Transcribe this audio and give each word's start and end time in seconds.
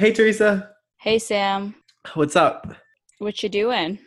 Hey 0.00 0.14
Teresa, 0.14 0.70
Hey 0.96 1.18
Sam, 1.18 1.74
what's 2.14 2.34
up? 2.34 2.74
what 3.18 3.42
you 3.42 3.50
doing? 3.50 3.98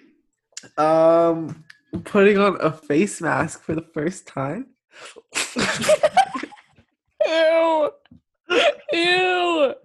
Um, 0.75 1.63
putting 2.04 2.39
on 2.39 2.58
a 2.59 2.71
face 2.71 3.21
mask 3.21 3.62
for 3.62 3.75
the 3.75 3.85
first 3.93 4.25
time. 4.25 4.69
Ew. 7.27 7.91
Ew. 8.91 9.75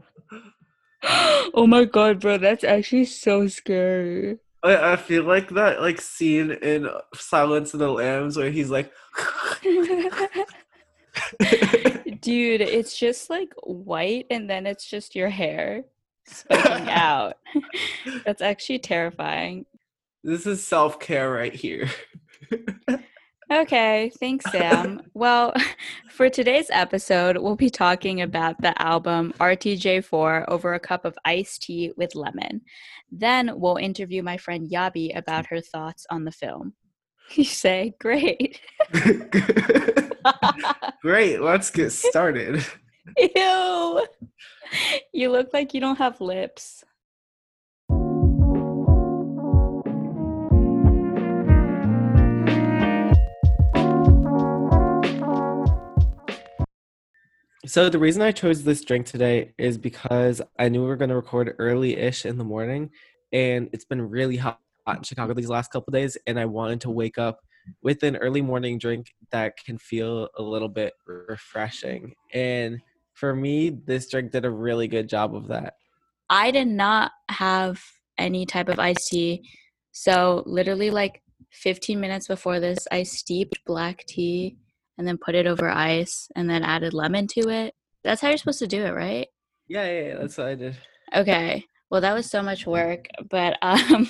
Oh 1.53 1.67
my 1.67 1.85
god, 1.85 2.21
bro, 2.21 2.39
that's 2.39 2.65
actually 2.65 3.05
so 3.05 3.47
scary. 3.47 4.39
I, 4.63 4.93
I 4.93 4.97
feel 4.97 5.25
like 5.25 5.51
that 5.51 5.83
like 5.83 6.01
scene 6.01 6.53
in 6.53 6.89
Silence 7.17 7.75
of 7.75 7.81
the 7.81 7.93
Lambs 7.93 8.39
where 8.39 8.51
he's 8.51 8.71
like, 8.71 8.91
Dude, 12.23 12.63
it's 12.63 12.99
just 12.99 13.29
like 13.29 13.53
white 13.63 14.25
and 14.31 14.49
then 14.49 14.67
it's 14.67 14.89
just 14.89 15.15
your 15.15 15.29
hair 15.29 15.85
spiking 16.29 16.89
out. 16.91 17.35
That's 18.25 18.43
actually 18.43 18.79
terrifying. 18.81 19.67
"This 20.23 20.47
is 20.47 20.67
self 20.67 21.01
care 21.01 21.31
right 21.31 21.55
here." 21.55 21.89
Okay, 23.51 24.13
thanks, 24.21 24.45
Sam. 24.53 25.01
well, 25.15 25.55
for 26.11 26.29
today's 26.29 26.69
episode, 26.71 27.39
we'll 27.39 27.57
be 27.57 27.71
talking 27.71 28.21
about 28.21 28.61
the 28.61 28.81
album 28.81 29.33
RTJ4 29.41 30.45
over 30.49 30.75
a 30.75 30.79
cup 30.79 31.07
of 31.07 31.17
iced 31.25 31.63
tea 31.63 31.91
with 31.97 32.15
lemon. 32.15 32.61
Then 33.11 33.59
we'll 33.59 33.77
interview 33.77 34.23
my 34.23 34.37
friend 34.37 34.71
Yabi 34.71 35.17
about 35.17 35.47
her 35.47 35.63
thoughts 35.63 36.05
on 36.11 36.27
the 36.27 36.31
film. 36.31 36.75
You 37.33 37.45
say, 37.45 37.95
great. 37.99 38.61
Great, 41.01 41.41
let's 41.41 41.71
get 41.71 41.91
started. 41.93 42.65
Ew. 43.17 44.07
You 45.13 45.31
look 45.31 45.53
like 45.53 45.73
you 45.73 45.81
don't 45.81 45.97
have 45.97 46.21
lips. 46.21 46.85
So 57.67 57.91
the 57.91 57.99
reason 57.99 58.23
I 58.23 58.33
chose 58.33 58.65
this 58.65 58.83
drink 58.83 59.05
today 59.07 59.53
is 59.59 59.77
because 59.77 60.41
I 60.59 60.71
knew 60.71 60.81
we 60.81 60.89
were 60.89 60.97
going 60.97 61.11
to 61.11 61.17
record 61.17 61.55
early-ish 61.59 62.25
in 62.25 62.39
the 62.39 62.45
morning, 62.45 62.91
and 63.31 63.69
it's 63.75 63.85
been 63.85 64.01
really 64.09 64.39
hot 64.39 64.59
in 64.89 65.03
Chicago 65.03 65.35
these 65.35 65.51
last 65.51 65.71
couple 65.71 65.91
days, 65.91 66.17
and 66.27 66.41
I 66.41 66.47
wanted 66.47 66.81
to 66.83 66.91
wake 66.91 67.19
up 67.19 67.41
with 67.83 68.03
an 68.05 68.17
early 68.17 68.41
morning 68.41 68.79
drink 68.79 69.13
that 69.33 69.59
can 69.63 69.77
feel 69.77 70.31
a 70.39 70.43
little 70.43 70.71
bit 70.71 70.95
refreshing. 71.07 72.15
And 72.33 72.81
for 73.19 73.35
me, 73.35 73.71
this 73.71 74.09
drink 74.09 74.31
did 74.31 74.45
a 74.45 74.51
really 74.51 74.87
good 74.87 75.09
job 75.09 75.35
of 75.35 75.49
that. 75.49 75.75
I 76.31 76.51
did 76.53 76.69
not 76.69 77.11
have 77.29 77.83
any 78.17 78.47
type 78.47 78.69
of 78.69 78.79
iced 78.79 79.09
tea. 79.09 79.43
So, 79.91 80.45
literally, 80.47 80.91
like 80.91 81.23
15 81.51 81.99
minutes 81.99 82.29
before 82.29 82.61
this, 82.61 82.79
I 82.93 83.03
steeped 83.03 83.59
black 83.67 84.05
tea 84.07 84.57
and 84.97 85.07
then 85.07 85.19
put 85.19 85.35
it 85.35 85.47
over 85.47 85.69
ice 85.69 86.29
and 86.37 86.49
then 86.49 86.63
added 86.63 86.95
lemon 86.95 87.27
to 87.29 87.49
it. 87.49 87.75
That's 88.05 88.21
how 88.21 88.29
you're 88.29 88.39
supposed 88.39 88.61
to 88.61 88.69
do 88.69 88.85
it, 88.85 88.95
right? 88.95 89.27
Yeah, 89.67 89.85
yeah, 89.85 90.01
yeah 90.01 90.19
that's 90.19 90.39
what 90.39 90.47
I 90.47 90.55
did. 90.55 90.77
Okay. 91.15 91.65
Well, 91.91 92.03
that 92.03 92.13
was 92.15 92.31
so 92.31 92.43
much 92.43 92.67
work, 92.67 93.07
but 93.31 93.57
um, 93.63 94.09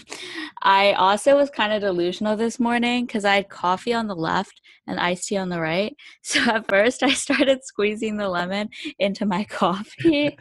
I 0.63 0.93
also 0.93 1.37
was 1.37 1.51
kind 1.51 1.73
of 1.73 1.81
delusional 1.81 2.37
this 2.37 2.59
morning 2.59 3.07
because 3.07 3.25
I 3.25 3.37
had 3.37 3.49
coffee 3.49 3.95
on 3.95 4.09
the 4.09 4.17
left 4.17 4.61
and 4.87 4.99
iced 4.99 5.29
tea 5.29 5.37
on 5.37 5.49
the 5.49 5.61
right. 5.61 5.97
So 6.23 6.41
at 6.41 6.69
first, 6.69 7.03
I 7.03 7.11
started 7.11 7.65
squeezing 7.65 8.17
the 8.17 8.29
lemon 8.29 8.69
into 8.99 9.25
my 9.27 9.45
coffee, 9.49 10.37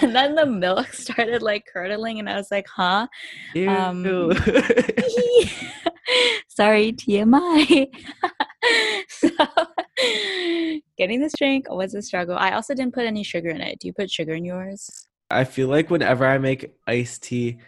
and 0.00 0.14
then 0.14 0.34
the 0.36 0.46
milk 0.46 0.92
started 0.92 1.42
like 1.42 1.64
curdling, 1.72 2.18
and 2.18 2.28
I 2.30 2.36
was 2.36 2.50
like, 2.50 2.66
"Huh." 2.68 3.08
Ew. 3.54 3.68
Um, 3.68 4.32
Sorry, 6.48 6.92
TMI. 6.92 7.86
so, 9.08 9.28
getting 10.96 11.20
this 11.20 11.34
drink 11.36 11.66
was 11.70 11.94
a 11.94 12.02
struggle. 12.02 12.36
I 12.36 12.52
also 12.52 12.74
didn't 12.74 12.94
put 12.94 13.04
any 13.04 13.22
sugar 13.22 13.50
in 13.50 13.60
it. 13.60 13.78
Do 13.80 13.86
you 13.86 13.92
put 13.92 14.10
sugar 14.10 14.34
in 14.34 14.44
yours? 14.44 15.07
I 15.30 15.44
feel 15.44 15.68
like 15.68 15.90
whenever 15.90 16.26
I 16.26 16.38
make 16.38 16.74
iced 16.86 17.22
tea, 17.24 17.58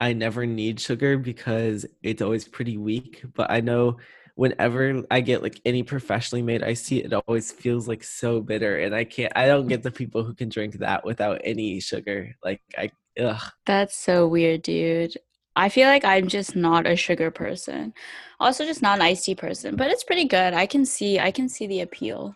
I 0.00 0.14
never 0.14 0.46
need 0.46 0.80
sugar 0.80 1.18
because 1.18 1.84
it's 2.02 2.22
always 2.22 2.48
pretty 2.48 2.78
weak. 2.78 3.22
But 3.34 3.50
I 3.50 3.60
know 3.60 3.98
whenever 4.34 5.02
I 5.10 5.20
get 5.20 5.42
like 5.42 5.60
any 5.66 5.82
professionally 5.82 6.42
made 6.42 6.62
iced 6.62 6.86
tea, 6.86 7.00
it 7.00 7.12
always 7.12 7.52
feels 7.52 7.86
like 7.86 8.02
so 8.02 8.40
bitter, 8.40 8.78
and 8.78 8.94
I 8.94 9.04
can't. 9.04 9.32
I 9.36 9.46
don't 9.46 9.68
get 9.68 9.82
the 9.82 9.90
people 9.90 10.24
who 10.24 10.34
can 10.34 10.48
drink 10.48 10.78
that 10.78 11.04
without 11.04 11.42
any 11.44 11.80
sugar. 11.80 12.34
Like 12.42 12.62
I, 12.78 12.90
ugh. 13.20 13.42
That's 13.66 13.96
so 13.96 14.26
weird, 14.26 14.62
dude. 14.62 15.16
I 15.56 15.68
feel 15.68 15.88
like 15.88 16.04
I'm 16.04 16.28
just 16.28 16.56
not 16.56 16.86
a 16.86 16.96
sugar 16.96 17.30
person. 17.30 17.92
Also 18.38 18.64
just 18.64 18.80
not 18.80 18.98
an 18.98 19.02
iced 19.02 19.26
tea 19.26 19.34
person, 19.34 19.76
but 19.76 19.90
it's 19.90 20.04
pretty 20.04 20.24
good. 20.24 20.54
I 20.54 20.64
can 20.64 20.86
see 20.86 21.20
I 21.20 21.30
can 21.30 21.48
see 21.48 21.66
the 21.66 21.80
appeal. 21.82 22.34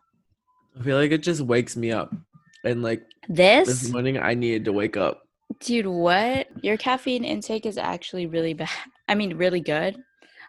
I 0.78 0.82
feel 0.82 0.98
like 0.98 1.12
it 1.12 1.22
just 1.22 1.40
wakes 1.40 1.76
me 1.76 1.90
up, 1.92 2.12
and 2.64 2.82
like 2.82 3.02
this 3.28 3.68
This 3.68 3.90
morning, 3.90 4.18
I 4.18 4.34
needed 4.34 4.64
to 4.66 4.72
wake 4.72 4.96
up. 4.96 5.22
dude, 5.60 5.86
what? 5.86 6.48
Your 6.62 6.76
caffeine 6.76 7.24
intake 7.24 7.66
is 7.66 7.78
actually 7.78 8.26
really 8.26 8.54
bad. 8.54 8.68
I 9.08 9.14
mean 9.14 9.36
really 9.36 9.60
good. 9.60 9.94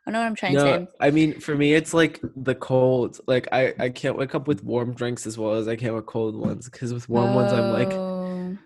I 0.08 0.12
don't 0.12 0.14
know 0.14 0.20
what 0.20 0.28
I'm 0.28 0.36
trying 0.36 0.54
to 0.54 0.64
No, 0.64 0.66
say. 0.66 0.88
I 1.02 1.10
mean 1.12 1.40
for 1.40 1.56
me, 1.56 1.74
it's 1.74 1.94
like 1.94 2.20
the 2.36 2.56
cold. 2.56 3.20
Like 3.28 3.48
I, 3.52 3.74
I 3.80 3.90
can't 3.90 4.18
wake 4.18 4.36
up 4.36 4.48
with 4.48 4.64
warm 4.64 4.94
drinks 4.94 5.26
as 5.28 5.38
well 5.38 5.54
as 5.56 5.68
I 5.68 5.76
can 5.76 5.94
with 5.96 6.06
cold 6.06 6.36
ones. 6.36 6.70
Because 6.70 6.94
with 6.94 7.10
warm 7.10 7.34
ones, 7.34 7.52
I'm 7.52 7.72
like, 7.74 7.92
Oh. 7.92 8.58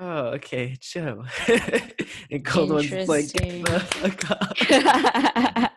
oh, 0.00 0.26
okay, 0.38 0.76
chill. 0.80 1.24
and 2.30 2.44
cold 2.44 2.70
ones, 2.70 2.90
it's 2.92 3.08
like, 3.08 3.24
Interesting. 3.42 3.62
the 3.64 3.80
fuck 3.80 4.30
up. 4.30 5.72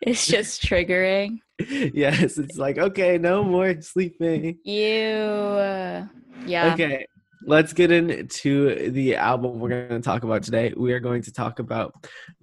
it's 0.00 0.26
just 0.26 0.62
triggering. 0.62 1.38
yes, 1.94 2.38
it's 2.38 2.56
like, 2.56 2.78
okay, 2.78 3.18
no 3.18 3.44
more 3.44 3.80
sleeping. 3.82 4.58
You 4.64 6.08
yeah. 6.46 6.72
Okay, 6.72 7.06
let's 7.46 7.72
get 7.72 7.90
into 7.90 8.90
the 8.90 9.16
album 9.16 9.58
we're 9.58 9.68
going 9.68 9.88
to 9.88 10.00
talk 10.00 10.24
about 10.24 10.42
today. 10.42 10.72
We 10.76 10.92
are 10.92 11.00
going 11.00 11.22
to 11.22 11.32
talk 11.32 11.58
about 11.58 11.94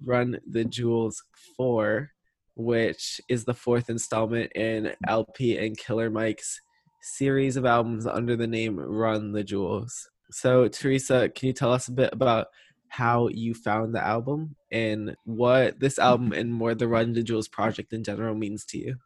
Run 0.04 0.38
the 0.48 0.64
Jewels 0.64 1.22
4, 1.56 2.10
which 2.56 3.20
is 3.28 3.44
the 3.44 3.54
fourth 3.54 3.90
installment 3.90 4.52
in 4.52 4.92
El-P 5.06 5.58
and 5.58 5.76
Killer 5.76 6.10
Mike's 6.10 6.60
series 7.02 7.56
of 7.56 7.64
albums 7.64 8.06
under 8.06 8.36
the 8.36 8.46
name 8.46 8.78
Run 8.78 9.32
the 9.32 9.44
Jewels. 9.44 10.08
So, 10.30 10.68
Teresa, 10.68 11.28
can 11.28 11.48
you 11.48 11.52
tell 11.52 11.72
us 11.72 11.88
a 11.88 11.92
bit 11.92 12.10
about 12.12 12.48
how 12.88 13.28
you 13.28 13.54
found 13.54 13.94
the 13.94 14.04
album 14.04 14.56
and 14.70 15.14
what 15.24 15.80
this 15.80 15.98
album 15.98 16.32
and 16.32 16.52
more 16.52 16.74
the 16.74 16.88
Run 16.88 17.12
the 17.12 17.22
Jewels 17.22 17.48
project 17.48 17.92
in 17.92 18.04
general 18.04 18.34
means 18.34 18.64
to 18.66 18.78
you? 18.78 18.96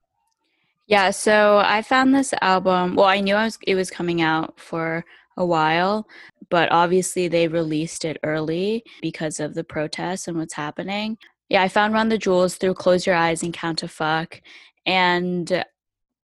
Yeah, 0.87 1.11
so 1.11 1.59
I 1.65 1.83
found 1.83 2.15
this 2.15 2.35
album. 2.43 2.95
Well, 2.95 3.07
I 3.07 3.21
knew 3.21 3.35
I 3.35 3.45
was 3.45 3.59
it 3.67 3.75
was 3.75 3.91
coming 3.91 4.21
out 4.21 4.59
for 4.61 5.05
a 5.37 5.45
while, 5.47 6.07
but 6.51 6.71
obviously 6.71 7.27
they 7.29 7.49
released 7.49 8.05
it 8.05 8.19
early 8.23 8.85
because 9.01 9.41
of 9.41 9.55
the 9.55 9.65
protests 9.65 10.29
and 10.29 10.37
what's 10.37 10.55
happening. 10.55 11.17
Yeah, 11.49 11.63
I 11.63 11.69
found 11.69 11.95
Run 11.95 12.09
the 12.09 12.19
Jewels 12.19 12.57
through 12.57 12.75
Close 12.75 13.07
Your 13.07 13.17
Eyes 13.17 13.43
and 13.43 13.53
Count 13.53 13.79
to 13.79 13.89
Fuck. 13.89 14.41
And 14.87 15.65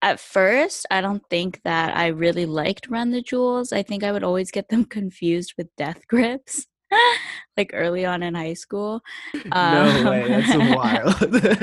at 0.03 0.21
first, 0.21 0.87
I 0.91 1.01
don't 1.01 1.23
think 1.31 1.61
that 1.65 1.97
I 1.97 2.09
really 2.09 2.47
liked 2.47 2.89
Run 2.89 3.11
the 3.11 3.23
Jewels. 3.23 3.73
I 3.73 3.83
think 3.83 4.03
I 4.05 4.13
would 4.13 4.25
always 4.25 4.51
get 4.51 4.69
them 4.69 4.85
confused 4.99 5.55
with 5.57 5.69
Death 5.77 6.07
Grips. 6.09 6.67
like 7.57 7.71
early 7.75 8.07
on 8.07 8.23
in 8.23 8.35
high 8.35 8.55
school. 8.55 9.03
no 9.35 10.11
way, 10.11 10.27
that's 10.29 10.51
Um, 10.53 10.73
wild. 10.75 11.57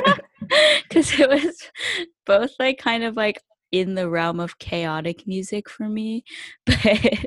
because 0.83 1.19
it 1.19 1.29
was 1.29 1.61
both 2.25 2.51
like 2.59 2.77
kind 2.77 3.03
of 3.03 3.15
like 3.15 3.41
in 3.71 3.95
the 3.95 4.09
realm 4.09 4.39
of 4.39 4.59
chaotic 4.59 5.27
music 5.27 5.69
for 5.69 5.89
me 5.89 6.23
but 6.65 7.25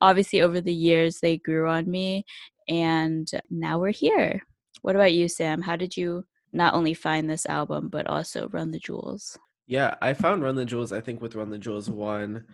obviously 0.00 0.40
over 0.40 0.60
the 0.60 0.74
years 0.74 1.20
they 1.20 1.36
grew 1.36 1.68
on 1.68 1.88
me 1.90 2.24
and 2.68 3.30
now 3.50 3.78
we're 3.78 3.90
here 3.90 4.42
what 4.82 4.96
about 4.96 5.12
you 5.12 5.28
sam 5.28 5.62
how 5.62 5.76
did 5.76 5.96
you 5.96 6.24
not 6.52 6.74
only 6.74 6.94
find 6.94 7.28
this 7.28 7.46
album 7.46 7.88
but 7.88 8.06
also 8.06 8.48
run 8.48 8.70
the 8.70 8.78
jewels 8.78 9.38
Yeah, 9.66 9.96
I 10.00 10.14
found 10.14 10.42
Run 10.42 10.54
the 10.54 10.64
Jewels, 10.64 10.92
I 10.92 11.00
think 11.00 11.20
with 11.20 11.34
Run 11.34 11.50
the 11.50 11.58
Jewels 11.58 11.90
1. 11.90 12.44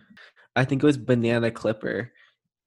I 0.55 0.65
think 0.65 0.81
it 0.81 0.85
was 0.85 0.97
Banana 0.97 1.51
Clipper. 1.51 2.11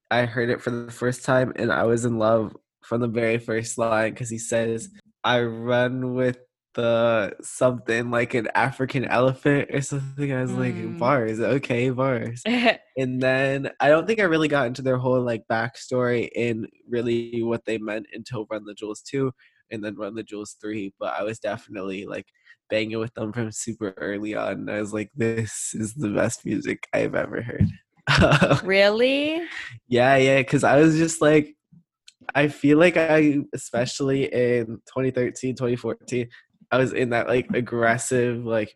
I 0.08 0.24
heard 0.24 0.50
it 0.50 0.62
for 0.62 0.70
the 0.70 0.92
first 0.92 1.24
time 1.24 1.52
and 1.56 1.72
I 1.72 1.82
was 1.82 2.04
in 2.04 2.18
love 2.18 2.56
from 2.82 3.00
the 3.00 3.08
very 3.08 3.38
first 3.38 3.76
line 3.76 4.12
because 4.12 4.30
he 4.30 4.38
says, 4.38 4.88
I 5.24 5.42
run 5.42 6.14
with 6.14 6.38
the 6.76 7.34
something 7.42 8.10
like 8.12 8.34
an 8.34 8.48
African 8.54 9.04
elephant 9.06 9.70
or 9.72 9.80
something. 9.82 10.32
I 10.32 10.42
was 10.42 10.52
like, 10.52 10.74
Mm. 10.76 10.98
bars, 10.98 11.40
okay, 11.40 11.90
bars. 11.90 12.42
And 12.98 13.20
then 13.22 13.70
I 13.80 13.88
don't 13.90 14.06
think 14.06 14.20
I 14.20 14.24
really 14.24 14.48
got 14.48 14.68
into 14.68 14.82
their 14.82 14.96
whole 14.98 15.20
like 15.20 15.44
backstory 15.50 16.30
and 16.36 16.66
really 16.88 17.42
what 17.42 17.64
they 17.66 17.78
meant 17.78 18.06
until 18.14 18.46
Run 18.50 18.64
the 18.64 18.74
Jewels 18.74 19.02
2 19.02 19.32
and 19.70 19.84
then 19.84 19.96
Run 19.96 20.14
the 20.14 20.22
Jewels 20.22 20.56
3. 20.62 20.94
But 20.98 21.14
I 21.14 21.22
was 21.24 21.38
definitely 21.38 22.06
like 22.06 22.26
banging 22.70 22.98
with 22.98 23.12
them 23.14 23.32
from 23.34 23.52
super 23.52 23.92
early 23.98 24.34
on. 24.34 24.52
And 24.60 24.70
I 24.70 24.80
was 24.80 24.94
like, 24.94 25.10
this 25.16 25.72
is 25.74 25.94
the 25.94 26.08
best 26.10 26.46
music 26.46 26.86
I've 26.94 27.14
ever 27.14 27.42
heard. 27.42 27.68
really? 28.64 29.42
yeah, 29.88 30.16
yeah, 30.16 30.38
because 30.38 30.64
I 30.64 30.80
was 30.80 30.96
just 30.96 31.20
like, 31.20 31.54
I 32.34 32.48
feel 32.48 32.78
like 32.78 32.96
I, 32.96 33.38
especially 33.54 34.24
in 34.32 34.66
2013, 34.86 35.54
2014, 35.56 36.28
I 36.70 36.78
was 36.78 36.92
in 36.92 37.10
that 37.10 37.28
like 37.28 37.48
aggressive, 37.54 38.44
like 38.44 38.74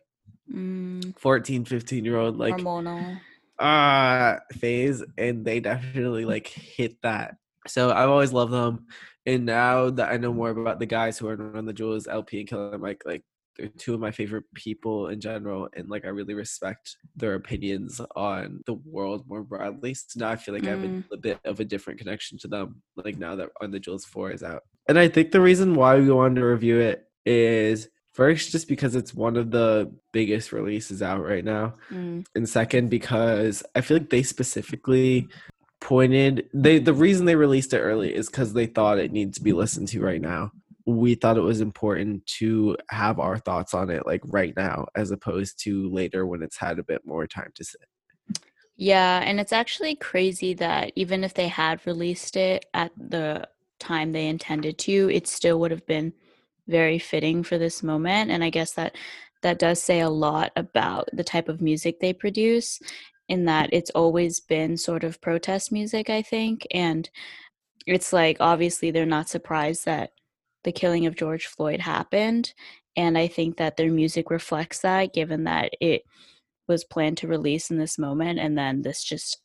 Mm, 0.51 1.17
14, 1.17 1.63
15 1.65 2.03
year 2.03 2.17
old, 2.17 2.37
like, 2.37 2.57
hormonal. 2.57 3.19
uh 3.59 4.37
phase 4.53 5.03
and 5.17 5.45
they 5.45 5.59
definitely 5.59 6.25
like 6.25 6.47
hit 6.47 6.97
that 7.03 7.35
so 7.67 7.91
i've 7.91 8.09
always 8.09 8.33
loved 8.33 8.51
them 8.51 8.87
and 9.25 9.45
now 9.45 9.89
that 9.89 10.11
i 10.11 10.17
know 10.17 10.33
more 10.33 10.49
about 10.49 10.79
the 10.79 10.85
guys 10.85 11.17
who 11.17 11.27
are 11.27 11.55
on 11.55 11.65
the 11.65 11.73
jewels 11.73 12.07
El-P 12.07 12.39
and 12.39 12.49
killer 12.49 12.77
mike 12.79 13.03
like 13.05 13.23
they're 13.57 13.67
two 13.77 13.93
of 13.93 13.99
my 13.99 14.09
favorite 14.11 14.45
people 14.55 15.09
in 15.09 15.21
general 15.21 15.69
and 15.75 15.89
like 15.89 16.05
i 16.05 16.07
really 16.09 16.33
respect 16.33 16.97
their 17.15 17.35
opinions 17.35 18.01
on 18.15 18.61
the 18.65 18.73
world 18.73 19.27
more 19.27 19.43
broadly 19.43 19.93
so 19.93 20.19
now 20.19 20.29
i 20.29 20.35
feel 20.35 20.53
like 20.55 20.65
i 20.67 20.71
have 20.71 20.83
a, 20.83 20.87
Mm. 20.87 21.03
a 21.13 21.17
bit 21.17 21.39
of 21.45 21.59
a 21.59 21.65
different 21.65 21.99
connection 21.99 22.37
to 22.39 22.47
them 22.47 22.81
like 22.95 23.17
now 23.17 23.35
that 23.35 23.49
run 23.61 23.69
the 23.71 23.79
jewels 23.79 24.05
4 24.05 24.31
is 24.31 24.41
out 24.43 24.63
and 24.89 24.97
i 24.97 25.07
think 25.07 25.31
the 25.31 25.41
reason 25.41 25.75
why 25.75 25.97
we 25.99 26.09
wanted 26.09 26.39
to 26.39 26.45
review 26.47 26.79
it 26.79 27.05
is 27.25 27.89
first 28.13 28.51
just 28.51 28.67
because 28.67 28.95
it's 28.95 29.13
one 29.13 29.37
of 29.37 29.51
the 29.51 29.91
biggest 30.11 30.51
releases 30.51 31.01
out 31.01 31.23
right 31.23 31.45
now 31.45 31.73
Mm, 31.91 32.25
and 32.35 32.47
second 32.47 32.89
because 32.89 33.63
I 33.75 33.81
feel 33.81 33.97
like 33.97 34.09
they 34.09 34.23
specifically 34.23 35.27
pointed 35.79 36.47
they 36.53 36.79
the 36.79 36.93
reason 36.93 37.25
they 37.25 37.35
released 37.35 37.73
it 37.73 37.79
early 37.79 38.13
is 38.13 38.27
because 38.27 38.53
they 38.53 38.67
thought 38.67 38.99
it 38.99 39.11
needs 39.11 39.37
to 39.37 39.43
be 39.43 39.53
listened 39.53 39.87
to 39.89 40.01
right 40.01 40.21
now. 40.21 40.51
We 40.85 41.15
thought 41.15 41.37
it 41.37 41.41
was 41.41 41.61
important 41.61 42.25
to 42.37 42.77
have 42.89 43.19
our 43.19 43.37
thoughts 43.37 43.73
on 43.73 43.89
it 43.89 44.05
like 44.05 44.21
right 44.25 44.53
now 44.55 44.87
as 44.95 45.11
opposed 45.11 45.61
to 45.63 45.89
later 45.89 46.25
when 46.25 46.41
it's 46.43 46.57
had 46.57 46.79
a 46.79 46.83
bit 46.83 47.05
more 47.05 47.27
time 47.27 47.51
to 47.55 47.63
sit. 47.63 47.81
Yeah, 48.77 49.21
and 49.23 49.39
it's 49.39 49.53
actually 49.53 49.95
crazy 49.95 50.53
that 50.55 50.91
even 50.95 51.23
if 51.23 51.33
they 51.33 51.47
had 51.47 51.85
released 51.85 52.35
it 52.35 52.65
at 52.73 52.91
the 52.97 53.47
time 53.79 54.11
they 54.11 54.27
intended 54.27 54.77
to, 54.79 55.09
it 55.11 55.27
still 55.27 55.59
would 55.59 55.71
have 55.71 55.85
been 55.85 56.13
very 56.67 56.99
fitting 56.99 57.43
for 57.43 57.57
this 57.57 57.83
moment. 57.83 58.31
And 58.31 58.43
I 58.43 58.49
guess 58.49 58.73
that 58.73 58.95
that 59.41 59.59
does 59.59 59.81
say 59.81 59.99
a 60.01 60.09
lot 60.09 60.51
about 60.55 61.09
the 61.13 61.23
type 61.23 61.49
of 61.49 61.61
music 61.61 61.99
they 61.99 62.13
produce, 62.13 62.79
in 63.27 63.45
that 63.45 63.69
it's 63.71 63.91
always 63.91 64.39
been 64.39 64.77
sort 64.77 65.03
of 65.03 65.21
protest 65.21 65.71
music, 65.71 66.09
I 66.09 66.21
think. 66.21 66.67
And 66.71 67.09
it's 67.87 68.13
like 68.13 68.37
obviously 68.39 68.91
they're 68.91 69.05
not 69.05 69.29
surprised 69.29 69.85
that 69.85 70.11
the 70.63 70.71
killing 70.71 71.05
of 71.05 71.15
George 71.15 71.47
Floyd 71.47 71.79
happened. 71.79 72.53
And 72.95 73.17
I 73.17 73.27
think 73.27 73.57
that 73.57 73.77
their 73.77 73.91
music 73.91 74.29
reflects 74.29 74.79
that, 74.79 75.13
given 75.13 75.45
that 75.45 75.71
it 75.79 76.03
was 76.67 76.83
planned 76.83 77.17
to 77.17 77.27
release 77.27 77.71
in 77.71 77.77
this 77.77 77.97
moment 77.97 78.39
and 78.39 78.57
then 78.57 78.81
this 78.81 79.03
just 79.03 79.41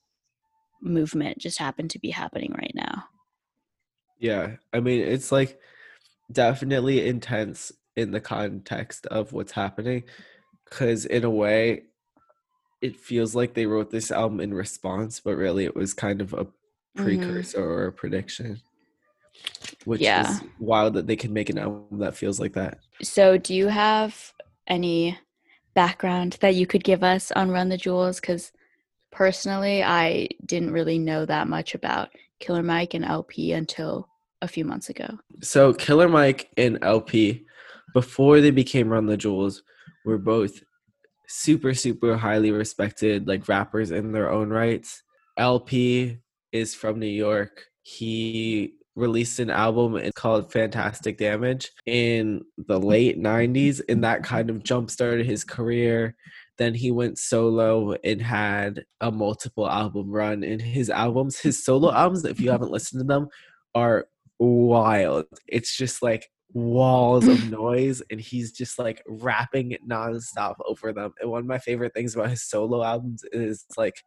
movement 0.82 1.38
just 1.38 1.58
happened 1.58 1.90
to 1.90 1.98
be 1.98 2.10
happening 2.10 2.52
right 2.52 2.74
now. 2.74 3.04
Yeah, 4.18 4.56
I 4.72 4.80
mean 4.80 5.00
it's 5.00 5.32
like 5.32 5.58
definitely 6.32 7.06
intense 7.06 7.72
in 7.96 8.10
the 8.10 8.20
context 8.20 9.06
of 9.06 9.32
what's 9.32 9.52
happening 9.52 10.04
cuz 10.70 11.06
in 11.06 11.24
a 11.24 11.30
way 11.30 11.84
it 12.82 12.96
feels 12.96 13.34
like 13.34 13.54
they 13.54 13.66
wrote 13.66 13.90
this 13.90 14.10
album 14.10 14.40
in 14.40 14.52
response 14.52 15.20
but 15.20 15.36
really 15.36 15.64
it 15.64 15.74
was 15.74 15.94
kind 15.94 16.20
of 16.20 16.32
a 16.34 16.44
Mhm. 16.44 16.52
precursor 16.96 17.64
or 17.64 17.86
a 17.86 17.92
prediction 17.92 18.60
which 19.84 20.00
Yeah. 20.02 20.22
is 20.22 20.42
wild 20.58 20.94
that 20.94 21.06
they 21.06 21.16
can 21.16 21.32
make 21.32 21.48
an 21.48 21.58
album 21.58 21.98
that 22.00 22.16
feels 22.16 22.40
like 22.40 22.52
that 22.54 22.78
So, 23.02 23.38
do 23.38 23.54
you 23.54 23.68
have 23.68 24.32
any 24.66 25.18
background 25.74 26.38
that 26.40 26.54
you 26.54 26.66
could 26.66 26.82
give 26.82 27.02
us 27.04 27.30
on 27.32 27.50
Run 27.50 27.68
the 27.68 27.76
Jewels? 27.76 28.20
Because 28.20 28.52
personally, 29.12 29.82
I 29.84 30.28
didn't 30.44 30.72
really 30.72 30.98
know 30.98 31.26
that 31.26 31.46
much 31.46 31.74
about 31.74 32.08
Killer 32.40 32.62
Mike 32.62 32.94
and 32.94 33.04
El-P 33.04 33.52
until 33.52 34.08
a 34.42 34.48
few 34.48 34.64
months 34.64 34.88
ago. 34.90 35.18
so 35.42 35.72
killer 35.72 36.08
mike 36.08 36.50
and 36.56 36.78
El-P 36.82 37.44
before 37.94 38.40
they 38.40 38.50
became 38.50 38.88
run 38.88 39.06
the 39.06 39.16
jewels 39.16 39.62
were 40.04 40.18
both 40.18 40.60
super 41.28 41.74
super 41.74 42.16
highly 42.16 42.52
respected 42.52 43.26
like 43.26 43.48
rappers 43.48 43.90
in 43.90 44.12
their 44.12 44.30
own 44.30 44.50
rights. 44.50 45.02
El-P 45.38 46.18
is 46.52 46.74
from 46.74 46.98
new 46.98 47.06
york. 47.06 47.64
He 47.82 48.74
released 48.94 49.40
an 49.40 49.50
album 49.50 50.00
called 50.14 50.50
fantastic 50.50 51.18
damage 51.18 51.70
in 51.84 52.42
the 52.56 52.80
late 52.80 53.20
90s 53.20 53.80
and 53.88 54.02
that 54.04 54.22
kind 54.22 54.48
of 54.48 54.62
jump 54.62 54.90
started 54.90 55.26
his 55.26 55.44
career. 55.44 56.16
Then 56.58 56.74
he 56.74 56.90
went 56.90 57.18
solo 57.18 57.94
and 58.02 58.22
had 58.22 58.84
a 59.00 59.10
multiple 59.10 59.68
album 59.68 60.10
run 60.10 60.42
and 60.42 60.62
his 60.62 60.88
albums 60.88 61.38
his 61.38 61.64
solo 61.64 61.92
albums 61.92 62.24
if 62.24 62.40
you 62.40 62.50
haven't 62.50 62.70
listened 62.70 63.00
to 63.00 63.04
them 63.06 63.28
are 63.74 64.06
wild. 64.38 65.26
It's 65.48 65.76
just 65.76 66.02
like 66.02 66.28
walls 66.52 67.26
of 67.28 67.50
noise 67.50 68.02
and 68.10 68.20
he's 68.20 68.52
just 68.52 68.78
like 68.78 69.02
rapping 69.06 69.76
nonstop 69.86 70.54
over 70.66 70.92
them 70.92 71.12
and 71.20 71.30
one 71.30 71.40
of 71.40 71.46
my 71.46 71.58
favorite 71.58 71.92
things 71.92 72.14
about 72.14 72.30
his 72.30 72.42
solo 72.48 72.82
albums 72.82 73.22
is 73.32 73.66
like 73.76 74.00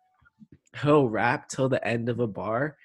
he'll 0.82 1.08
rap 1.10 1.48
till 1.50 1.70
the 1.70 1.86
end 1.86 2.10
of 2.10 2.20
a 2.20 2.26
bar 2.26 2.76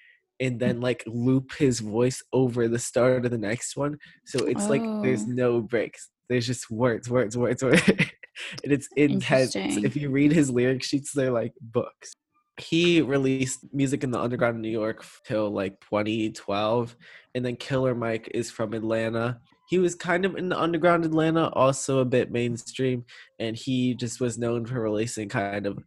and 0.40 0.58
then 0.60 0.80
like 0.80 1.02
loop 1.06 1.52
his 1.56 1.80
voice 1.80 2.22
over 2.32 2.66
the 2.68 2.78
start 2.78 3.24
of 3.24 3.30
the 3.30 3.38
next 3.38 3.76
one 3.76 3.96
so 4.26 4.44
it's 4.44 4.68
like 4.68 4.82
there's 5.02 5.22
Oh. 5.22 5.26
no 5.28 5.60
breaks. 5.62 6.10
There's 6.28 6.46
just 6.46 6.70
words 6.70 7.08
words 7.08 7.36
words 7.38 7.62
words 7.62 7.82
and 7.88 8.72
it's 8.72 8.88
intense. 8.96 9.54
If 9.54 9.96
you 9.96 10.10
read 10.10 10.32
his 10.32 10.50
lyric 10.50 10.82
sheets 10.82 11.12
they're 11.14 11.30
like 11.30 11.52
books 11.60 12.12
he 12.58 13.02
released 13.02 13.60
music 13.72 14.04
in 14.04 14.10
the 14.10 14.20
underground 14.20 14.56
in 14.56 14.62
New 14.62 14.68
York 14.68 15.04
till 15.24 15.50
like 15.50 15.80
2012 15.80 16.96
and 17.34 17.44
then 17.44 17.56
Killer 17.56 17.94
Mike 17.94 18.30
is 18.32 18.50
from 18.50 18.74
Atlanta. 18.74 19.40
He 19.68 19.78
was 19.78 19.94
kind 19.94 20.24
of 20.24 20.36
in 20.36 20.48
the 20.48 20.60
underground 20.60 21.04
Atlanta, 21.04 21.48
also 21.48 21.98
a 21.98 22.04
bit 22.04 22.30
mainstream, 22.30 23.04
and 23.38 23.56
he 23.56 23.94
just 23.94 24.20
was 24.20 24.38
known 24.38 24.66
for 24.66 24.80
releasing 24.80 25.28
kind 25.28 25.66
of 25.66 25.78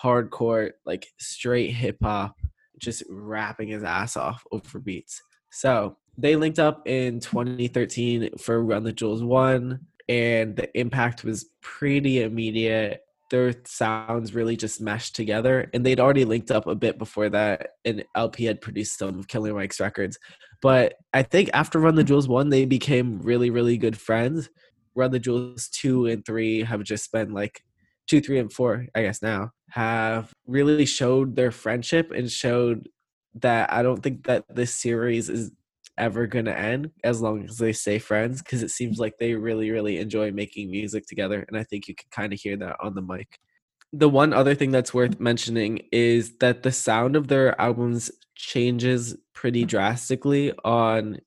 hardcore, 0.00 0.70
like 0.86 1.06
straight 1.18 1.72
hip 1.72 1.98
hop, 2.02 2.38
just 2.78 3.02
rapping 3.10 3.68
his 3.68 3.82
ass 3.82 4.16
off 4.16 4.44
over 4.52 4.78
beats. 4.78 5.20
So 5.50 5.96
they 6.16 6.36
linked 6.36 6.58
up 6.58 6.86
in 6.86 7.20
2013 7.20 8.38
for 8.38 8.62
Run 8.62 8.84
the 8.84 8.92
Jewels 8.92 9.22
1, 9.22 9.80
and 10.08 10.56
the 10.56 10.78
impact 10.78 11.24
was 11.24 11.46
pretty 11.60 12.22
immediate 12.22 13.03
their 13.30 13.54
sounds 13.66 14.34
really 14.34 14.56
just 14.56 14.80
meshed 14.80 15.16
together 15.16 15.70
and 15.72 15.84
they'd 15.84 16.00
already 16.00 16.24
linked 16.24 16.50
up 16.50 16.66
a 16.66 16.74
bit 16.74 16.98
before 16.98 17.28
that 17.30 17.70
and 17.84 18.04
El-P 18.14 18.44
had 18.44 18.60
produced 18.60 18.98
some 18.98 19.18
of 19.18 19.28
killer 19.28 19.54
mike's 19.54 19.80
records. 19.80 20.18
But 20.62 20.94
i 21.12 21.22
think 21.22 21.50
after 21.52 21.78
run 21.78 21.94
the 21.94 22.04
jewels 22.04 22.28
1 22.28 22.50
they 22.50 22.64
became 22.64 23.20
really 23.22 23.50
really 23.50 23.76
good 23.78 23.98
friends. 23.98 24.48
Run 24.94 25.10
the 25.10 25.18
jewels 25.18 25.68
2 25.68 26.06
and 26.06 26.24
3 26.24 26.62
have 26.62 26.82
just 26.84 27.10
been 27.12 27.32
like 27.32 27.62
2 28.08 28.20
3 28.20 28.38
and 28.40 28.52
4 28.52 28.86
i 28.94 29.02
guess 29.02 29.22
now 29.22 29.50
have 29.70 30.32
really 30.46 30.86
showed 30.86 31.34
their 31.36 31.50
friendship 31.50 32.12
and 32.12 32.30
showed 32.30 32.88
that 33.34 33.72
i 33.72 33.82
don't 33.82 34.02
think 34.02 34.24
that 34.26 34.44
this 34.54 34.74
series 34.74 35.28
is 35.28 35.50
ever 35.98 36.26
going 36.26 36.44
to 36.44 36.58
end 36.58 36.90
as 37.02 37.20
long 37.20 37.44
as 37.44 37.58
they 37.58 37.72
stay 37.72 37.98
friends 37.98 38.42
because 38.42 38.62
it 38.62 38.70
seems 38.70 38.98
like 38.98 39.14
they 39.18 39.34
really 39.34 39.70
really 39.70 39.98
enjoy 39.98 40.30
making 40.30 40.70
music 40.70 41.06
together 41.06 41.44
and 41.48 41.56
i 41.56 41.62
think 41.64 41.88
you 41.88 41.94
can 41.94 42.08
kind 42.10 42.32
of 42.32 42.40
hear 42.40 42.56
that 42.56 42.76
on 42.80 42.94
the 42.94 43.02
mic. 43.02 43.38
The 43.92 44.08
one 44.08 44.32
other 44.32 44.56
thing 44.56 44.72
that's 44.72 44.92
worth 44.92 45.20
mentioning 45.20 45.80
is 45.92 46.38
that 46.38 46.64
the 46.64 46.72
sound 46.72 47.14
of 47.14 47.28
their 47.28 47.58
albums 47.60 48.10
changes 48.34 49.16
pretty 49.34 49.64
drastically 49.64 50.52
on 50.64 51.18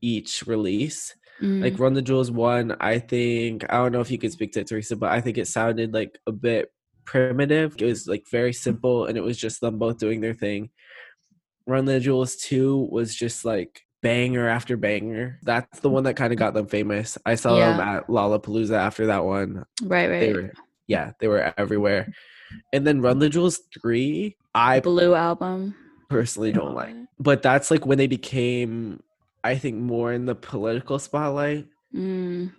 each 0.00 0.44
release. 0.46 1.14
Mm, 1.42 1.62
like 1.62 1.78
run 1.80 1.94
the 1.94 2.00
jewels 2.00 2.30
one 2.30 2.76
i 2.78 2.96
think 2.96 3.64
i 3.68 3.74
don't 3.74 3.90
know 3.90 4.00
if 4.00 4.08
you 4.08 4.18
could 4.18 4.30
speak 4.30 4.52
to 4.52 4.60
it 4.60 4.68
teresa 4.68 4.94
but 4.94 5.10
i 5.10 5.20
think 5.20 5.36
it 5.36 5.48
sounded 5.48 5.92
like 5.92 6.16
a 6.28 6.32
bit 6.32 6.70
primitive. 7.04 7.74
It 7.78 7.84
was 7.84 8.06
like 8.06 8.24
very 8.30 8.52
simple 8.52 9.06
and 9.06 9.16
it 9.16 9.22
was 9.22 9.36
just 9.36 9.60
them 9.60 9.78
both 9.78 9.98
doing 9.98 10.20
their 10.20 10.34
thing. 10.34 10.70
Run 11.66 11.84
the 11.84 12.00
jewels 12.00 12.36
2 12.36 12.88
was 12.90 13.14
just 13.14 13.44
like 13.44 13.82
banger 14.04 14.48
after 14.48 14.76
banger 14.76 15.38
that's 15.42 15.80
the 15.80 15.90
one 15.90 16.04
that 16.04 16.14
kind 16.14 16.32
of 16.32 16.38
got 16.38 16.54
them 16.54 16.66
famous 16.66 17.18
i 17.26 17.34
saw 17.34 17.56
them 17.56 17.80
at 17.80 18.06
lollapalooza 18.06 18.76
after 18.76 19.06
that 19.06 19.24
one 19.24 19.64
right, 19.82 20.08
they 20.08 20.32
right. 20.32 20.42
were 20.44 20.52
yeah 20.86 21.12
they 21.18 21.26
were 21.26 21.52
everywhere 21.56 22.12
and 22.72 22.86
then 22.86 23.00
run 23.00 23.18
the 23.18 23.28
jewels 23.28 23.60
3 23.80 24.36
i 24.54 24.80
Blue 24.80 25.14
album. 25.14 25.74
personally 26.08 26.52
don't 26.52 26.74
like 26.74 26.94
but 27.18 27.42
that's 27.42 27.70
like 27.70 27.86
when 27.86 27.98
they 27.98 28.06
became 28.06 29.02
i 29.42 29.56
think 29.56 29.76
more 29.76 30.12
in 30.12 30.26
the 30.26 30.34
political 30.34 30.98
spotlight 30.98 31.66
Mm, 31.94 32.52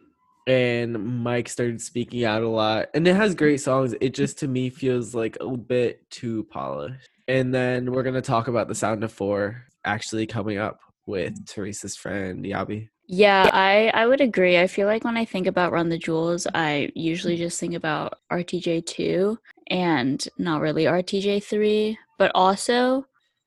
and 0.47 1.23
Mike 1.23 1.49
started 1.49 1.81
speaking 1.81 2.23
out 2.23 2.41
a 2.41 2.47
lot. 2.47 2.87
And 2.93 3.07
it 3.07 3.15
has 3.15 3.35
great 3.35 3.59
songs. 3.59 3.93
It 3.99 4.13
just 4.13 4.39
to 4.39 4.47
me 4.47 4.69
feels 4.69 5.13
like 5.13 5.37
a 5.41 5.57
bit 5.57 6.09
too 6.09 6.45
polished. 6.45 7.09
And 7.27 7.53
then 7.53 7.91
we're 7.91 8.03
gonna 8.03 8.21
talk 8.21 8.47
about 8.47 8.67
the 8.67 8.75
Sound 8.75 9.03
of 9.03 9.11
Four 9.11 9.63
actually 9.83 10.25
coming 10.25 10.57
up 10.57 10.79
with 11.05 11.45
Teresa's 11.45 11.95
friend 11.95 12.43
Yabi. 12.43 12.89
Yeah, 13.07 13.49
I 13.53 13.91
I 13.93 14.07
would 14.07 14.21
agree. 14.21 14.57
I 14.57 14.67
feel 14.67 14.87
like 14.87 15.03
when 15.03 15.17
I 15.17 15.25
think 15.25 15.47
about 15.47 15.71
Run 15.71 15.89
the 15.89 15.97
Jewels, 15.97 16.47
I 16.53 16.91
usually 16.95 17.35
mm. 17.35 17.39
just 17.39 17.59
think 17.59 17.75
about 17.75 18.19
RTJ2 18.31 19.37
and 19.69 20.27
not 20.37 20.61
really 20.61 20.85
RTJ3. 20.85 21.97
But 22.17 22.31
also, 22.33 23.05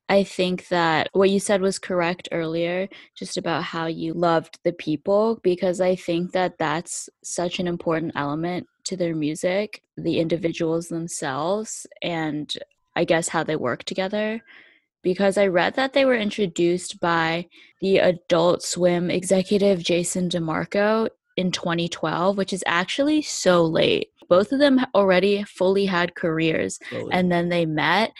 I 0.08 0.22
think 0.22 0.68
that 0.68 1.08
what 1.12 1.30
you 1.30 1.40
said 1.40 1.60
was 1.60 1.78
correct 1.78 2.28
earlier, 2.32 2.88
just 3.16 3.36
about 3.36 3.64
how 3.64 3.86
you 3.86 4.14
loved 4.14 4.58
the 4.62 4.72
people, 4.72 5.40
because 5.42 5.80
I 5.80 5.96
think 5.96 6.32
that 6.32 6.56
that's 6.58 7.10
such 7.24 7.58
an 7.58 7.66
important 7.66 8.12
element 8.14 8.66
to 8.84 8.96
their 8.96 9.14
music, 9.14 9.82
the 9.96 10.18
individuals 10.18 10.88
themselves, 10.88 11.86
and 12.02 12.52
I 12.96 13.04
guess 13.04 13.28
how 13.28 13.44
they 13.44 13.56
work 13.56 13.84
together. 13.84 14.42
Because 15.02 15.38
I 15.38 15.46
read 15.46 15.74
that 15.76 15.92
they 15.92 16.04
were 16.04 16.16
introduced 16.16 17.00
by 17.00 17.46
the 17.80 17.98
Adult 17.98 18.62
Swim 18.62 19.10
executive 19.10 19.82
Jason 19.82 20.28
DeMarco 20.28 21.08
in 21.36 21.52
2012, 21.52 22.36
which 22.36 22.52
is 22.52 22.64
actually 22.66 23.22
so 23.22 23.64
late. 23.64 24.08
Both 24.28 24.52
of 24.52 24.58
them 24.58 24.84
already 24.94 25.44
fully 25.44 25.86
had 25.86 26.14
careers 26.16 26.78
Slowly. 26.90 27.12
and 27.12 27.30
then 27.30 27.48
they 27.48 27.64
met. 27.64 28.12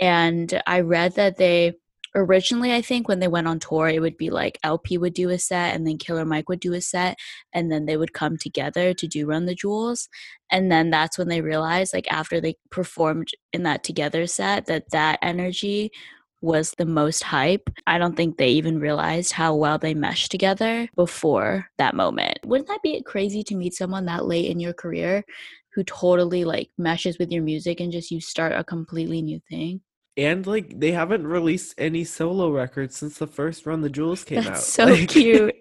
And 0.00 0.60
I 0.66 0.80
read 0.80 1.14
that 1.16 1.36
they 1.36 1.74
originally, 2.14 2.72
I 2.72 2.82
think, 2.82 3.08
when 3.08 3.20
they 3.20 3.28
went 3.28 3.46
on 3.46 3.58
tour, 3.58 3.88
it 3.88 4.00
would 4.00 4.16
be 4.16 4.30
like 4.30 4.58
El-P 4.64 4.98
would 4.98 5.14
do 5.14 5.28
a 5.28 5.38
set 5.38 5.74
and 5.74 5.86
then 5.86 5.98
Killer 5.98 6.24
Mike 6.24 6.48
would 6.48 6.60
do 6.60 6.72
a 6.72 6.80
set. 6.80 7.18
And 7.52 7.70
then 7.70 7.86
they 7.86 7.96
would 7.96 8.12
come 8.12 8.36
together 8.36 8.94
to 8.94 9.06
do 9.06 9.26
Run 9.26 9.46
the 9.46 9.54
Jewels. 9.54 10.08
And 10.50 10.72
then 10.72 10.90
that's 10.90 11.18
when 11.18 11.28
they 11.28 11.42
realized, 11.42 11.94
like, 11.94 12.10
after 12.10 12.40
they 12.40 12.56
performed 12.70 13.28
in 13.52 13.62
that 13.64 13.84
together 13.84 14.26
set, 14.26 14.66
that 14.66 14.90
that 14.90 15.18
energy 15.22 15.90
was 16.42 16.74
the 16.76 16.84
most 16.84 17.22
hype. 17.22 17.70
I 17.86 17.98
don't 17.98 18.16
think 18.16 18.36
they 18.36 18.48
even 18.48 18.80
realized 18.80 19.32
how 19.32 19.54
well 19.54 19.78
they 19.78 19.94
meshed 19.94 20.30
together 20.30 20.88
before 20.96 21.68
that 21.78 21.94
moment. 21.94 22.38
Wouldn't 22.44 22.68
that 22.68 22.82
be 22.82 23.00
crazy 23.02 23.42
to 23.44 23.54
meet 23.54 23.74
someone 23.74 24.06
that 24.06 24.26
late 24.26 24.50
in 24.50 24.60
your 24.60 24.74
career 24.74 25.24
who 25.74 25.84
totally 25.84 26.44
like 26.44 26.68
meshes 26.76 27.18
with 27.18 27.30
your 27.30 27.42
music 27.42 27.80
and 27.80 27.92
just 27.92 28.10
you 28.10 28.20
start 28.20 28.52
a 28.52 28.64
completely 28.64 29.22
new 29.22 29.40
thing? 29.48 29.80
And 30.16 30.46
like 30.46 30.78
they 30.78 30.92
haven't 30.92 31.26
released 31.26 31.74
any 31.78 32.04
solo 32.04 32.50
records 32.50 32.96
since 32.96 33.16
the 33.16 33.26
first 33.26 33.64
Run 33.64 33.80
the 33.80 33.88
Jewels 33.88 34.24
came 34.24 34.40
out. 34.40 34.44
That's 34.44 34.78
out. 34.78 34.88
So 34.88 34.92
like, 34.92 35.08
cute. 35.08 35.54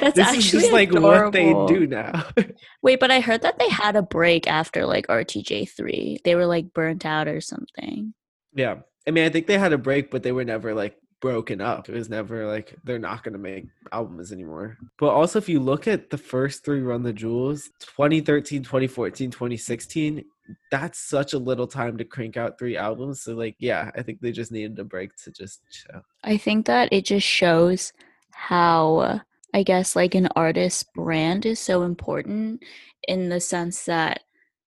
That's 0.00 0.16
this 0.16 0.26
actually 0.26 0.38
is 0.38 0.50
just 0.50 0.72
like 0.72 0.90
adorable. 0.90 1.24
what 1.24 1.32
they 1.32 1.74
do 1.74 1.86
now. 1.86 2.24
Wait, 2.82 3.00
but 3.00 3.10
I 3.10 3.20
heard 3.20 3.42
that 3.42 3.58
they 3.58 3.68
had 3.68 3.96
a 3.96 4.02
break 4.02 4.46
after 4.46 4.86
like 4.86 5.08
RTJ 5.08 5.70
three. 5.76 6.18
They 6.24 6.36
were 6.36 6.46
like 6.46 6.72
burnt 6.72 7.04
out 7.04 7.28
or 7.28 7.42
something. 7.42 8.14
Yeah. 8.54 8.76
I 9.08 9.10
mean, 9.10 9.24
I 9.24 9.30
think 9.30 9.46
they 9.46 9.58
had 9.58 9.72
a 9.72 9.78
break, 9.78 10.10
but 10.10 10.22
they 10.22 10.32
were 10.32 10.44
never 10.44 10.74
like 10.74 10.98
broken 11.20 11.62
up. 11.62 11.88
It 11.88 11.94
was 11.94 12.10
never 12.10 12.46
like 12.46 12.76
they're 12.84 12.98
not 12.98 13.24
to 13.24 13.38
make 13.38 13.66
albums 13.90 14.32
anymore. 14.32 14.76
But 14.98 15.08
also, 15.08 15.38
if 15.38 15.48
you 15.48 15.60
look 15.60 15.88
at 15.88 16.10
the 16.10 16.18
first 16.18 16.62
three 16.62 16.82
Run 16.82 17.02
the 17.02 17.14
Jewels 17.14 17.70
2013, 17.80 18.62
2014, 18.62 19.30
2016, 19.30 20.24
that's 20.70 20.98
such 20.98 21.32
a 21.32 21.38
little 21.38 21.66
time 21.66 21.96
to 21.96 22.04
crank 22.04 22.36
out 22.36 22.58
three 22.58 22.76
albums. 22.76 23.22
So, 23.22 23.34
like, 23.34 23.56
yeah, 23.58 23.90
I 23.96 24.02
think 24.02 24.20
they 24.20 24.30
just 24.30 24.52
needed 24.52 24.78
a 24.78 24.84
break 24.84 25.16
to 25.24 25.32
just 25.32 25.62
chill. 25.70 26.02
I 26.22 26.36
think 26.36 26.66
that 26.66 26.92
it 26.92 27.06
just 27.06 27.26
shows 27.26 27.92
how. 28.32 29.22
I 29.54 29.62
guess 29.62 29.96
like 29.96 30.14
an 30.14 30.28
artist's 30.36 30.84
brand 30.94 31.46
is 31.46 31.58
so 31.58 31.80
important 31.80 32.62
in 33.08 33.30
the 33.30 33.40
sense 33.40 33.86
that 33.86 34.20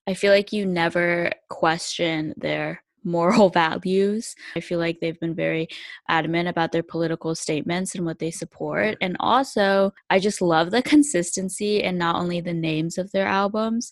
I 0.08 0.16
feel 0.16 0.34
like 0.34 0.52
you 0.52 0.66
never 0.66 1.32
question 1.50 2.34
their 2.36 2.82
moral 3.04 3.50
values. 3.64 4.36
I 4.56 4.60
feel 4.60 4.80
like 4.80 5.00
they've 5.00 5.20
been 5.20 5.36
very 5.36 5.68
adamant 6.10 6.48
about 6.48 6.72
their 6.72 6.84
political 6.84 7.36
statements 7.36 7.96
and 7.96 8.06
what 8.06 8.20
they 8.20 8.32
support. 8.32 8.98
And 9.02 9.16
also, 9.20 9.94
I 10.10 10.20
just 10.20 10.42
love 10.42 10.72
the 10.72 10.82
consistency 10.82 11.84
and 11.84 11.98
not 11.98 12.16
only 12.16 12.42
the 12.42 12.54
names 12.54 12.98
of 12.98 13.12
their 13.12 13.28
albums, 13.28 13.92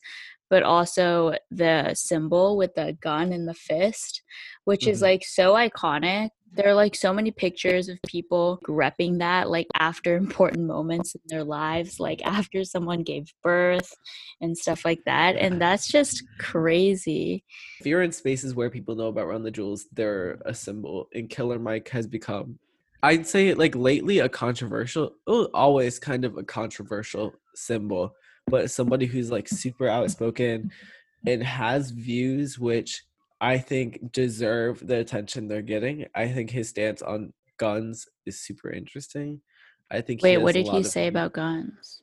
but 0.50 0.64
also 0.64 1.36
the 1.52 1.94
symbol 1.94 2.58
with 2.58 2.74
the 2.76 2.98
gun 3.02 3.32
and 3.32 3.48
the 3.48 3.54
fist, 3.54 4.24
which 4.66 4.82
mm-hmm. 4.82 4.92
is 4.92 5.02
like 5.02 5.24
so 5.24 5.54
iconic. 5.54 6.30
There 6.52 6.68
are 6.68 6.74
like 6.74 6.96
so 6.96 7.14
many 7.14 7.30
pictures 7.30 7.90
of 7.90 8.00
people 8.08 8.60
repping 8.68 9.20
that 9.20 9.52
like 9.52 9.68
after 9.76 10.16
important 10.18 10.66
moments 10.66 11.14
in 11.14 11.22
their 11.28 11.44
lives 11.44 12.00
like 12.00 12.26
after 12.26 12.64
someone 12.64 13.04
gave 13.04 13.32
birth 13.44 13.94
and 14.42 14.58
stuff 14.58 14.84
like 14.84 15.02
that 15.06 15.36
and 15.36 15.62
that's 15.62 15.88
just 15.88 16.24
crazy. 16.40 17.44
If 17.80 17.86
you're 17.86 18.02
in 18.02 18.12
spaces 18.12 18.56
where 18.56 18.72
people 18.72 18.96
know 18.96 19.08
about 19.08 19.28
run 19.28 19.44
the 19.44 19.52
jewels 19.52 19.86
they're 19.92 20.40
a 20.46 20.54
symbol 20.54 21.08
and 21.14 21.30
killer 21.30 21.60
mike 21.60 21.90
has 21.90 22.08
become 22.08 22.60
i'd 23.04 23.28
say 23.28 23.54
like 23.54 23.76
lately 23.76 24.20
a 24.20 24.30
controversial 24.30 25.12
oh, 25.28 25.48
always 25.54 26.00
kind 26.00 26.26
of 26.26 26.38
a 26.38 26.44
controversial 26.44 27.34
symbol 27.56 28.16
but 28.50 28.72
somebody 28.72 29.06
who's 29.06 29.32
like 29.32 29.48
super 29.48 29.88
outspoken 29.88 30.72
and 31.26 31.44
has 31.44 31.92
views 31.92 32.58
which 32.58 33.04
I 33.42 33.58
think 33.58 34.12
deserve 34.12 34.86
the 34.86 35.00
attention 35.00 35.48
they're 35.48 35.62
getting. 35.62 36.06
I 36.14 36.28
think 36.28 36.50
his 36.50 36.70
stance 36.70 37.02
on 37.02 37.34
guns 37.58 38.08
is 38.26 38.42
super 38.42 38.72
interesting. 38.72 39.42
I 39.92 40.02
think. 40.02 40.22
Wait, 40.22 40.38
what 40.38 40.54
did 40.54 40.68
he 40.68 40.84
say 40.84 41.08
about 41.08 41.34
guns? 41.34 42.02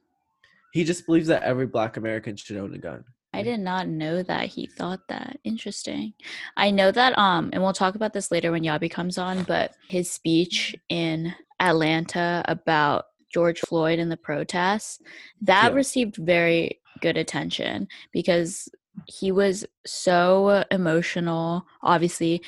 He 0.73 0.85
just 0.85 1.07
believes 1.07 1.29
that 1.29 1.43
every 1.43 1.67
Black 1.67 1.97
American 1.97 2.37
should 2.37 2.57
own 2.57 2.75
a 2.75 2.79
gun. 2.79 3.05
I 3.33 3.43
did 3.43 3.61
not 3.61 3.87
know 3.87 4.23
that 4.23 4.47
he 4.49 4.67
thought 4.67 5.01
that. 5.09 5.39
Interesting. 5.45 6.15
I 6.57 6.71
know 6.71 6.91
that 6.91 7.17
um 7.19 7.51
and 7.53 7.63
we'll 7.63 7.75
talk 7.75 7.95
about 7.95 8.15
this 8.15 8.31
later 8.31 8.51
when 8.51 8.65
Yabi 8.65 8.91
comes 8.91 9.19
on, 9.19 9.43
but 9.43 9.75
his 9.89 10.11
speech 10.11 10.75
in 10.89 11.35
Atlanta 11.61 12.43
about 12.47 13.07
George 13.33 13.61
Floyd 13.61 13.99
and 13.99 14.11
the 14.11 14.17
protests, 14.17 15.01
that 15.43 15.71
yeah. 15.71 15.77
received 15.77 16.17
very 16.17 16.81
good 17.01 17.17
attention 17.17 17.89
because 18.13 18.69
he 19.07 19.31
was 19.31 19.65
so 19.85 20.65
emotional, 20.71 21.67
obviously. 21.83 22.43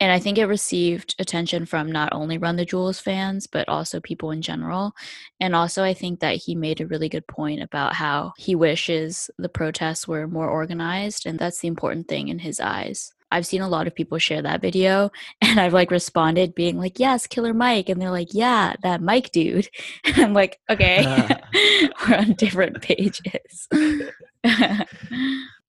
And 0.00 0.12
I 0.12 0.18
think 0.18 0.38
it 0.38 0.46
received 0.46 1.14
attention 1.18 1.66
from 1.66 1.90
not 1.90 2.12
only 2.12 2.36
Run 2.36 2.56
the 2.56 2.64
Jewels 2.64 3.00
fans, 3.00 3.46
but 3.46 3.68
also 3.68 4.00
people 4.00 4.32
in 4.32 4.42
general. 4.42 4.92
And 5.40 5.54
also, 5.54 5.82
I 5.82 5.94
think 5.94 6.20
that 6.20 6.36
he 6.36 6.54
made 6.54 6.80
a 6.80 6.86
really 6.86 7.08
good 7.08 7.26
point 7.26 7.62
about 7.62 7.94
how 7.94 8.32
he 8.36 8.54
wishes 8.54 9.30
the 9.38 9.48
protests 9.48 10.06
were 10.06 10.26
more 10.26 10.50
organized. 10.50 11.26
And 11.26 11.38
that's 11.38 11.60
the 11.60 11.68
important 11.68 12.08
thing 12.08 12.28
in 12.28 12.40
his 12.40 12.60
eyes. 12.60 13.12
I've 13.34 13.46
seen 13.46 13.62
a 13.62 13.68
lot 13.68 13.86
of 13.86 13.94
people 13.94 14.18
share 14.18 14.42
that 14.42 14.60
video 14.60 15.10
and 15.40 15.58
I've 15.58 15.74
like 15.74 15.90
responded 15.90 16.54
being 16.54 16.78
like, 16.78 16.98
yes, 16.98 17.26
Killer 17.26 17.52
Mike. 17.52 17.88
And 17.88 18.00
they're 18.00 18.10
like, 18.10 18.32
yeah, 18.32 18.74
that 18.82 19.02
Mike 19.02 19.32
dude. 19.32 19.68
And 20.04 20.18
I'm 20.24 20.32
like, 20.32 20.60
okay, 20.70 21.04
we're 22.08 22.16
on 22.16 22.32
different 22.34 22.80
pages. 22.80 23.68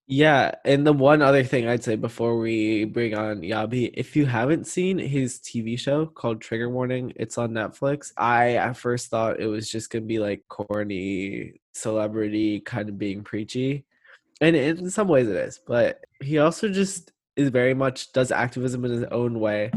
Yeah, 0.08 0.54
and 0.64 0.86
the 0.86 0.92
one 0.92 1.20
other 1.20 1.42
thing 1.42 1.66
I'd 1.66 1.82
say 1.82 1.96
before 1.96 2.38
we 2.38 2.84
bring 2.84 3.16
on 3.16 3.40
Yabi, 3.40 3.90
if 3.94 4.14
you 4.14 4.24
haven't 4.24 4.68
seen 4.68 4.98
his 4.98 5.40
TV 5.40 5.76
show 5.76 6.06
called 6.06 6.40
Trigger 6.40 6.70
Warning, 6.70 7.12
it's 7.16 7.38
on 7.38 7.50
Netflix. 7.50 8.12
I 8.16 8.54
at 8.54 8.76
first 8.76 9.10
thought 9.10 9.40
it 9.40 9.48
was 9.48 9.68
just 9.68 9.90
gonna 9.90 10.04
be 10.04 10.20
like 10.20 10.44
corny 10.48 11.60
celebrity 11.72 12.60
kind 12.60 12.88
of 12.88 12.98
being 12.98 13.24
preachy. 13.24 13.84
And 14.40 14.54
in 14.54 14.90
some 14.90 15.08
ways 15.08 15.28
it 15.28 15.34
is, 15.34 15.58
but 15.66 16.04
he 16.22 16.38
also 16.38 16.68
just 16.68 17.10
is 17.36 17.50
very 17.50 17.74
much 17.74 18.12
does 18.12 18.32
activism 18.32 18.84
in 18.84 18.90
his 18.90 19.04
own 19.04 19.38
way 19.38 19.70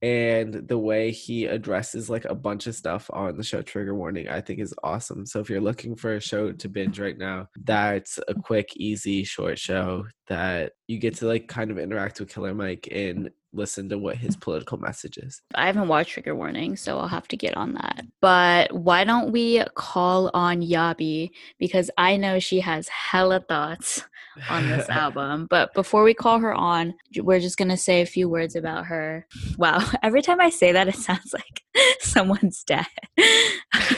and 0.00 0.54
the 0.66 0.78
way 0.78 1.12
he 1.12 1.44
addresses 1.44 2.10
like 2.10 2.24
a 2.24 2.34
bunch 2.34 2.66
of 2.66 2.74
stuff 2.74 3.08
on 3.12 3.36
the 3.36 3.44
show 3.44 3.62
trigger 3.62 3.94
warning 3.94 4.28
i 4.28 4.40
think 4.40 4.58
is 4.58 4.74
awesome. 4.82 5.24
So 5.24 5.40
if 5.40 5.48
you're 5.48 5.60
looking 5.60 5.94
for 5.94 6.14
a 6.14 6.20
show 6.20 6.52
to 6.52 6.68
binge 6.68 6.98
right 6.98 7.16
now 7.16 7.48
that's 7.64 8.18
a 8.26 8.34
quick 8.34 8.70
easy 8.76 9.24
short 9.24 9.58
show 9.58 10.06
that 10.28 10.72
you 10.88 10.98
get 10.98 11.16
to 11.16 11.26
like 11.26 11.46
kind 11.46 11.70
of 11.70 11.78
interact 11.78 12.18
with 12.18 12.32
killer 12.32 12.54
mike 12.54 12.88
and 12.90 13.30
listen 13.52 13.88
to 13.88 13.98
what 13.98 14.16
his 14.16 14.36
political 14.36 14.78
message 14.78 15.18
is 15.18 15.42
i 15.54 15.66
haven't 15.66 15.88
watched 15.88 16.10
trigger 16.10 16.34
warning 16.34 16.76
so 16.76 16.98
i'll 16.98 17.08
have 17.08 17.28
to 17.28 17.36
get 17.36 17.56
on 17.56 17.74
that 17.74 18.04
but 18.20 18.72
why 18.72 19.04
don't 19.04 19.32
we 19.32 19.62
call 19.74 20.30
on 20.34 20.60
yabi 20.60 21.30
because 21.58 21.90
i 21.98 22.16
know 22.16 22.38
she 22.38 22.60
has 22.60 22.88
hella 22.88 23.40
thoughts 23.40 24.04
on 24.48 24.68
this 24.68 24.88
album. 24.88 25.46
But 25.48 25.74
before 25.74 26.02
we 26.02 26.14
call 26.14 26.38
her 26.38 26.54
on, 26.54 26.94
we're 27.18 27.40
just 27.40 27.56
going 27.56 27.68
to 27.68 27.76
say 27.76 28.00
a 28.00 28.06
few 28.06 28.28
words 28.28 28.56
about 28.56 28.86
her. 28.86 29.26
Wow, 29.58 29.84
every 30.02 30.22
time 30.22 30.40
I 30.40 30.50
say 30.50 30.72
that, 30.72 30.88
it 30.88 30.96
sounds 30.96 31.32
like 31.32 31.62
someone's 32.00 32.64
dead. 32.64 32.86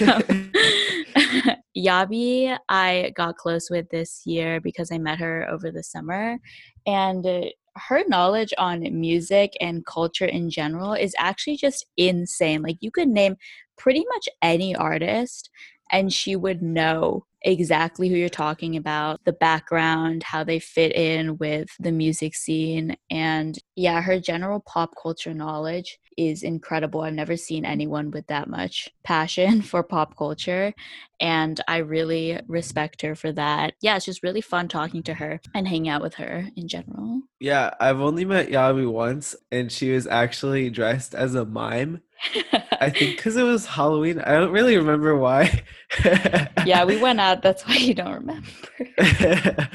um, 0.01 0.53
Yabi, 1.77 2.57
I 2.69 3.13
got 3.17 3.37
close 3.37 3.69
with 3.69 3.89
this 3.91 4.23
year 4.25 4.61
because 4.61 4.93
I 4.93 4.99
met 4.99 5.19
her 5.19 5.49
over 5.51 5.71
the 5.71 5.83
summer. 5.83 6.39
And 6.87 7.25
her 7.77 8.03
knowledge 8.09 8.55
on 8.59 8.81
music 9.01 9.55
and 9.61 9.85
culture 9.87 10.27
in 10.27 10.51
general 10.51 10.95
is 10.95 11.15
actually 11.19 11.57
just 11.57 11.87
insane. 11.97 12.63
Like, 12.63 12.77
you 12.81 12.91
could 12.91 13.09
name 13.09 13.37
pretty 13.77 14.05
much 14.09 14.29
any 14.43 14.75
artist 14.75 15.51
and 15.91 16.13
she 16.13 16.37
would 16.37 16.63
know 16.63 17.27
exactly 17.43 18.09
who 18.09 18.17
you're 18.17 18.29
talking 18.29 18.77
about, 18.77 19.21
the 19.25 19.33
background, 19.33 20.23
how 20.23 20.43
they 20.43 20.59
fit 20.59 20.95
in 20.97 21.37
with 21.37 21.69
the 21.79 21.93
music 21.93 22.35
scene. 22.35 22.97
And 23.11 23.59
yeah, 23.77 24.01
her 24.01 24.19
general 24.19 24.61
pop 24.61 24.95
culture 25.01 25.35
knowledge 25.35 25.99
is 26.17 26.43
incredible. 26.43 27.01
I've 27.01 27.15
never 27.15 27.37
seen 27.37 27.65
anyone 27.65 28.11
with 28.11 28.27
that 28.29 28.49
much 28.49 28.91
passion 29.03 29.63
for 29.71 29.83
pop 29.83 30.17
culture. 30.17 30.75
And 31.21 31.61
I 31.69 31.79
really 31.79 32.41
respect 32.49 33.03
her 33.03 33.15
for 33.15 33.33
that. 33.33 33.75
Yeah, 33.81 33.97
it's 33.97 34.05
just 34.05 34.23
really 34.23 34.41
fun 34.41 34.69
talking 34.69 35.03
to 35.05 35.15
her 35.15 35.41
and 35.55 35.67
hanging 35.67 35.89
out 35.89 36.03
with 36.03 36.15
her 36.15 36.49
in 36.57 36.69
general. 36.69 37.23
Yeah, 37.41 37.71
I've 37.81 38.01
only 38.01 38.25
met 38.25 38.49
Yabi 38.49 38.91
once, 38.91 39.37
and 39.53 39.71
she 39.71 39.93
was 39.93 40.07
actually 40.07 40.71
dressed 40.71 41.15
as 41.15 41.35
a 41.35 41.45
mime. 41.45 42.03
I 42.81 42.91
think 42.91 43.17
because 43.17 43.37
it 43.37 43.43
was 43.43 43.67
Halloween. 43.67 44.21
I 44.21 44.33
don't 44.33 44.53
really 44.53 44.77
remember 44.77 45.17
why. 45.17 45.63
yeah, 46.67 46.85
we 46.85 46.97
went 47.01 47.21
out. 47.21 47.43
That's 47.43 47.67
why 47.67 47.77
you 47.77 47.95
don't 47.95 48.15
remember. 48.15 49.69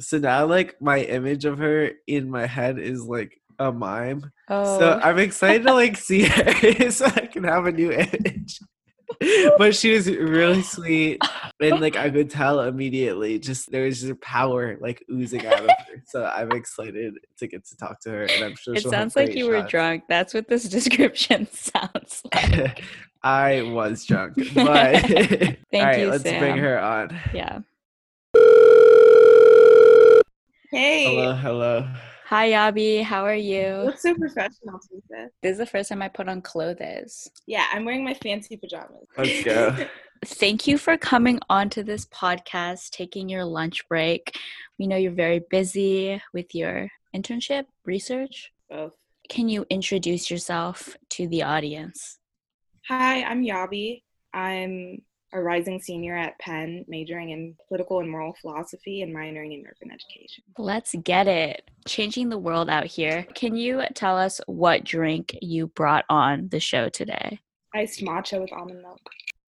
so 0.00 0.18
now, 0.18 0.46
like, 0.46 0.80
my 0.80 1.00
image 1.00 1.44
of 1.44 1.58
her 1.58 1.90
in 2.06 2.30
my 2.30 2.46
head 2.46 2.78
is 2.78 3.04
like 3.04 3.40
a 3.58 3.72
mime. 3.72 4.30
Oh. 4.48 4.78
So 4.78 5.00
I'm 5.02 5.18
excited 5.18 5.64
to 5.64 5.74
like 5.74 5.96
see 5.96 6.22
her 6.28 6.90
so 6.90 7.06
I 7.06 7.26
can 7.26 7.44
have 7.44 7.66
a 7.66 7.72
new 7.72 7.92
image. 7.92 8.60
but 9.56 9.74
she 9.74 9.90
was 9.92 10.06
really 10.08 10.60
sweet 10.62 11.20
and 11.60 11.80
like 11.80 11.96
I 11.96 12.10
could 12.10 12.28
tell 12.28 12.60
immediately 12.60 13.38
just 13.38 13.70
there 13.72 13.84
was 13.86 14.02
just 14.02 14.20
power 14.20 14.76
like 14.80 15.02
oozing 15.10 15.46
out 15.46 15.60
of 15.60 15.70
her. 15.70 16.02
So 16.06 16.24
I'm 16.26 16.52
excited 16.52 17.14
to 17.38 17.46
get 17.46 17.64
to 17.66 17.76
talk 17.76 18.00
to 18.02 18.10
her 18.10 18.22
and 18.24 18.44
I'm 18.44 18.54
sure 18.54 18.74
it 18.74 18.82
sounds 18.82 19.16
like 19.16 19.34
you 19.34 19.46
shots. 19.46 19.62
were 19.64 19.68
drunk. 19.68 20.04
That's 20.08 20.34
what 20.34 20.46
this 20.46 20.64
description 20.68 21.48
sounds 21.50 22.22
like. 22.34 22.84
I 23.22 23.62
was 23.62 24.04
drunk, 24.04 24.34
but 24.54 25.02
Thank 25.02 25.58
all 25.74 25.82
right, 25.82 26.00
you, 26.00 26.10
let's 26.10 26.22
Sam. 26.22 26.38
bring 26.38 26.56
her 26.58 26.78
on. 26.78 27.18
Yeah. 27.34 27.60
Hey, 30.70 31.06
Hello, 31.06 31.34
hello. 31.34 31.88
Hi, 32.28 32.50
Yabi. 32.50 33.02
How 33.02 33.24
are 33.24 33.34
you 33.34 33.58
you? 33.58 33.82
look 33.86 33.98
so 33.98 34.14
professional, 34.14 34.78
Tisa. 34.78 35.28
This 35.42 35.52
is 35.52 35.56
the 35.56 35.64
first 35.64 35.88
time 35.88 36.02
I 36.02 36.08
put 36.08 36.28
on 36.28 36.42
clothes. 36.42 37.30
Yeah, 37.46 37.64
I'm 37.72 37.86
wearing 37.86 38.04
my 38.04 38.12
fancy 38.12 38.58
pajamas. 38.58 39.08
Let's 39.16 39.44
go. 39.44 39.74
Thank 40.26 40.66
you 40.66 40.76
for 40.76 40.98
coming 40.98 41.40
onto 41.48 41.82
this 41.82 42.04
podcast, 42.04 42.90
taking 42.90 43.30
your 43.30 43.46
lunch 43.46 43.88
break. 43.88 44.36
We 44.78 44.86
know 44.86 44.96
you're 44.96 45.12
very 45.12 45.40
busy 45.48 46.20
with 46.34 46.54
your 46.54 46.90
internship, 47.16 47.64
research. 47.86 48.52
Both. 48.68 48.92
Can 49.30 49.48
you 49.48 49.64
introduce 49.70 50.30
yourself 50.30 50.98
to 51.12 51.28
the 51.28 51.44
audience? 51.44 52.18
Hi, 52.88 53.22
I'm 53.22 53.42
Yabi. 53.42 54.02
I'm 54.34 55.00
a 55.32 55.40
rising 55.40 55.80
senior 55.80 56.16
at 56.16 56.38
Penn, 56.38 56.84
majoring 56.88 57.30
in 57.30 57.54
political 57.68 58.00
and 58.00 58.10
moral 58.10 58.34
philosophy 58.40 59.02
and 59.02 59.14
minoring 59.14 59.52
in 59.54 59.64
urban 59.66 59.92
education. 59.92 60.44
Let's 60.56 60.94
get 61.02 61.28
it. 61.28 61.70
Changing 61.86 62.28
the 62.28 62.38
world 62.38 62.70
out 62.70 62.86
here. 62.86 63.26
Can 63.34 63.54
you 63.56 63.82
tell 63.94 64.16
us 64.16 64.40
what 64.46 64.84
drink 64.84 65.36
you 65.42 65.66
brought 65.68 66.04
on 66.08 66.48
the 66.48 66.60
show 66.60 66.88
today? 66.88 67.40
Iced 67.74 68.00
matcha 68.00 68.40
with 68.40 68.52
almond 68.52 68.82
milk. 68.82 69.00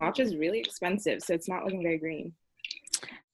Matcha 0.03 0.21
is 0.21 0.37
really 0.37 0.61
expensive, 0.61 1.23
so 1.23 1.35
it's 1.35 1.49
not 1.49 1.65
looking 1.65 1.83
very 1.83 1.99
green. 1.99 2.33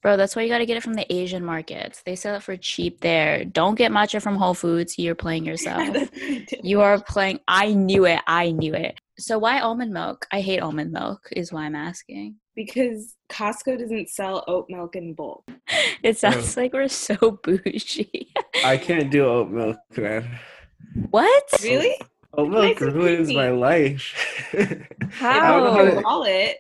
Bro, 0.02 0.18
that's 0.18 0.37
why 0.37 0.42
you 0.42 0.49
got 0.49 0.58
to 0.58 0.66
get 0.66 0.76
it 0.76 0.82
from 0.85 0.94
the 0.94 1.11
Asian 1.12 1.44
markets. 1.44 2.02
They 2.06 2.14
sell 2.14 2.37
it 2.37 2.42
for 2.42 2.56
cheap 2.56 3.00
there. 3.00 3.44
Don't 3.44 3.75
get 3.75 3.90
matcha 3.90 4.23
from 4.23 4.37
Whole 4.37 4.54
Foods. 4.54 4.99
You're 4.99 5.14
playing 5.16 5.44
yourself. 5.50 5.92
That's 5.92 6.11
what 6.12 6.23
I 6.23 6.44
did. 6.49 6.61
you 6.62 6.80
are 6.80 7.00
playing. 7.02 7.40
I 7.49 7.73
knew 7.73 8.04
it. 8.04 8.20
I 8.26 8.52
knew 8.52 8.73
it. 8.75 9.00
So 9.18 9.38
why 9.38 9.61
almond 9.61 9.92
milk? 9.92 10.26
I 10.30 10.40
hate 10.42 10.61
almond 10.61 10.92
milk, 10.92 11.28
is 11.32 11.52
why 11.52 11.62
I'm 11.64 11.75
asking. 11.75 12.37
because 12.54 13.14
Costco 13.30 13.78
doesn't 13.78 14.08
sell 14.11 14.44
oat 14.46 14.66
milk 14.68 14.94
in 14.94 15.14
bulk. 15.14 15.44
It 16.02 16.18
sounds 16.18 16.56
like 16.56 16.73
we're 16.75 16.87
so 16.88 17.16
bougie. 17.42 18.32
I 18.64 18.76
can't 18.76 19.11
do 19.11 19.25
oat 19.25 19.50
milk, 19.50 19.78
man. 19.96 20.38
what? 21.11 21.42
Really? 21.62 21.96
Oat 22.35 22.50
milk 22.50 22.80
Nice 22.80 22.92
ruins 22.92 23.32
my 23.32 23.49
life. 23.49 24.12
How? 25.11 25.30
I 25.30 25.49
don't 25.49 25.64
know 25.64 25.73
How? 25.73 25.85
how 25.87 25.94
to- 25.94 26.02
Call 26.02 26.25
it. 26.25 26.58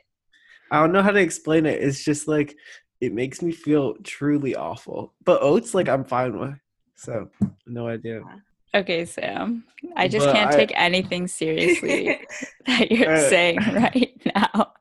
I 0.72 0.80
don't 0.80 0.92
know 0.92 1.02
how 1.02 1.12
to 1.12 1.20
explain 1.20 1.64
it. 1.66 1.80
It's 1.80 2.02
just 2.02 2.26
like 2.26 2.56
it 3.00 3.12
makes 3.12 3.42
me 3.42 3.52
feel 3.52 3.94
truly 4.02 4.54
awful. 4.56 5.14
But 5.24 5.42
oats, 5.42 5.74
like 5.74 5.88
I'm 5.88 6.04
fine 6.04 6.38
with. 6.38 6.54
So 6.96 7.30
no 7.66 7.88
idea. 7.88 8.22
Okay, 8.74 9.04
Sam. 9.04 9.64
I 9.96 10.08
just 10.08 10.26
But 10.26 10.34
can't 10.34 10.52
I- 10.52 10.56
take 10.56 10.72
anything 10.74 11.28
seriously 11.28 12.18
that 12.66 12.90
you're 12.90 13.14
Uh, 13.14 13.28
saying 13.28 13.58
right 13.72 14.20
now. 14.34 14.72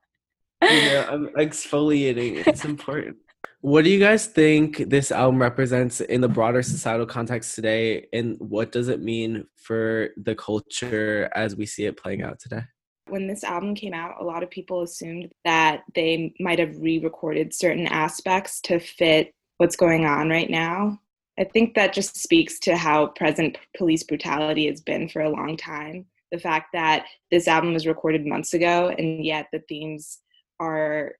yeah, 0.62 1.06
I'm 1.10 1.28
exfoliating. 1.30 2.46
It's 2.48 2.66
important. 2.66 3.18
What 3.62 3.84
do 3.84 3.90
you 3.90 4.00
guys 4.00 4.28
think 4.28 4.78
this 4.90 5.12
album 5.12 5.42
represents 5.42 6.00
in 6.02 6.22
the 6.22 6.28
broader 6.28 6.62
societal 6.62 7.06
context 7.06 7.56
today, 7.56 8.08
and 8.14 8.38
what 8.40 8.72
does 8.72 8.90
it 8.90 9.02
mean 9.02 9.46
for 9.56 10.10
the 10.18 10.36
culture 10.36 11.30
as 11.36 11.56
we 11.56 11.66
see 11.66 11.86
it 11.86 11.98
playing 11.98 12.22
out 12.22 12.40
today? 12.40 12.62
When 13.08 13.28
this 13.28 13.44
album 13.44 13.76
came 13.76 13.94
out, 13.94 14.20
a 14.20 14.24
lot 14.24 14.44
of 14.44 14.50
people 14.50 14.82
assumed 14.82 15.32
that 15.44 15.84
they 15.94 16.34
might 16.40 16.60
have 16.60 16.78
re 16.80 17.00
recorded 17.00 17.54
certain 17.54 17.88
aspects 17.88 18.60
to 18.62 18.80
fit 18.80 19.34
what's 19.58 19.76
going 19.76 20.06
on 20.06 20.30
right 20.30 20.50
now. 20.50 21.00
I 21.38 21.44
think 21.44 21.76
that 21.76 21.94
just 21.94 22.22
speaks 22.22 22.60
to 22.60 22.78
how 22.78 23.08
present 23.08 23.58
police 23.78 24.04
brutality 24.04 24.68
has 24.68 24.82
been 24.82 25.10
for 25.10 25.22
a 25.22 25.30
long 25.30 25.58
time. 25.58 26.06
The 26.32 26.40
fact 26.40 26.70
that 26.74 27.06
this 27.30 27.48
album 27.48 27.74
was 27.74 27.88
recorded 27.88 28.26
months 28.26 28.54
ago 28.54 28.94
and 28.98 29.24
yet 29.24 29.48
the 29.52 29.60
themes 29.68 30.20
are 30.60 31.16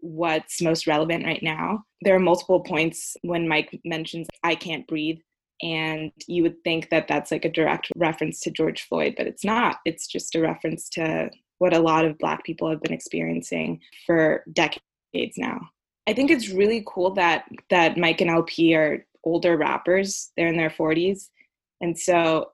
what's 0.00 0.60
most 0.60 0.86
relevant 0.86 1.24
right 1.24 1.42
now. 1.42 1.84
There 2.02 2.14
are 2.14 2.20
multiple 2.20 2.60
points 2.60 3.16
when 3.22 3.48
Mike 3.48 3.78
mentions, 3.84 4.28
I 4.42 4.54
can't 4.54 4.86
breathe. 4.86 5.18
And 5.62 6.12
you 6.26 6.42
would 6.42 6.62
think 6.64 6.90
that 6.90 7.06
that's 7.08 7.30
like 7.30 7.44
a 7.44 7.52
direct 7.52 7.90
reference 7.96 8.40
to 8.40 8.50
George 8.50 8.82
Floyd, 8.82 9.14
but 9.16 9.26
it's 9.26 9.44
not. 9.44 9.78
It's 9.84 10.06
just 10.06 10.34
a 10.34 10.40
reference 10.40 10.88
to 10.90 11.30
what 11.58 11.74
a 11.74 11.80
lot 11.80 12.04
of 12.04 12.18
Black 12.18 12.44
people 12.44 12.70
have 12.70 12.80
been 12.82 12.92
experiencing 12.92 13.80
for 14.06 14.42
decades 14.52 15.36
now. 15.36 15.60
I 16.08 16.14
think 16.14 16.30
it's 16.30 16.48
really 16.48 16.82
cool 16.86 17.12
that 17.14 17.44
that 17.68 17.98
Mike 17.98 18.20
and 18.20 18.30
El-P 18.30 18.74
are 18.74 19.06
older 19.24 19.56
rappers. 19.56 20.32
They're 20.36 20.48
in 20.48 20.56
their 20.56 20.70
40s, 20.70 21.28
and 21.80 21.98
so 21.98 22.52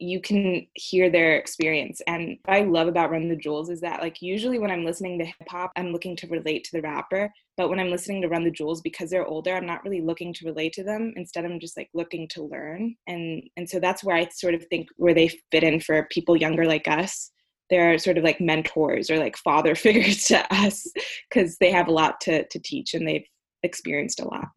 you 0.00 0.20
can 0.20 0.66
hear 0.74 1.10
their 1.10 1.36
experience. 1.36 2.00
And 2.06 2.38
what 2.44 2.56
I 2.56 2.62
love 2.62 2.88
about 2.88 3.10
Run 3.10 3.28
the 3.28 3.36
Jewels 3.36 3.68
is 3.68 3.82
that 3.82 4.00
like 4.00 4.22
usually 4.22 4.58
when 4.58 4.70
I'm 4.70 4.84
listening 4.84 5.18
to 5.18 5.26
hip 5.26 5.48
hop, 5.48 5.70
I'm 5.76 5.92
looking 5.92 6.16
to 6.16 6.26
relate 6.28 6.64
to 6.64 6.72
the 6.72 6.80
rapper. 6.80 7.30
But 7.58 7.68
when 7.68 7.78
I'm 7.78 7.90
listening 7.90 8.22
to 8.22 8.28
Run 8.28 8.42
the 8.42 8.50
Jewels, 8.50 8.80
because 8.80 9.10
they're 9.10 9.26
older, 9.26 9.54
I'm 9.54 9.66
not 9.66 9.84
really 9.84 10.00
looking 10.00 10.32
to 10.34 10.46
relate 10.46 10.72
to 10.74 10.84
them. 10.84 11.12
Instead, 11.16 11.44
I'm 11.44 11.60
just 11.60 11.76
like 11.76 11.90
looking 11.92 12.26
to 12.28 12.44
learn. 12.44 12.96
And 13.06 13.42
and 13.58 13.68
so 13.68 13.78
that's 13.78 14.02
where 14.02 14.16
I 14.16 14.28
sort 14.32 14.54
of 14.54 14.64
think 14.66 14.88
where 14.96 15.14
they 15.14 15.28
fit 15.50 15.62
in 15.62 15.80
for 15.80 16.08
people 16.10 16.34
younger 16.34 16.64
like 16.64 16.88
us. 16.88 17.30
They're 17.68 17.98
sort 17.98 18.16
of 18.16 18.24
like 18.24 18.40
mentors 18.40 19.10
or 19.10 19.18
like 19.18 19.36
father 19.36 19.74
figures 19.76 20.24
to 20.24 20.44
us 20.54 20.86
because 21.28 21.58
they 21.58 21.70
have 21.70 21.88
a 21.88 21.92
lot 21.92 22.20
to 22.22 22.46
to 22.48 22.58
teach 22.58 22.94
and 22.94 23.06
they've 23.06 23.26
experienced 23.62 24.20
a 24.20 24.28
lot. 24.28 24.48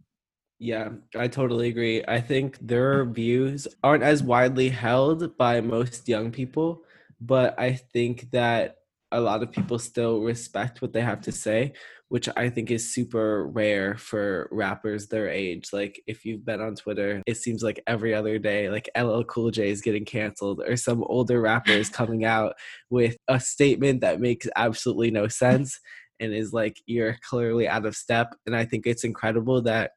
Yeah, 0.63 0.91
I 1.13 1.27
totally 1.27 1.67
agree. 1.67 2.05
I 2.07 2.21
think 2.21 2.57
their 2.61 3.03
views 3.03 3.67
aren't 3.83 4.01
as 4.03 4.23
widely 4.23 4.69
held 4.69 5.35
by 5.37 5.59
most 5.59 6.07
young 6.07 6.31
people, 6.31 6.85
but 7.19 7.59
I 7.59 7.73
think 7.73 8.31
that 8.31 8.77
a 9.11 9.19
lot 9.19 9.43
of 9.43 9.51
people 9.51 9.77
still 9.77 10.21
respect 10.21 10.81
what 10.81 10.93
they 10.93 11.01
have 11.01 11.19
to 11.23 11.33
say, 11.33 11.73
which 12.07 12.29
I 12.37 12.49
think 12.49 12.71
is 12.71 12.93
super 12.93 13.45
rare 13.45 13.97
for 13.97 14.47
rappers 14.53 15.09
their 15.09 15.27
age. 15.27 15.71
Like, 15.73 16.01
if 16.07 16.23
you've 16.23 16.45
been 16.45 16.61
on 16.61 16.75
Twitter, 16.75 17.21
it 17.27 17.35
seems 17.35 17.61
like 17.61 17.83
every 17.85 18.13
other 18.13 18.39
day, 18.39 18.69
like 18.69 18.89
LL 18.97 19.23
Cool 19.23 19.51
J 19.51 19.69
is 19.69 19.81
getting 19.81 20.05
canceled, 20.05 20.61
or 20.65 20.77
some 20.77 21.03
older 21.07 21.41
rapper 21.41 21.73
is 21.73 21.89
coming 21.89 22.23
out 22.23 22.55
with 22.89 23.17
a 23.27 23.37
statement 23.37 23.99
that 23.99 24.21
makes 24.21 24.47
absolutely 24.55 25.11
no 25.11 25.27
sense 25.27 25.77
and 26.21 26.33
is 26.33 26.53
like, 26.53 26.77
you're 26.85 27.17
clearly 27.29 27.67
out 27.67 27.85
of 27.85 27.97
step. 27.97 28.33
And 28.45 28.55
I 28.55 28.63
think 28.63 28.87
it's 28.87 29.03
incredible 29.03 29.61
that 29.63 29.91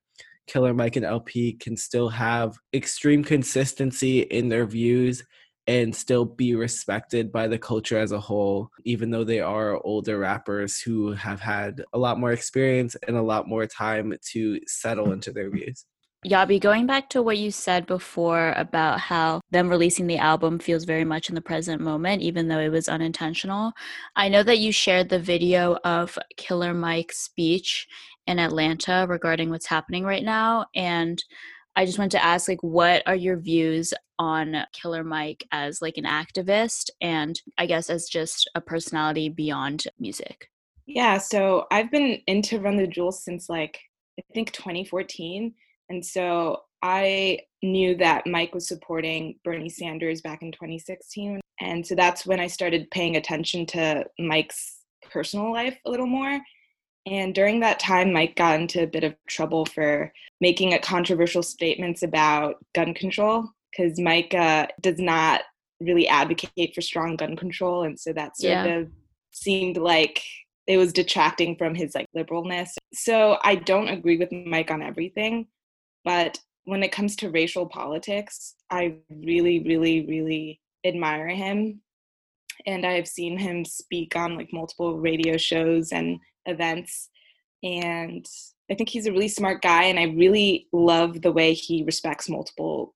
Killer 0.47 0.75
Mike 0.75 0.97
and 0.97 1.05
El-P 1.05 1.55
can 1.55 1.77
still 1.77 2.09
have 2.09 2.57
extreme 2.73 3.25
consistency 3.25 4.21
in 4.21 4.49
their 4.49 4.67
views 4.67 5.25
and 5.67 5.95
still 5.95 6.25
be 6.25 6.55
respected 6.55 7.33
by 7.33 7.49
the 7.49 7.59
culture 7.59 7.99
as 7.99 8.13
a 8.13 8.21
whole, 8.21 8.71
even 8.85 9.11
though 9.11 9.25
they 9.25 9.41
are 9.41 9.81
older 9.85 10.19
rappers 10.19 10.81
who 10.81 11.13
have 11.13 11.41
had 11.41 11.83
a 11.93 11.99
lot 11.99 12.21
more 12.21 12.33
experience 12.33 12.97
and 13.09 13.17
a 13.17 13.23
lot 13.23 13.49
more 13.49 13.67
time 13.67 14.15
to 14.33 14.61
settle 14.67 15.13
into 15.13 15.33
their 15.33 15.51
views. 15.51 15.85
Yabi, 16.25 16.61
going 16.61 16.87
back 16.87 17.09
to 17.11 17.23
what 17.23 17.39
you 17.39 17.53
said 17.53 17.87
before 17.87 18.53
about 18.57 18.99
how 18.99 19.41
them 19.51 19.69
releasing 19.69 20.07
the 20.09 20.19
album 20.19 20.59
feels 20.59 20.85
very 20.85 21.05
much 21.05 21.29
in 21.29 21.35
the 21.37 21.41
present 21.41 21.81
moment, 21.81 22.23
even 22.23 22.49
though 22.49 22.59
it 22.59 22.71
was 22.71 22.89
unintentional. 22.89 23.73
I 24.17 24.29
know 24.29 24.43
that 24.43 24.59
you 24.59 24.73
shared 24.73 25.09
the 25.09 25.21
video 25.21 25.79
of 25.85 26.19
Killer 26.37 26.75
Mike's 26.75 27.19
speech 27.19 27.87
in 28.27 28.39
Atlanta 28.39 29.07
regarding 29.09 29.51
what's 29.51 29.67
happening 29.67 30.05
right 30.05 30.25
now. 30.25 30.67
And 30.75 31.23
I 31.77 31.85
just 31.85 31.99
wanted 31.99 32.13
to 32.13 32.25
ask, 32.25 32.49
like, 32.49 32.63
what 32.63 33.03
are 33.07 33.15
your 33.15 33.37
views 33.37 33.93
on 34.19 34.57
Killer 34.73 35.05
Mike 35.05 35.47
as 35.53 35.83
like 35.83 35.99
an 35.99 36.05
activist 36.05 36.91
and 37.01 37.41
I 37.59 37.67
guess 37.67 37.91
as 37.91 38.09
just 38.09 38.49
a 38.55 38.61
personality 38.61 39.29
beyond 39.29 39.85
music? 39.99 40.51
Yeah, 40.87 41.19
so 41.19 41.67
I've 41.71 41.91
been 41.91 42.21
into 42.27 42.61
Run 42.61 42.77
the 42.77 42.87
Jewels 42.87 43.23
since 43.23 43.49
like 43.49 43.79
I 44.19 44.23
think 44.33 44.53
2014. 44.53 45.53
And 45.91 46.05
so 46.05 46.63
I 46.83 47.41
knew 47.63 47.97
that 47.97 48.27
Mike 48.27 48.55
was 48.55 48.69
supporting 48.69 49.39
Bernie 49.45 49.69
Sanders 49.69 50.21
back 50.21 50.43
in 50.43 50.53
2016. 50.53 51.41
And 51.61 51.87
so 51.87 51.95
that's 51.95 52.27
when 52.27 52.41
I 52.41 52.47
started 52.47 52.91
paying 52.91 53.17
attention 53.17 53.67
to 53.67 54.05
Mike's 54.19 54.79
personal 55.11 55.53
life 55.53 55.77
a 55.85 55.91
little 55.91 56.07
more. 56.07 56.41
And 57.07 57.35
during 57.35 57.61
that 57.61 57.79
time, 57.79 58.13
Mike 58.13 58.35
got 58.35 58.61
into 58.61 58.83
a 58.83 58.87
bit 58.87 59.05
of 59.05 59.15
trouble 59.29 59.65
for 59.65 60.13
making 60.41 60.75
a 60.75 60.79
controversial 60.79 61.43
statements 61.43 62.03
about 62.03 62.57
gun 62.75 62.95
control 62.95 63.49
because 63.71 63.99
Mike 64.01 64.35
uh, 64.35 64.67
does 64.81 64.99
not 64.99 65.43
really 65.81 66.09
advocate 66.09 66.75
for 66.75 66.81
strong 66.81 67.17
gun 67.17 67.37
control, 67.37 67.85
and 67.85 67.99
so 67.99 68.13
that 68.13 68.37
sort 68.37 68.51
yeah. 68.51 68.65
of 68.65 68.89
seemed 69.31 69.77
like 69.77 70.23
it 70.67 70.79
was 70.79 70.93
detracting 70.93 71.57
from 71.57 71.75
his 71.75 71.95
like 71.95 72.07
liberalness. 72.17 72.71
So 72.93 73.39
I 73.43 73.55
don't 73.55 73.89
agree 73.89 74.17
with 74.17 74.33
Mike 74.33 74.71
on 74.71 74.83
everything, 74.83 75.47
but 76.05 76.41
when 76.65 76.83
it 76.83 76.91
comes 76.91 77.15
to 77.17 77.31
racial 77.31 77.67
politics, 77.67 78.57
I 78.71 78.97
really, 79.09 79.61
really, 79.61 80.05
really 80.07 80.61
admire 80.85 81.29
him. 81.29 81.81
And 82.67 82.85
I've 82.85 83.07
seen 83.07 83.39
him 83.39 83.65
speak 83.65 84.17
on 84.17 84.37
like 84.37 84.53
multiple 84.53 84.99
radio 84.99 85.37
shows 85.37 85.93
and 85.93 86.19
events. 86.47 87.09
And 87.63 88.27
I 88.71 88.75
think 88.75 88.89
he's 88.89 89.07
a 89.07 89.13
really 89.13 89.29
smart 89.29 89.63
guy. 89.63 89.85
And 89.85 89.99
I 89.99 90.05
really 90.05 90.69
love 90.73 91.23
the 91.23 91.33
way 91.33 91.53
he 91.53 91.85
respects 91.85 92.29
multiple 92.29 92.95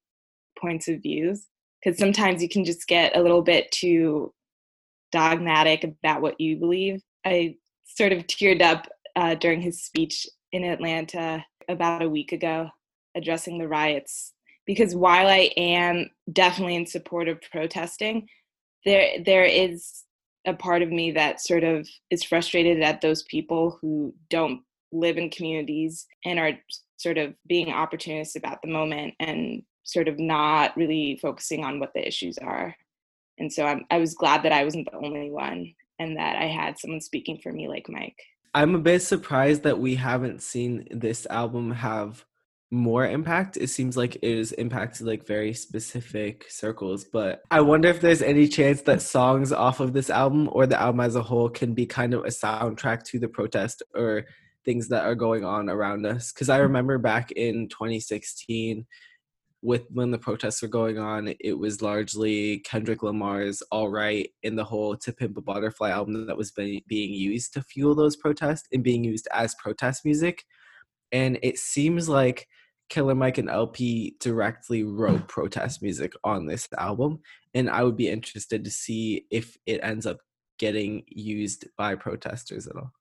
points 0.58 0.88
of 0.88 1.02
views. 1.02 1.46
Because 1.82 1.98
sometimes 1.98 2.42
you 2.42 2.48
can 2.48 2.64
just 2.64 2.86
get 2.86 3.16
a 3.16 3.22
little 3.22 3.42
bit 3.42 3.70
too 3.70 4.34
dogmatic 5.12 5.84
about 5.84 6.20
what 6.20 6.40
you 6.40 6.56
believe. 6.56 7.02
I 7.24 7.56
sort 7.84 8.12
of 8.12 8.26
teared 8.26 8.62
up 8.62 8.86
uh, 9.16 9.34
during 9.34 9.60
his 9.60 9.82
speech 9.82 10.26
in 10.52 10.64
Atlanta 10.64 11.44
about 11.68 12.02
a 12.02 12.08
week 12.08 12.32
ago 12.32 12.68
addressing 13.16 13.58
the 13.58 13.68
riots 13.68 14.32
because 14.66 14.94
while 14.94 15.26
I 15.26 15.50
am 15.56 16.10
definitely 16.32 16.76
in 16.76 16.86
support 16.86 17.28
of 17.28 17.40
protesting, 17.50 18.28
there 18.84 19.22
there 19.24 19.44
is 19.44 20.04
a 20.46 20.54
part 20.54 20.82
of 20.82 20.90
me 20.90 21.12
that 21.12 21.40
sort 21.40 21.64
of 21.64 21.88
is 22.10 22.24
frustrated 22.24 22.82
at 22.82 23.00
those 23.00 23.22
people 23.24 23.78
who 23.80 24.14
don't 24.28 24.62
live 24.92 25.16
in 25.16 25.30
communities 25.30 26.06
and 26.24 26.38
are 26.38 26.52
sort 26.96 27.18
of 27.18 27.34
being 27.46 27.70
opportunists 27.70 28.36
about 28.36 28.60
the 28.62 28.68
moment 28.68 29.14
and 29.20 29.62
sort 29.84 30.08
of 30.08 30.18
not 30.18 30.76
really 30.76 31.18
focusing 31.20 31.64
on 31.64 31.80
what 31.80 31.92
the 31.94 32.06
issues 32.06 32.38
are. 32.38 32.74
And 33.38 33.52
so 33.52 33.64
I'm, 33.64 33.84
I 33.90 33.98
was 33.98 34.14
glad 34.14 34.42
that 34.42 34.52
I 34.52 34.64
wasn't 34.64 34.88
the 34.90 34.98
only 34.98 35.30
one 35.30 35.74
and 35.98 36.16
that 36.16 36.36
I 36.36 36.46
had 36.46 36.78
someone 36.78 37.00
speaking 37.00 37.38
for 37.42 37.52
me 37.52 37.68
like 37.68 37.88
Mike. 37.88 38.18
I'm 38.52 38.74
a 38.74 38.80
bit 38.80 39.00
surprised 39.00 39.62
that 39.62 39.78
we 39.78 39.94
haven't 39.94 40.42
seen 40.42 40.88
this 40.90 41.26
album 41.30 41.70
have 41.70 42.24
more 42.70 43.06
impact. 43.06 43.56
It 43.56 43.68
seems 43.68 43.96
like 43.96 44.16
it 44.16 44.24
is 44.24 44.52
impacted 44.52 45.06
like 45.06 45.26
very 45.26 45.52
specific 45.52 46.46
circles, 46.48 47.04
but 47.04 47.42
I 47.50 47.60
wonder 47.62 47.88
if 47.88 48.00
there's 48.00 48.22
any 48.22 48.46
chance 48.46 48.82
that 48.82 49.02
songs 49.02 49.52
off 49.52 49.80
of 49.80 49.92
this 49.92 50.08
album 50.08 50.48
or 50.52 50.66
the 50.66 50.80
album 50.80 51.00
as 51.00 51.16
a 51.16 51.22
whole 51.22 51.48
can 51.48 51.74
be 51.74 51.86
kind 51.86 52.14
of 52.14 52.24
a 52.24 52.28
soundtrack 52.28 53.02
to 53.04 53.18
the 53.18 53.28
protest 53.28 53.82
or 53.94 54.24
things 54.64 54.88
that 54.88 55.04
are 55.04 55.16
going 55.16 55.44
on 55.44 55.68
around 55.68 56.06
us. 56.06 56.32
Because 56.32 56.48
I 56.48 56.58
remember 56.58 56.98
back 56.98 57.32
in 57.32 57.68
2016 57.68 58.86
with 59.62 59.82
when 59.90 60.10
the 60.10 60.18
protests 60.18 60.62
were 60.62 60.68
going 60.68 60.98
on, 60.98 61.34
it 61.40 61.58
was 61.58 61.82
largely 61.82 62.60
Kendrick 62.60 63.02
Lamar's 63.02 63.62
"Alright" 63.72 64.30
in 64.42 64.56
the 64.56 64.64
whole 64.64 64.96
"To 64.96 65.12
Pimp 65.12 65.36
a 65.36 65.42
Butterfly" 65.42 65.90
album 65.90 66.26
that 66.26 66.36
was 66.36 66.52
being 66.52 66.82
used 66.88 67.52
to 67.54 67.62
fuel 67.62 67.94
those 67.94 68.16
protests 68.16 68.68
and 68.72 68.82
being 68.82 69.04
used 69.04 69.28
as 69.32 69.54
protest 69.56 70.04
music. 70.04 70.44
And 71.12 71.38
it 71.42 71.58
seems 71.58 72.08
like 72.08 72.46
Killer 72.90 73.14
Mike 73.14 73.38
and 73.38 73.48
El-P 73.48 74.16
directly 74.20 74.82
wrote 74.82 75.28
protest 75.28 75.80
music 75.80 76.12
on 76.24 76.46
this 76.46 76.68
album, 76.76 77.20
and 77.54 77.70
I 77.70 77.84
would 77.84 77.96
be 77.96 78.08
interested 78.08 78.64
to 78.64 78.70
see 78.70 79.26
if 79.30 79.56
it 79.64 79.80
ends 79.82 80.06
up 80.06 80.18
getting 80.58 81.04
used 81.06 81.66
by 81.78 81.94
protesters 81.94 82.66
at 82.66 82.76
all. 82.76 82.92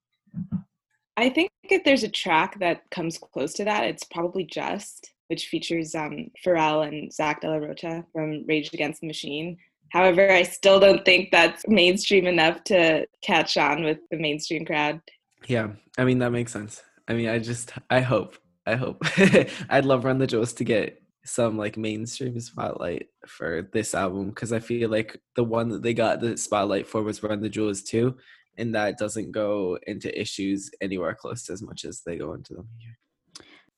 I 1.18 1.30
think 1.30 1.50
if 1.64 1.84
there's 1.84 2.04
a 2.04 2.10
track 2.10 2.60
that 2.60 2.90
comes 2.92 3.18
close 3.18 3.54
to 3.56 3.66
that, 3.66 3.84
it's 3.84 4.06
probably 4.06 4.46
Just, 4.46 5.12
which 5.28 5.48
features 5.48 5.94
um, 5.94 6.32
Pharrell 6.46 6.88
and 6.88 7.12
Zach 7.12 7.42
De 7.42 7.50
La 7.50 7.58
Rocha 7.58 8.06
from 8.14 8.46
Rage 8.48 8.74
Against 8.74 9.02
the 9.02 9.08
Machine. 9.08 9.58
However, 9.92 10.32
I 10.32 10.44
still 10.44 10.80
don't 10.80 11.04
think 11.04 11.32
that's 11.32 11.68
mainstream 11.68 12.28
enough 12.28 12.64
to 12.66 13.08
catch 13.24 13.58
on 13.58 13.84
with 13.84 13.98
the 14.12 14.18
mainstream 14.18 14.66
crowd. 14.66 15.02
Yeah, 15.48 15.70
I 15.98 16.06
mean, 16.06 16.20
that 16.20 16.32
makes 16.32 16.54
sense. 16.54 16.84
I 17.08 17.14
mean, 17.14 17.28
I 17.28 17.40
just, 17.40 17.74
I 17.90 18.02
hope 18.02 18.38
I 18.70 18.76
hope. 18.76 19.04
I'd 19.70 19.86
love 19.86 20.06
Run 20.06 20.20
the 20.20 20.28
Jewels 20.28 20.54
to 20.54 20.64
get 20.64 21.02
some 21.26 21.58
like 21.58 21.78
mainstream 21.78 22.40
spotlight 22.40 23.08
for 23.28 23.68
this 23.74 23.94
album 23.94 24.30
because 24.30 24.54
I 24.54 24.60
feel 24.60 24.90
like 24.90 25.20
the 25.36 25.44
one 25.44 25.70
that 25.70 25.82
they 25.82 25.94
got 25.94 26.22
the 26.22 26.38
spotlight 26.38 26.88
for 26.88 27.04
was 27.04 27.24
Run 27.24 27.42
the 27.42 27.50
Jewels 27.50 27.82
2, 27.84 28.16
and 28.58 28.76
that 28.76 28.98
doesn't 28.98 29.32
go 29.32 29.78
into 29.88 30.20
issues 30.20 30.70
anywhere 30.82 31.16
close 31.16 31.44
to 31.46 31.54
as 31.54 31.62
much 31.62 31.84
as 31.84 32.02
they 32.06 32.18
go 32.18 32.34
into 32.34 32.54
them 32.54 32.68
here. 32.78 32.98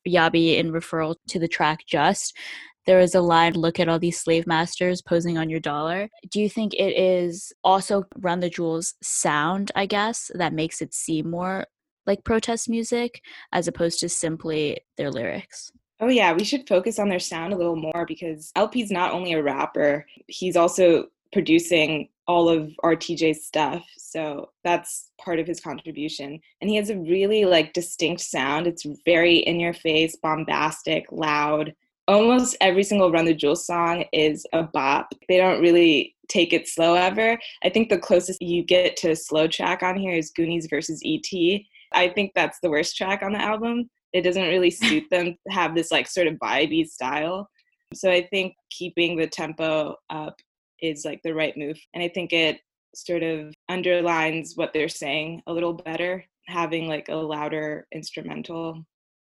Yabi 0.06 0.58
in 0.58 0.72
referral 0.72 1.16
to 1.28 1.38
the 1.38 1.48
track 1.48 1.80
Just, 1.86 2.36
there 2.86 3.00
is 3.00 3.14
a 3.14 3.20
line 3.20 3.54
look 3.54 3.78
at 3.78 3.88
all 3.88 3.98
these 3.98 4.18
slave 4.18 4.46
masters 4.46 5.00
posing 5.00 5.38
on 5.38 5.48
your 5.48 5.60
dollar. 5.60 6.08
Do 6.30 6.40
you 6.40 6.48
think 6.48 6.74
it 6.74 6.98
is 6.98 7.52
also 7.62 8.04
Run 8.18 8.40
the 8.40 8.50
Jewels 8.50 8.94
sound, 9.02 9.70
I 9.74 9.86
guess, 9.86 10.30
that 10.34 10.52
makes 10.52 10.82
it 10.82 10.92
seem 10.92 11.30
more 11.30 11.66
like 12.06 12.24
protest 12.24 12.68
music 12.68 13.22
as 13.52 13.68
opposed 13.68 14.00
to 14.00 14.08
simply 14.08 14.80
their 14.96 15.10
lyrics. 15.10 15.72
Oh 16.00 16.08
yeah, 16.08 16.32
we 16.32 16.44
should 16.44 16.66
focus 16.66 16.98
on 16.98 17.08
their 17.08 17.20
sound 17.20 17.52
a 17.52 17.56
little 17.56 17.76
more 17.76 18.04
because 18.06 18.50
El-P's 18.56 18.90
not 18.90 19.12
only 19.12 19.34
a 19.34 19.42
rapper, 19.42 20.04
he's 20.26 20.56
also 20.56 21.06
producing 21.32 22.08
all 22.26 22.48
of 22.48 22.70
RTJ's 22.84 23.44
stuff. 23.44 23.84
So 23.98 24.50
that's 24.64 25.10
part 25.20 25.38
of 25.38 25.46
his 25.46 25.60
contribution. 25.60 26.40
And 26.60 26.70
he 26.70 26.76
has 26.76 26.90
a 26.90 26.98
really 26.98 27.44
like 27.44 27.72
distinct 27.72 28.20
sound. 28.20 28.66
It's 28.66 28.86
very 29.04 29.36
in 29.38 29.60
your 29.60 29.74
face, 29.74 30.16
bombastic, 30.16 31.06
loud. 31.10 31.74
Almost 32.08 32.56
every 32.60 32.82
single 32.82 33.12
Run 33.12 33.24
the 33.24 33.34
Jewels 33.34 33.66
song 33.66 34.04
is 34.12 34.44
a 34.52 34.64
bop. 34.64 35.14
They 35.28 35.36
don't 35.36 35.60
really 35.60 36.16
take 36.28 36.52
it 36.52 36.68
slow 36.68 36.94
ever. 36.94 37.38
I 37.62 37.68
think 37.68 37.88
the 37.88 37.98
closest 37.98 38.42
you 38.42 38.64
get 38.64 38.96
to 38.98 39.10
a 39.10 39.16
slow 39.16 39.46
track 39.46 39.82
on 39.82 39.96
here 39.96 40.14
is 40.14 40.30
Goonies 40.30 40.66
versus 40.68 41.02
ET. 41.04 41.60
I 41.94 42.08
think 42.08 42.32
that's 42.34 42.58
the 42.62 42.70
worst 42.70 42.96
track 42.96 43.22
on 43.22 43.32
the 43.32 43.40
album. 43.40 43.88
It 44.12 44.22
doesn't 44.22 44.48
really 44.48 44.70
suit 44.70 45.04
them 45.10 45.36
to 45.46 45.52
have 45.52 45.74
this 45.74 45.90
like 45.90 46.08
sort 46.08 46.26
of 46.26 46.34
vibey 46.34 46.86
style. 46.86 47.48
So 47.94 48.10
I 48.10 48.26
think 48.28 48.54
keeping 48.70 49.16
the 49.16 49.26
tempo 49.26 49.96
up 50.10 50.36
is 50.80 51.04
like 51.04 51.20
the 51.22 51.34
right 51.34 51.56
move. 51.56 51.78
And 51.94 52.02
I 52.02 52.08
think 52.08 52.32
it 52.32 52.58
sort 52.94 53.22
of 53.22 53.54
underlines 53.68 54.52
what 54.56 54.72
they're 54.72 54.88
saying 54.88 55.42
a 55.46 55.52
little 55.52 55.72
better, 55.72 56.24
having 56.46 56.88
like 56.88 57.08
a 57.08 57.14
louder 57.14 57.86
instrumental, 57.92 58.84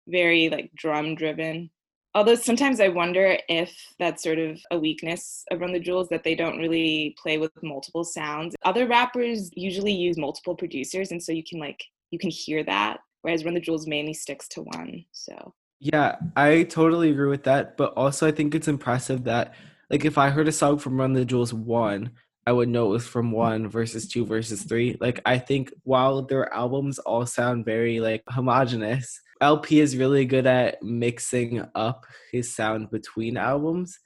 very 0.07 0.49
like 0.49 0.71
drum 0.75 1.15
driven. 1.15 1.69
Although 2.13 2.35
sometimes 2.35 2.79
I 2.79 2.87
wonder 2.87 3.37
if 3.49 3.75
that's 3.99 4.23
sort 4.23 4.39
of 4.39 4.57
a 4.71 4.79
weakness 4.79 5.43
of 5.51 5.59
Run 5.59 5.73
the 5.73 5.79
Jewels 5.79 6.07
that 6.09 6.23
they 6.23 6.33
don't 6.33 6.59
really 6.59 7.13
play 7.21 7.37
with 7.37 7.51
multiple 7.61 8.05
sounds. 8.05 8.55
Other 8.63 8.87
rappers 8.87 9.49
usually 9.53 9.91
use 9.91 10.17
multiple 10.17 10.55
producers, 10.55 11.11
and 11.11 11.21
so 11.21 11.33
you 11.33 11.43
can 11.43 11.59
like 11.59 11.83
you 12.15 12.19
can 12.19 12.29
hear 12.29 12.63
that 12.63 13.01
whereas 13.23 13.43
run 13.43 13.53
the 13.53 13.59
jewels 13.59 13.85
mainly 13.85 14.13
sticks 14.13 14.47
to 14.47 14.61
one 14.61 15.03
so. 15.11 15.53
Yeah 15.81 16.15
i 16.37 16.63
totally 16.63 17.11
agree 17.11 17.29
with 17.29 17.43
that 17.43 17.75
but 17.75 17.93
also 17.97 18.25
i 18.25 18.31
think 18.31 18.55
it's 18.55 18.69
impressive 18.69 19.25
that 19.25 19.53
like 19.89 20.05
if 20.05 20.17
i 20.17 20.29
heard 20.29 20.47
a 20.47 20.51
song 20.53 20.79
from 20.79 20.97
run 20.97 21.11
the 21.11 21.25
jewels 21.25 21.53
one 21.53 22.11
i 22.47 22.53
would 22.53 22.69
know 22.69 22.85
it 22.85 22.91
was 22.91 23.05
from 23.05 23.33
one 23.33 23.67
versus 23.67 24.07
two 24.07 24.25
versus 24.25 24.63
three. 24.63 24.95
Like 25.01 25.19
i 25.25 25.37
think 25.37 25.73
while 25.83 26.21
their 26.21 26.51
albums 26.53 26.97
all 26.99 27.25
sound 27.25 27.65
very 27.65 27.99
like 27.99 28.23
homogenous 28.29 29.19
El-P 29.41 29.81
is 29.81 29.97
really 29.97 30.23
good 30.23 30.47
at 30.47 30.81
mixing 30.81 31.67
up 31.75 32.05
his 32.31 32.55
sound 32.55 32.89
between 32.89 33.35
albums 33.35 33.99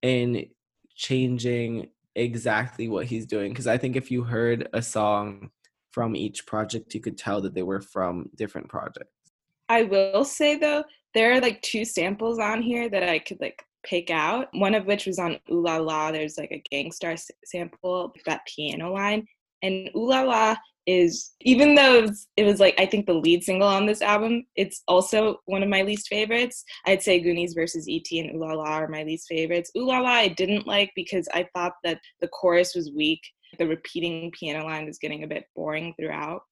and 0.00 0.46
changing 0.94 1.88
exactly 2.14 2.86
what 2.88 3.04
he's 3.06 3.26
doing 3.26 3.50
because 3.50 3.66
i 3.66 3.76
think 3.76 3.96
if 3.96 4.10
you 4.10 4.22
heard 4.22 4.68
a 4.72 4.80
song 4.80 5.50
from 5.96 6.14
each 6.14 6.44
project, 6.44 6.92
you 6.94 7.00
could 7.00 7.16
tell 7.16 7.40
that 7.40 7.54
they 7.54 7.62
were 7.62 7.80
from 7.80 8.28
different 8.36 8.68
projects. 8.68 9.14
I 9.70 9.84
will 9.84 10.26
say 10.26 10.56
though, 10.56 10.84
there 11.14 11.32
are 11.32 11.40
like 11.40 11.62
two 11.62 11.86
samples 11.86 12.38
on 12.38 12.60
here 12.60 12.90
that 12.90 13.08
I 13.08 13.18
could 13.18 13.40
like 13.40 13.64
pick 13.82 14.10
out. 14.10 14.48
One 14.52 14.74
of 14.74 14.84
which 14.84 15.06
was 15.06 15.18
on 15.18 15.38
Ooh 15.50 15.62
La 15.62 15.78
La. 15.78 16.12
There's 16.12 16.36
like 16.36 16.52
a 16.52 16.62
Gang 16.70 16.92
Starr 16.92 17.14
sample, 17.46 18.12
that 18.26 18.42
piano 18.46 18.92
line. 18.92 19.26
And 19.62 19.88
Ooh 19.96 20.10
La 20.10 20.20
La 20.20 20.56
is, 20.86 21.32
even 21.40 21.74
though 21.74 21.94
it 22.00 22.10
was, 22.10 22.28
it 22.36 22.44
was, 22.44 22.60
like, 22.60 22.78
I 22.78 22.84
think 22.84 23.06
the 23.06 23.14
lead 23.14 23.42
single 23.42 23.66
on 23.66 23.86
this 23.86 24.02
album, 24.02 24.44
it's 24.54 24.82
also 24.86 25.40
one 25.46 25.62
of 25.62 25.68
my 25.70 25.82
least 25.82 26.08
favorites. 26.08 26.62
I'd 26.84 27.02
say 27.02 27.20
Goonies 27.20 27.54
versus 27.54 27.88
E.T. 27.88 28.20
and 28.20 28.36
Ooh 28.36 28.46
La 28.46 28.52
La 28.52 28.64
are 28.64 28.86
my 28.86 29.02
least 29.02 29.28
favorites. 29.28 29.70
Ooh 29.76 29.86
La 29.86 30.00
La 30.00 30.10
I 30.10 30.28
didn't 30.28 30.66
like 30.66 30.92
because 30.94 31.26
I 31.32 31.48
thought 31.54 31.72
that 31.84 32.00
the 32.20 32.28
chorus 32.28 32.74
was 32.74 32.92
weak 32.94 33.22
the 33.58 33.66
repeating 33.66 34.30
piano 34.32 34.64
line 34.64 34.86
was 34.86 34.98
getting 34.98 35.24
a 35.24 35.28
bit 35.28 35.46
boring 35.54 35.94
throughout. 35.98 36.42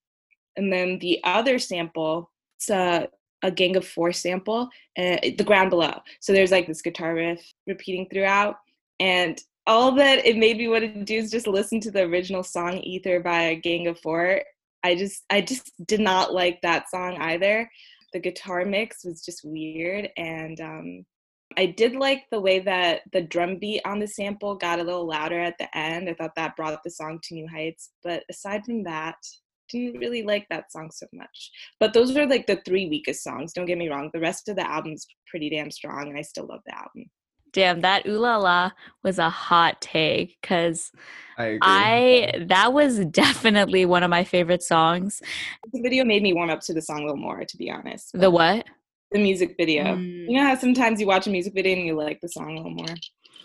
And 0.57 0.73
then 0.73 0.99
the 1.01 1.21
other 1.25 1.59
sample, 1.59 2.31
it's 2.59 2.71
a, 2.71 3.09
a 3.43 3.51
Gang 3.51 3.77
of 3.77 3.87
Four 3.87 4.13
sample, 4.13 4.69
uh, 4.97 5.17
the 5.23 5.45
ground 5.45 5.71
below. 5.71 6.01
So 6.21 6.33
there's 6.33 6.53
like 6.53 6.67
this 6.67 6.83
guitar 6.83 7.15
riff 7.15 7.41
repeating 7.67 8.09
throughout. 8.09 8.57
And 9.01 9.41
all 9.67 9.93
that 9.93 10.27
it 10.27 10.37
made 10.37 10.59
me 10.59 10.69
want 10.69 10.85
to 10.85 11.05
do 11.05 11.17
is 11.17 11.31
just 11.31 11.47
listen 11.47 11.81
to 11.81 11.91
the 11.91 12.03
original 12.03 12.43
song 12.43 12.79
Ether 12.79 13.21
by 13.21 13.55
Gang 13.55 13.87
of 13.87 13.99
Four. 14.01 14.43
I 14.83 14.95
just 14.95 15.25
I 15.31 15.41
just 15.41 15.73
did 15.87 16.01
not 16.01 16.35
like 16.35 16.61
that 16.63 16.91
song 16.91 17.17
either. 17.21 17.71
The 18.13 18.21
guitar 18.21 18.65
mix 18.65 19.05
was 19.05 19.25
just 19.25 19.41
weird 19.45 20.11
and 20.17 20.61
um 20.61 21.07
I 21.57 21.67
did 21.67 21.95
like 21.95 22.25
the 22.31 22.41
way 22.41 22.59
that 22.61 23.03
the 23.13 23.23
drum 23.23 23.59
beat 23.59 23.83
on 23.85 23.99
the 23.99 24.09
sample 24.09 24.55
got 24.55 24.79
a 24.79 24.85
little 24.85 25.07
louder 25.07 25.41
at 25.41 25.59
the 25.59 25.77
end. 25.77 26.09
I 26.09 26.15
thought 26.15 26.35
that 26.37 26.57
brought 26.57 26.83
the 26.83 26.91
song 26.91 27.19
to 27.23 27.35
new 27.35 27.49
heights. 27.49 27.91
But 28.03 28.25
aside 28.31 28.65
from 28.65 28.85
that, 28.85 29.17
didn't 29.71 30.01
really 30.01 30.23
like 30.23 30.47
that 30.51 30.71
song 30.71 30.91
so 30.93 31.07
much. 31.13 31.51
But 31.81 31.93
those 31.93 32.17
are 32.17 32.27
like 32.27 32.47
the 32.47 32.61
three 32.65 32.89
weakest 32.89 33.23
songs. 33.23 33.53
Don't 33.53 33.67
get 33.67 33.79
me 33.79 33.89
wrong. 33.89 34.11
The 34.13 34.21
rest 34.21 34.49
of 34.49 34.57
the 34.57 34.69
album's 34.69 35.07
pretty 35.27 35.51
damn 35.51 35.71
strong, 35.71 36.09
and 36.09 36.19
I 36.19 36.23
still 36.23 36.47
love 36.47 36.61
the 36.67 36.77
album. 36.77 37.11
Damn, 37.53 37.83
that 37.83 38.05
ooh 38.07 38.19
la 38.19 38.37
la 38.37 38.73
was 39.05 39.19
a 39.19 39.31
hot 39.31 39.81
take 39.81 40.37
because 40.43 40.91
I, 41.39 41.59
I 41.63 42.45
that 42.49 42.73
was 42.73 43.05
definitely 43.07 43.87
one 43.87 44.03
of 44.03 44.11
my 44.11 44.25
favorite 44.25 44.63
songs. 44.63 45.23
The 45.73 45.81
video 45.81 46.05
made 46.05 46.23
me 46.23 46.33
warm 46.33 46.51
up 46.51 46.61
to 46.63 46.75
the 46.75 46.83
song 46.83 46.99
a 46.99 47.03
little 47.03 47.17
more, 47.17 47.45
to 47.45 47.57
be 47.57 47.71
honest. 47.71 48.11
The 48.13 48.29
what? 48.29 48.67
The 49.15 49.21
music 49.23 49.55
video. 49.57 49.85
Mm. 49.85 50.29
You 50.29 50.39
know 50.39 50.47
how 50.47 50.57
sometimes 50.57 51.01
you 51.01 51.07
watch 51.07 51.29
a 51.29 51.31
music 51.31 51.55
video 51.55 51.77
and 51.77 51.87
you 51.87 51.95
like 51.95 52.21
the 52.21 52.29
song 52.29 52.51
a 52.51 52.57
little 52.57 52.73
more. 52.73 52.97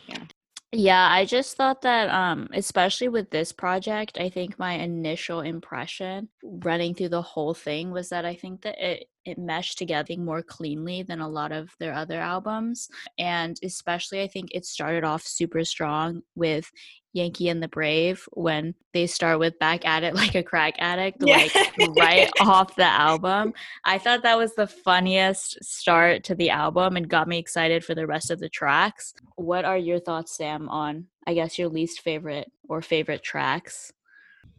Yeah, 0.08 0.24
Yeah, 0.72 1.08
I 1.12 1.26
just 1.26 1.56
thought 1.58 1.84
that 1.84 2.10
um 2.10 2.50
especially 2.54 3.08
with 3.08 3.30
this 3.30 3.52
project, 3.52 4.18
I 4.20 4.30
think 4.30 4.58
my 4.58 4.74
initial 4.74 5.42
impression 5.42 6.30
running 6.44 6.96
through 6.96 7.10
the 7.10 7.22
whole 7.22 7.54
thing 7.54 7.92
was 7.92 8.10
that 8.10 8.26
I 8.26 8.34
think 8.34 8.64
that 8.64 8.84
it 8.84 9.08
it 9.30 9.38
meshed 9.38 9.78
together 9.78 10.18
more 10.18 10.42
cleanly 10.42 11.04
than 11.04 11.22
a 11.22 11.30
lot 11.30 11.52
of 11.52 11.70
their 11.80 11.94
other 11.94 12.20
albums. 12.20 12.90
And 13.18 13.58
especially 13.64 14.22
I 14.22 14.28
think 14.28 14.50
it 14.52 14.66
started 14.66 15.04
off 15.04 15.26
super 15.26 15.64
strong 15.64 16.22
with 16.36 16.72
Yankee 17.14 17.50
and 17.50 17.62
the 17.62 17.68
Brave 17.68 18.28
when 18.34 18.76
they 18.94 19.08
start 19.08 19.40
with 19.40 19.58
back 19.60 19.86
at 19.86 20.04
it 20.04 20.16
like 20.16 20.36
a 20.36 20.44
crack 20.44 20.76
addict, 20.80 21.22
like 21.22 21.52
right 21.98 22.30
off 22.42 22.76
the 22.76 22.84
album. 22.84 23.54
I 23.86 23.98
thought 23.98 24.24
that 24.24 24.38
was 24.38 24.56
the 24.56 24.68
funniest 24.68 25.64
start 25.64 26.24
to 26.26 26.36
the 26.36 26.50
album 26.50 26.98
and 26.98 27.10
got 27.10 27.28
me 27.28 27.38
excited 27.38 27.84
for 27.84 27.96
the 27.96 28.08
rest 28.08 28.32
of 28.32 28.40
the 28.40 28.50
tracks. 28.50 29.14
What 29.36 29.66
are 29.66 29.78
your 29.78 30.00
thoughts, 30.00 30.36
Sam, 30.36 30.70
on 30.70 31.08
I 31.26 31.34
guess 31.34 31.60
your 31.60 31.70
least 31.70 32.02
favorite 32.02 32.52
or 32.68 32.82
favorite 32.82 33.24
tracks? 33.24 33.92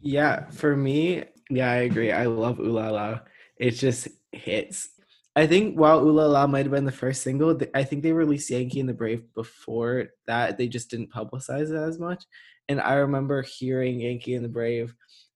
Yeah, 0.01 0.49
for 0.49 0.75
me, 0.75 1.23
yeah, 1.49 1.69
I 1.69 1.75
agree. 1.77 2.11
I 2.11 2.25
love 2.25 2.59
Ooh 2.59 2.71
La 2.71 2.89
La. 2.89 3.19
It's 3.57 3.79
just 3.79 4.07
hits. 4.31 4.89
I 5.35 5.47
think 5.47 5.79
while 5.79 6.05
Ooh 6.05 6.11
La 6.11 6.25
La 6.25 6.47
might 6.47 6.65
have 6.65 6.71
been 6.71 6.85
the 6.85 6.91
first 6.91 7.21
single, 7.21 7.57
I 7.73 7.83
think 7.83 8.03
they 8.03 8.11
released 8.11 8.49
Yankee 8.49 8.81
and 8.81 8.89
the 8.89 8.93
Brave 8.93 9.23
before 9.33 10.07
that. 10.27 10.57
They 10.57 10.67
just 10.67 10.89
didn't 10.89 11.13
publicize 11.13 11.71
it 11.71 11.75
as 11.75 11.99
much. 11.99 12.23
And 12.67 12.81
I 12.81 12.95
remember 12.95 13.41
hearing 13.41 14.01
Yankee 14.01 14.35
and 14.35 14.43
the 14.43 14.49
Brave 14.49 14.93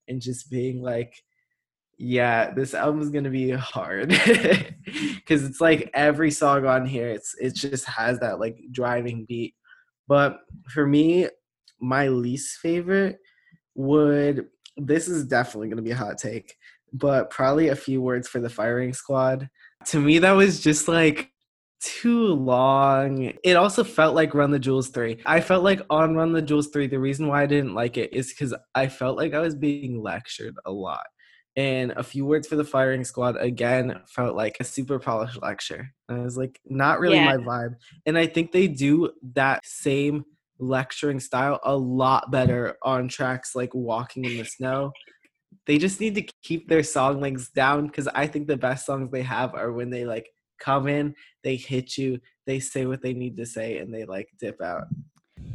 and 0.07 0.21
just 0.21 0.49
being 0.49 0.81
like, 0.81 1.23
yeah, 1.97 2.51
this 2.53 2.73
album's 2.73 3.09
gonna 3.09 3.29
be 3.29 3.51
hard 3.51 4.09
because 4.85 5.43
it's 5.43 5.61
like 5.61 5.89
every 5.93 6.31
song 6.31 6.65
on 6.65 6.85
here, 6.85 7.07
it's 7.07 7.35
it 7.39 7.55
just 7.55 7.85
has 7.85 8.19
that 8.19 8.39
like 8.39 8.57
driving 8.71 9.25
beat. 9.25 9.55
But 10.07 10.41
for 10.69 10.85
me, 10.85 11.29
my 11.79 12.09
least 12.09 12.59
favorite 12.59 13.19
would 13.75 14.47
this 14.77 15.07
is 15.07 15.25
definitely 15.25 15.69
gonna 15.69 15.81
be 15.81 15.91
a 15.91 15.95
hot 15.95 16.17
take, 16.17 16.57
but 16.95 17.29
probably 17.29 17.69
a 17.69 17.75
few 17.75 18.01
words 18.01 18.27
for 18.27 18.39
the 18.39 18.49
firing 18.49 18.93
squad. 18.93 19.49
To 19.87 19.99
me, 19.99 20.19
that 20.19 20.31
was 20.31 20.61
just 20.61 20.87
like 20.87 21.31
too 21.81 22.33
long. 22.33 23.33
It 23.43 23.55
also 23.55 23.83
felt 23.83 24.15
like 24.15 24.33
Run 24.33 24.51
the 24.51 24.59
Jewels 24.59 24.89
3. 24.89 25.17
I 25.25 25.41
felt 25.41 25.63
like 25.63 25.81
on 25.89 26.15
Run 26.15 26.31
the 26.31 26.41
Jewels 26.41 26.69
3, 26.69 26.87
the 26.87 26.99
reason 26.99 27.27
why 27.27 27.43
I 27.43 27.45
didn't 27.45 27.75
like 27.75 27.97
it 27.97 28.13
is 28.13 28.29
because 28.29 28.55
I 28.73 28.87
felt 28.87 29.17
like 29.17 29.33
I 29.33 29.39
was 29.39 29.55
being 29.55 30.01
lectured 30.01 30.55
a 30.65 30.71
lot. 30.71 31.05
And 31.57 31.91
a 31.91 32.03
few 32.03 32.25
words 32.25 32.47
for 32.47 32.55
the 32.55 32.65
firing 32.65 33.05
squad 33.05 33.37
again 33.37 34.01
felt 34.07 34.35
like 34.35 34.57
a 34.59 34.63
super 34.63 34.99
polished 34.99 35.41
lecture. 35.41 35.89
And 36.09 36.19
I 36.19 36.23
was 36.23 36.37
like, 36.37 36.59
not 36.65 36.99
really 36.99 37.15
Yeah. 37.15 37.25
my 37.25 37.37
vibe. 37.37 37.75
And 38.05 38.17
I 38.17 38.27
think 38.27 38.51
they 38.51 38.67
do 38.67 39.11
that 39.35 39.65
same 39.65 40.25
lecturing 40.59 41.19
style 41.19 41.59
a 41.63 41.75
lot 41.75 42.31
better 42.31 42.77
on 42.81 43.07
tracks 43.07 43.55
like 43.55 43.73
Walking 43.73 44.25
in 44.25 44.37
the 44.37 44.45
Snow. 44.45 44.91
They 45.65 45.77
just 45.77 45.99
need 45.99 46.15
to 46.15 46.27
keep 46.43 46.67
their 46.67 46.83
song 46.83 47.21
lengths 47.21 47.49
down 47.49 47.87
because 47.87 48.07
I 48.07 48.27
think 48.27 48.47
the 48.47 48.57
best 48.57 48.85
songs 48.85 49.11
they 49.11 49.23
have 49.23 49.53
are 49.55 49.71
when 49.71 49.89
they 49.89 50.05
like 50.05 50.29
come 50.59 50.87
in, 50.87 51.15
they 51.43 51.55
hit 51.55 51.97
you, 51.97 52.19
they 52.45 52.59
say 52.59 52.85
what 52.85 53.01
they 53.01 53.13
need 53.13 53.37
to 53.37 53.45
say, 53.45 53.77
and 53.77 53.93
they 53.93 54.05
like 54.05 54.29
dip 54.39 54.61
out. 54.61 54.85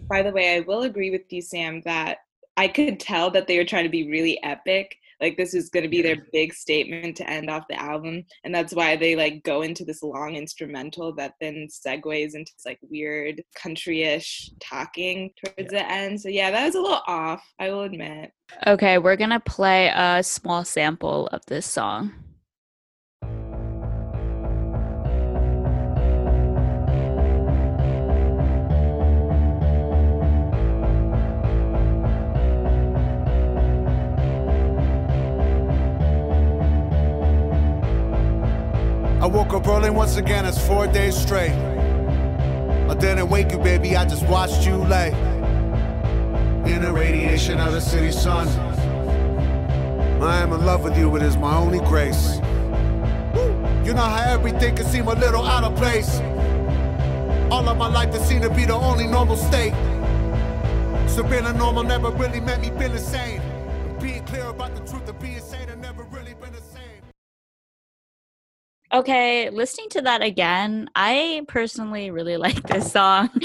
By 0.09 0.23
the 0.23 0.33
way, 0.33 0.57
I 0.57 0.61
will 0.61 0.83
agree 0.83 1.11
with 1.11 1.33
you, 1.33 1.41
Sam, 1.41 1.83
that 1.85 2.19
I 2.57 2.69
could 2.69 3.01
tell 3.01 3.31
that 3.31 3.47
they 3.47 3.59
were 3.59 3.65
trying 3.65 3.85
to 3.85 3.91
be 3.91 4.11
really 4.11 4.43
epic. 4.43 4.97
Like 5.21 5.37
this 5.37 5.55
is 5.55 5.69
going 5.69 5.83
to 5.83 5.89
be 5.89 6.03
their 6.03 6.27
big 6.33 6.55
statement 6.55 7.17
to 7.19 7.29
end 7.29 7.51
off 7.51 7.69
the 7.69 7.81
album, 7.81 8.25
and 8.45 8.55
that's 8.55 8.75
why 8.75 8.97
they 8.97 9.17
like 9.17 9.43
go 9.43 9.63
into 9.63 9.85
this 9.85 10.03
long 10.03 10.37
instrumental 10.37 11.15
that 11.17 11.35
then 11.41 11.69
segues 11.71 12.35
into 12.35 12.53
this 12.55 12.65
like 12.65 12.79
weird 12.83 13.43
country-ish 13.55 14.51
talking 14.61 15.31
towards 15.45 15.71
the 15.71 15.91
end. 15.91 16.21
So 16.21 16.29
yeah, 16.29 16.51
that 16.51 16.67
was 16.67 16.75
a 16.75 16.81
little 16.81 17.03
off. 17.07 17.43
I 17.59 17.71
will 17.71 17.83
admit. 17.83 18.33
Okay, 18.67 18.99
we're 18.99 19.17
going 19.17 19.31
to 19.31 19.41
play 19.41 19.93
a 19.95 20.23
small 20.23 20.65
sample 20.65 21.29
of 21.29 21.45
this 21.47 21.67
song. 21.67 22.13
I 39.21 39.27
woke 39.27 39.53
up 39.53 39.67
early 39.67 39.91
once 39.91 40.17
again, 40.17 40.47
it's 40.47 40.59
four 40.67 40.87
days 40.87 41.15
straight. 41.15 41.53
I 41.53 42.95
didn't 42.95 43.29
wake 43.29 43.53
you, 43.53 43.59
baby, 43.59 43.95
I 43.95 44.07
just 44.07 44.27
watched 44.27 44.65
you 44.67 44.77
lay. 44.77 45.11
In 46.65 46.81
the 46.81 46.91
radiation 46.91 47.61
of 47.61 47.75
the 47.75 47.83
city 47.83 48.13
sun. 48.13 48.49
I 50.23 50.39
am 50.39 50.55
in 50.55 50.65
love 50.65 50.85
with 50.85 50.97
you, 50.97 51.15
it 51.17 51.23
is 51.23 51.37
my 51.37 51.55
only 51.55 51.81
grace. 51.81 52.37
You 53.85 53.93
know 53.93 54.01
how 54.01 54.25
everything 54.27 54.77
can 54.77 54.87
seem 54.87 55.07
a 55.07 55.15
little 55.15 55.45
out 55.45 55.65
of 55.65 55.77
place. 55.77 56.19
All 57.51 57.69
of 57.69 57.77
my 57.77 57.89
life 57.89 58.15
it 58.15 58.23
seemed 58.23 58.43
to 58.45 58.51
be 58.51 58.65
the 58.65 58.75
only 58.75 59.07
normal 59.07 59.37
state. 59.37 59.75
So 61.11 61.23
being 61.25 61.45
a 61.45 61.53
normal 61.53 61.83
never 61.83 62.11
really 62.11 62.41
meant 62.41 62.63
me 62.63 62.71
being 62.71 62.93
insane. 62.93 63.43
Being 64.01 64.25
clear 64.25 64.47
about 64.47 64.75
the 64.75 64.81
Okay, 68.93 69.51
listening 69.51 69.89
to 69.91 70.01
that 70.03 70.21
again, 70.21 70.91
I 70.97 71.43
personally 71.47 72.11
really 72.11 72.37
like 72.47 72.63
this 72.65 72.93
song. 72.93 73.31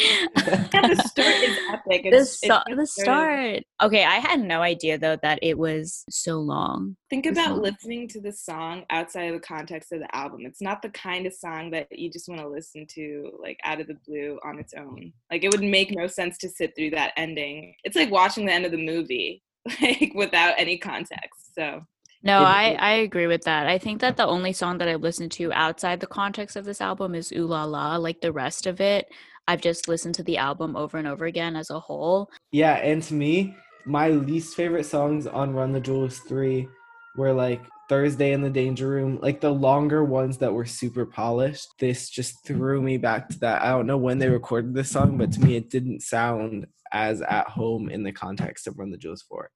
Yeah, 0.45 0.87
the 0.87 1.03
start 1.07 1.27
is 1.27 1.57
epic. 1.69 2.03
the, 2.03 2.17
it's 2.17 2.41
the 2.41 2.85
start. 2.85 3.63
Okay, 3.81 4.03
I 4.03 4.15
had 4.15 4.41
no 4.41 4.61
idea 4.61 4.97
though 4.97 5.17
that 5.21 5.39
it 5.41 5.57
was 5.57 6.03
so 6.09 6.39
long. 6.39 6.97
Think 7.09 7.25
about 7.25 7.47
song. 7.47 7.61
listening 7.61 8.07
to 8.09 8.21
the 8.21 8.33
song 8.33 8.83
outside 8.89 9.25
of 9.25 9.33
the 9.35 9.47
context 9.47 9.91
of 9.93 9.99
the 9.99 10.15
album. 10.15 10.41
It's 10.45 10.61
not 10.61 10.81
the 10.81 10.89
kind 10.89 11.25
of 11.25 11.33
song 11.33 11.71
that 11.71 11.87
you 11.91 12.11
just 12.11 12.27
want 12.27 12.41
to 12.41 12.47
listen 12.47 12.85
to 12.95 13.31
like 13.41 13.57
out 13.63 13.79
of 13.79 13.87
the 13.87 13.97
blue 14.05 14.37
on 14.43 14.59
its 14.59 14.73
own. 14.73 15.13
Like 15.31 15.43
it 15.43 15.51
would 15.51 15.63
make 15.63 15.95
no 15.95 16.07
sense 16.07 16.37
to 16.39 16.49
sit 16.49 16.73
through 16.75 16.91
that 16.91 17.13
ending. 17.15 17.73
It's 17.83 17.95
like 17.95 18.11
watching 18.11 18.45
the 18.45 18.53
end 18.53 18.65
of 18.65 18.71
the 18.71 18.85
movie 18.85 19.41
like 19.81 20.11
without 20.13 20.55
any 20.57 20.77
context. 20.77 21.55
So, 21.55 21.81
No, 22.25 22.39
I, 22.39 22.75
I 22.79 22.91
agree 22.93 23.27
with 23.27 23.43
that. 23.43 23.67
I 23.67 23.77
think 23.77 24.01
that 24.01 24.17
the 24.17 24.25
only 24.25 24.51
song 24.51 24.79
that 24.79 24.87
I've 24.87 25.01
listened 25.01 25.31
to 25.33 25.53
outside 25.53 25.99
the 25.99 26.07
context 26.07 26.55
of 26.55 26.65
this 26.65 26.81
album 26.81 27.13
is 27.13 27.31
Ooh 27.31 27.45
La 27.45 27.65
La. 27.65 27.97
Like 27.97 28.19
the 28.19 28.31
rest 28.31 28.65
of 28.65 28.81
it, 28.81 29.07
I've 29.47 29.61
just 29.61 29.87
listened 29.87 30.15
to 30.15 30.23
the 30.23 30.37
album 30.37 30.75
over 30.75 30.97
and 30.97 31.07
over 31.07 31.25
again 31.25 31.55
as 31.55 31.69
a 31.69 31.79
whole. 31.79 32.31
Yeah, 32.51 32.77
and 32.77 33.03
to 33.03 33.13
me, 33.13 33.55
my 33.85 34.09
least 34.09 34.55
favorite 34.55 34.85
songs 34.87 35.27
on 35.27 35.53
Run 35.53 35.71
the 35.71 35.79
Jewels 35.79 36.17
3 36.19 36.67
were 37.15 37.31
like 37.31 37.61
Thursday 37.89 38.31
in 38.31 38.41
the 38.41 38.49
Danger 38.49 38.89
Room, 38.89 39.19
like 39.21 39.39
the 39.39 39.53
longer 39.53 40.03
ones 40.03 40.39
that 40.39 40.51
were 40.51 40.65
super 40.65 41.05
polished. 41.05 41.67
This 41.79 42.09
just 42.09 42.43
threw 42.43 42.81
me 42.81 42.97
back 42.97 43.29
to 43.29 43.39
that. 43.41 43.61
I 43.61 43.69
don't 43.69 43.85
know 43.85 43.97
when 43.97 44.17
they 44.17 44.29
recorded 44.29 44.73
this 44.73 44.89
song, 44.89 45.19
but 45.19 45.31
to 45.33 45.41
me, 45.41 45.57
it 45.57 45.69
didn't 45.69 46.01
sound 46.01 46.65
as 46.91 47.21
at 47.21 47.47
home 47.49 47.87
in 47.89 48.01
the 48.01 48.11
context 48.11 48.65
of 48.65 48.79
Run 48.79 48.89
the 48.89 48.97
Jewels 48.97 49.21
4. 49.29 49.51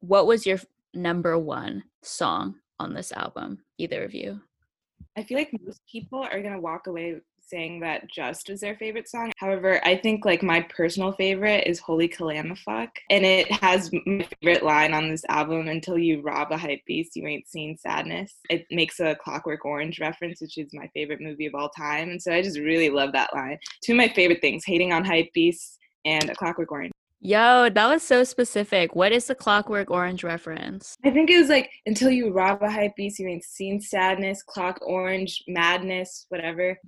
What 0.00 0.26
was 0.26 0.44
your 0.44 0.58
number 0.94 1.38
one 1.38 1.84
song 2.02 2.56
on 2.78 2.94
this 2.94 3.12
album? 3.12 3.58
Either 3.78 4.04
of 4.04 4.14
you? 4.14 4.40
I 5.16 5.22
feel 5.22 5.38
like 5.38 5.50
most 5.64 5.80
people 5.90 6.20
are 6.20 6.40
going 6.40 6.54
to 6.54 6.60
walk 6.60 6.86
away 6.86 7.20
saying 7.50 7.80
that 7.80 8.08
Just 8.08 8.48
is 8.48 8.60
their 8.60 8.76
favorite 8.76 9.08
song. 9.08 9.32
However, 9.38 9.80
I 9.84 9.96
think 9.96 10.24
like 10.24 10.42
my 10.42 10.60
personal 10.62 11.12
favorite 11.12 11.66
is 11.66 11.80
Holy 11.80 12.08
Calamafuck. 12.08 12.90
And 13.10 13.24
it 13.24 13.50
has 13.50 13.90
my 13.92 14.26
favorite 14.40 14.62
line 14.62 14.94
on 14.94 15.10
this 15.10 15.24
album 15.28 15.68
until 15.68 15.98
you 15.98 16.22
rob 16.22 16.52
a 16.52 16.56
hype 16.56 16.84
beast, 16.86 17.16
you 17.16 17.26
ain't 17.26 17.48
seen 17.48 17.76
sadness. 17.76 18.36
It 18.48 18.66
makes 18.70 19.00
a 19.00 19.16
Clockwork 19.16 19.64
Orange 19.64 19.98
reference, 19.98 20.40
which 20.40 20.58
is 20.58 20.72
my 20.72 20.88
favorite 20.94 21.20
movie 21.20 21.46
of 21.46 21.54
all 21.54 21.70
time. 21.70 22.10
And 22.10 22.22
so 22.22 22.32
I 22.32 22.40
just 22.40 22.58
really 22.58 22.90
love 22.90 23.12
that 23.12 23.34
line. 23.34 23.58
Two 23.82 23.92
of 23.92 23.98
my 23.98 24.08
favorite 24.08 24.40
things 24.40 24.64
hating 24.64 24.92
on 24.92 25.04
hype 25.04 25.32
beasts 25.32 25.76
and 26.04 26.30
a 26.30 26.34
Clockwork 26.34 26.70
Orange. 26.70 26.92
Yo, 27.22 27.68
that 27.68 27.86
was 27.86 28.02
so 28.02 28.24
specific. 28.24 28.96
What 28.96 29.12
is 29.12 29.26
the 29.26 29.34
Clockwork 29.34 29.90
Orange 29.90 30.24
reference? 30.24 30.96
I 31.04 31.10
think 31.10 31.28
it 31.28 31.38
was 31.38 31.50
like 31.50 31.70
until 31.84 32.10
you 32.10 32.32
rob 32.32 32.62
a 32.62 32.70
hype 32.70 32.96
beast, 32.96 33.18
you 33.18 33.28
ain't 33.28 33.44
seen 33.44 33.78
sadness, 33.78 34.42
clock 34.42 34.78
orange, 34.80 35.44
madness, 35.46 36.24
whatever. 36.30 36.78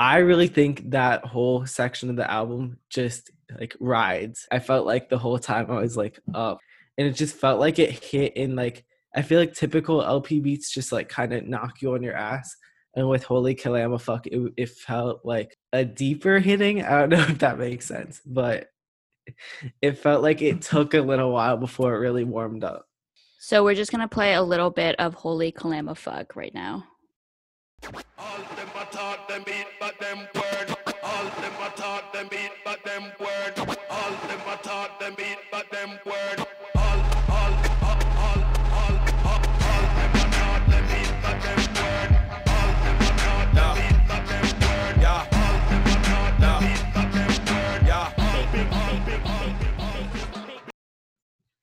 I 0.00 0.18
really 0.18 0.48
think 0.48 0.90
that 0.90 1.24
whole 1.24 1.66
section 1.66 2.10
of 2.10 2.16
the 2.16 2.28
album 2.28 2.78
just 2.90 3.30
like 3.60 3.76
rides. 3.78 4.44
I 4.50 4.58
felt 4.58 4.86
like 4.86 5.08
the 5.08 5.18
whole 5.18 5.38
time 5.38 5.70
I 5.70 5.80
was 5.80 5.96
like 5.96 6.18
up, 6.34 6.58
and 6.98 7.06
it 7.06 7.12
just 7.12 7.36
felt 7.36 7.60
like 7.60 7.78
it 7.78 7.92
hit 7.92 8.36
in 8.36 8.56
like 8.56 8.84
I 9.14 9.22
feel 9.22 9.38
like 9.38 9.54
typical 9.54 10.02
El-P 10.02 10.40
beats 10.40 10.74
just 10.74 10.90
like 10.90 11.08
kind 11.08 11.32
of 11.32 11.46
knock 11.46 11.80
you 11.80 11.94
on 11.94 12.02
your 12.02 12.16
ass. 12.16 12.56
And 12.96 13.08
with 13.08 13.22
Holy 13.22 13.54
Calamafuck, 13.54 14.26
it, 14.26 14.52
it 14.56 14.68
felt 14.68 15.20
like 15.24 15.56
a 15.72 15.84
deeper 15.84 16.40
hitting. 16.40 16.82
I 16.82 16.98
don't 16.98 17.08
know 17.10 17.22
if 17.22 17.38
that 17.38 17.58
makes 17.58 17.86
sense, 17.86 18.20
but 18.26 18.68
it 19.82 19.98
felt 19.98 20.22
like 20.22 20.42
it 20.42 20.62
took 20.62 20.94
a 20.94 21.00
little 21.00 21.32
while 21.32 21.56
before 21.56 21.94
it 21.94 21.98
really 21.98 22.24
warmed 22.24 22.64
up. 22.64 22.86
So 23.38 23.62
we're 23.62 23.74
just 23.74 23.90
gonna 23.90 24.08
play 24.08 24.34
a 24.34 24.42
little 24.42 24.70
bit 24.70 24.96
of 24.98 25.14
Holy 25.14 25.52
Calamafuck 25.52 26.34
right 26.34 26.54
now. 26.54 26.84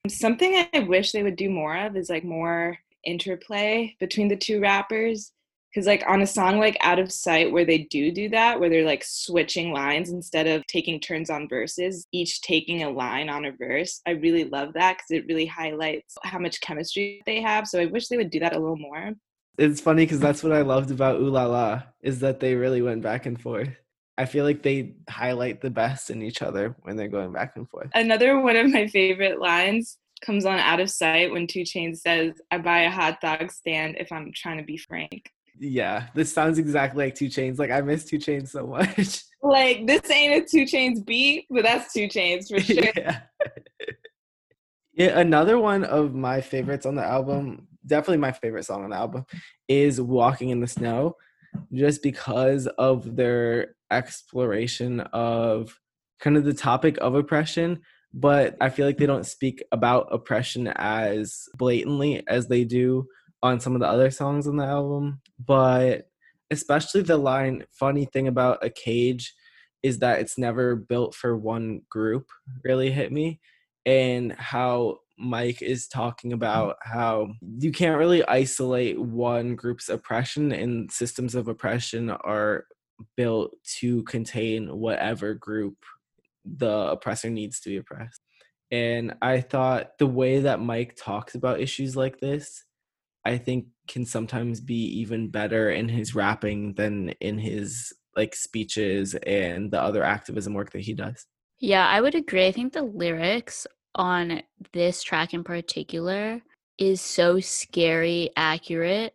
Something 0.08 0.66
I 0.74 0.80
wish 0.80 1.12
they 1.12 1.22
would 1.22 1.36
do 1.36 1.48
more 1.48 1.76
of 1.76 1.96
is 1.96 2.10
like 2.10 2.24
more 2.24 2.76
interplay 3.04 3.94
between 4.00 4.26
the 4.26 4.36
two 4.36 4.60
rappers. 4.60 5.32
Because 5.72 5.86
like 5.86 6.02
on 6.08 6.22
a 6.22 6.26
song 6.26 6.58
like 6.58 6.76
Out 6.80 6.98
of 6.98 7.12
Sight, 7.12 7.50
where 7.52 7.64
they 7.64 7.78
do 7.84 8.10
do 8.10 8.28
that, 8.30 8.58
where 8.58 8.68
they're 8.68 8.84
like 8.84 9.04
switching 9.04 9.72
lines 9.72 10.10
instead 10.10 10.48
of 10.48 10.66
taking 10.66 10.98
turns 10.98 11.30
on 11.30 11.48
verses, 11.48 12.06
each 12.12 12.42
taking 12.42 12.82
a 12.82 12.90
line 12.90 13.28
on 13.28 13.44
a 13.44 13.52
verse. 13.52 14.00
I 14.06 14.10
really 14.10 14.44
love 14.44 14.74
that 14.74 14.98
because 14.98 15.10
it 15.12 15.26
really 15.28 15.46
highlights 15.46 16.16
how 16.24 16.40
much 16.40 16.60
chemistry 16.60 17.22
they 17.24 17.40
have. 17.40 17.68
So 17.68 17.80
I 17.80 17.86
wish 17.86 18.08
they 18.08 18.16
would 18.16 18.30
do 18.30 18.40
that 18.40 18.54
a 18.54 18.58
little 18.58 18.76
more. 18.76 19.12
It's 19.56 19.80
funny 19.80 20.04
because 20.04 20.20
that's 20.20 20.42
what 20.42 20.52
I 20.52 20.62
loved 20.62 20.90
about 20.90 21.20
Ooh 21.20 21.30
La 21.30 21.46
La 21.46 21.82
is 22.02 22.18
that 22.20 22.40
they 22.40 22.54
really 22.54 22.82
went 22.82 23.02
back 23.02 23.24
and 23.24 23.40
forth. 23.40 23.70
I 24.18 24.26
feel 24.26 24.44
like 24.44 24.62
they 24.62 24.94
highlight 25.08 25.60
the 25.60 25.70
best 25.70 26.10
in 26.10 26.22
each 26.22 26.42
other 26.42 26.76
when 26.82 26.96
they're 26.96 27.08
going 27.08 27.32
back 27.32 27.56
and 27.56 27.68
forth. 27.68 27.88
Another 27.94 28.40
one 28.40 28.56
of 28.56 28.70
my 28.70 28.86
favorite 28.86 29.40
lines 29.40 29.98
comes 30.20 30.44
on 30.44 30.58
Out 30.58 30.80
of 30.80 30.90
Sight 30.90 31.30
when 31.30 31.46
2 31.46 31.60
Chainz 31.60 31.98
says, 31.98 32.34
I 32.50 32.58
buy 32.58 32.80
a 32.80 32.90
hot 32.90 33.20
dog 33.20 33.50
stand 33.50 33.96
if 33.98 34.12
I'm 34.12 34.32
trying 34.34 34.58
to 34.58 34.64
be 34.64 34.76
frank. 34.76 35.30
Yeah, 35.58 36.08
this 36.14 36.32
sounds 36.32 36.58
exactly 36.58 37.04
like 37.04 37.14
2 37.14 37.26
Chainz. 37.26 37.58
Like 37.58 37.70
I 37.70 37.80
miss 37.80 38.04
2 38.04 38.18
Chainz 38.18 38.48
so 38.48 38.66
much. 38.66 39.24
Like 39.44 39.88
this 39.88 40.08
ain't 40.08 40.44
a 40.44 40.48
2 40.48 40.62
Chainz 40.66 41.04
beat, 41.04 41.46
but 41.50 41.64
that's 41.64 41.92
2 41.92 42.06
Chainz 42.06 42.48
for 42.48 42.60
sure. 42.64 42.84
yeah. 42.96 43.22
yeah, 44.94 45.18
another 45.18 45.58
one 45.58 45.82
of 45.82 46.14
my 46.14 46.40
favorites 46.40 46.86
on 46.86 46.94
the 46.94 47.04
album, 47.04 47.66
definitely 47.84 48.18
my 48.18 48.30
favorite 48.30 48.64
song 48.64 48.84
on 48.84 48.90
the 48.90 48.96
album, 48.96 49.26
is 49.66 50.00
Walking 50.00 50.50
in 50.50 50.60
the 50.60 50.68
Snow, 50.68 51.16
just 51.72 52.02
because 52.02 52.66
of 52.78 53.16
their 53.16 53.74
exploration 53.90 55.00
of 55.00 55.78
kind 56.20 56.36
of 56.36 56.44
the 56.44 56.54
topic 56.54 56.98
of 57.00 57.14
oppression. 57.14 57.80
But 58.14 58.56
I 58.60 58.68
feel 58.68 58.86
like 58.86 58.98
they 58.98 59.06
don't 59.06 59.26
speak 59.26 59.62
about 59.72 60.08
oppression 60.10 60.68
as 60.68 61.48
blatantly 61.56 62.22
as 62.28 62.48
they 62.48 62.64
do 62.64 63.06
on 63.42 63.58
some 63.58 63.74
of 63.74 63.80
the 63.80 63.88
other 63.88 64.10
songs 64.10 64.46
on 64.46 64.56
the 64.56 64.64
album. 64.64 65.20
But 65.44 66.08
especially 66.50 67.02
the 67.02 67.16
line, 67.16 67.64
funny 67.70 68.04
thing 68.04 68.28
about 68.28 68.64
a 68.64 68.70
cage 68.70 69.34
is 69.82 69.98
that 69.98 70.20
it's 70.20 70.38
never 70.38 70.76
built 70.76 71.14
for 71.14 71.36
one 71.36 71.82
group, 71.88 72.28
really 72.62 72.90
hit 72.90 73.10
me. 73.10 73.40
And 73.84 74.32
how 74.32 74.98
Mike 75.18 75.62
is 75.62 75.88
talking 75.88 76.30
mm-hmm. 76.30 76.36
about 76.36 76.76
how 76.82 77.32
you 77.58 77.72
can't 77.72 77.98
really 77.98 78.24
isolate 78.26 79.00
one 79.00 79.54
group's 79.54 79.88
oppression, 79.88 80.52
and 80.52 80.90
systems 80.90 81.34
of 81.34 81.48
oppression 81.48 82.10
are 82.10 82.66
built 83.16 83.54
to 83.80 84.02
contain 84.04 84.68
whatever 84.68 85.34
group 85.34 85.76
the 86.44 86.90
oppressor 86.90 87.30
needs 87.30 87.60
to 87.60 87.70
be 87.70 87.76
oppressed. 87.76 88.20
And 88.70 89.14
I 89.20 89.40
thought 89.40 89.98
the 89.98 90.06
way 90.06 90.40
that 90.40 90.60
Mike 90.60 90.96
talks 90.96 91.34
about 91.34 91.60
issues 91.60 91.94
like 91.94 92.20
this, 92.20 92.64
I 93.24 93.36
think 93.38 93.66
can 93.86 94.06
sometimes 94.06 94.60
be 94.60 94.86
even 95.00 95.28
better 95.28 95.70
in 95.70 95.88
his 95.88 96.14
rapping 96.14 96.74
than 96.74 97.10
in 97.20 97.38
his 97.38 97.92
like 98.16 98.34
speeches 98.34 99.14
and 99.14 99.70
the 99.70 99.80
other 99.80 100.02
activism 100.02 100.54
work 100.54 100.72
that 100.72 100.80
he 100.80 100.94
does. 100.94 101.26
Yeah, 101.60 101.86
I 101.86 102.00
would 102.00 102.14
agree. 102.14 102.46
I 102.46 102.52
think 102.52 102.72
the 102.72 102.82
lyrics 102.82 103.66
on 103.94 104.42
this 104.72 105.02
track 105.02 105.34
in 105.34 105.44
particular 105.44 106.40
is 106.78 107.00
so 107.00 107.40
scary 107.40 108.30
accurate 108.36 109.14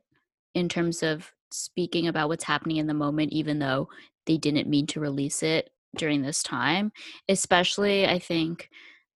in 0.54 0.70
terms 0.70 1.04
of 1.04 1.32
speaking 1.52 2.08
about 2.08 2.30
what's 2.30 2.44
happening 2.44 2.78
in 2.78 2.88
the 2.88 2.94
moment, 2.94 3.32
even 3.32 3.60
though 3.60 3.90
they 4.26 4.38
didn't 4.38 4.70
mean 4.70 4.88
to 4.88 5.00
release 5.00 5.44
it 5.44 5.70
during 5.96 6.22
this 6.22 6.44
time. 6.44 6.92
Especially, 7.30 8.06
I 8.06 8.20
think 8.20 8.70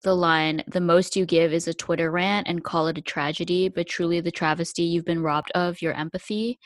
the 0.03 0.15
line, 0.15 0.63
the 0.67 0.81
most 0.81 1.15
you 1.15 1.25
give 1.25 1.53
is 1.53 1.67
a 1.67 1.73
Twitter 1.73 2.09
rant 2.09 2.47
and 2.47 2.63
call 2.63 2.87
it 2.87 2.97
a 2.97 3.01
tragedy, 3.01 3.69
but 3.69 3.87
truly 3.87 4.19
the 4.19 4.31
travesty 4.31 4.83
you've 4.83 5.05
been 5.05 5.21
robbed 5.21 5.51
of 5.53 5.81
your 5.81 5.93
empathy. 5.93 6.57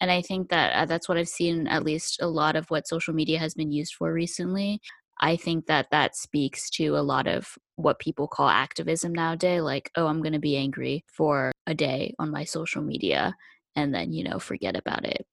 And 0.00 0.10
I 0.10 0.20
think 0.20 0.50
that 0.50 0.74
uh, 0.74 0.84
that's 0.84 1.08
what 1.08 1.16
I've 1.16 1.28
seen, 1.28 1.66
at 1.68 1.84
least 1.84 2.20
a 2.20 2.26
lot 2.26 2.54
of 2.54 2.66
what 2.70 2.86
social 2.86 3.14
media 3.14 3.38
has 3.38 3.54
been 3.54 3.72
used 3.72 3.94
for 3.94 4.12
recently. 4.12 4.80
I 5.20 5.36
think 5.36 5.66
that 5.66 5.86
that 5.90 6.16
speaks 6.16 6.68
to 6.70 6.96
a 6.96 7.02
lot 7.02 7.26
of 7.26 7.56
what 7.76 7.98
people 7.98 8.26
call 8.26 8.48
activism 8.48 9.12
nowadays. 9.12 9.62
Like, 9.62 9.90
oh, 9.96 10.06
I'm 10.06 10.20
going 10.22 10.32
to 10.32 10.38
be 10.38 10.56
angry 10.56 11.04
for 11.06 11.52
a 11.66 11.74
day 11.74 12.14
on 12.18 12.30
my 12.30 12.44
social 12.44 12.82
media 12.82 13.34
and 13.76 13.94
then, 13.94 14.12
you 14.12 14.24
know, 14.24 14.38
forget 14.38 14.76
about 14.76 15.04
it. 15.04 15.24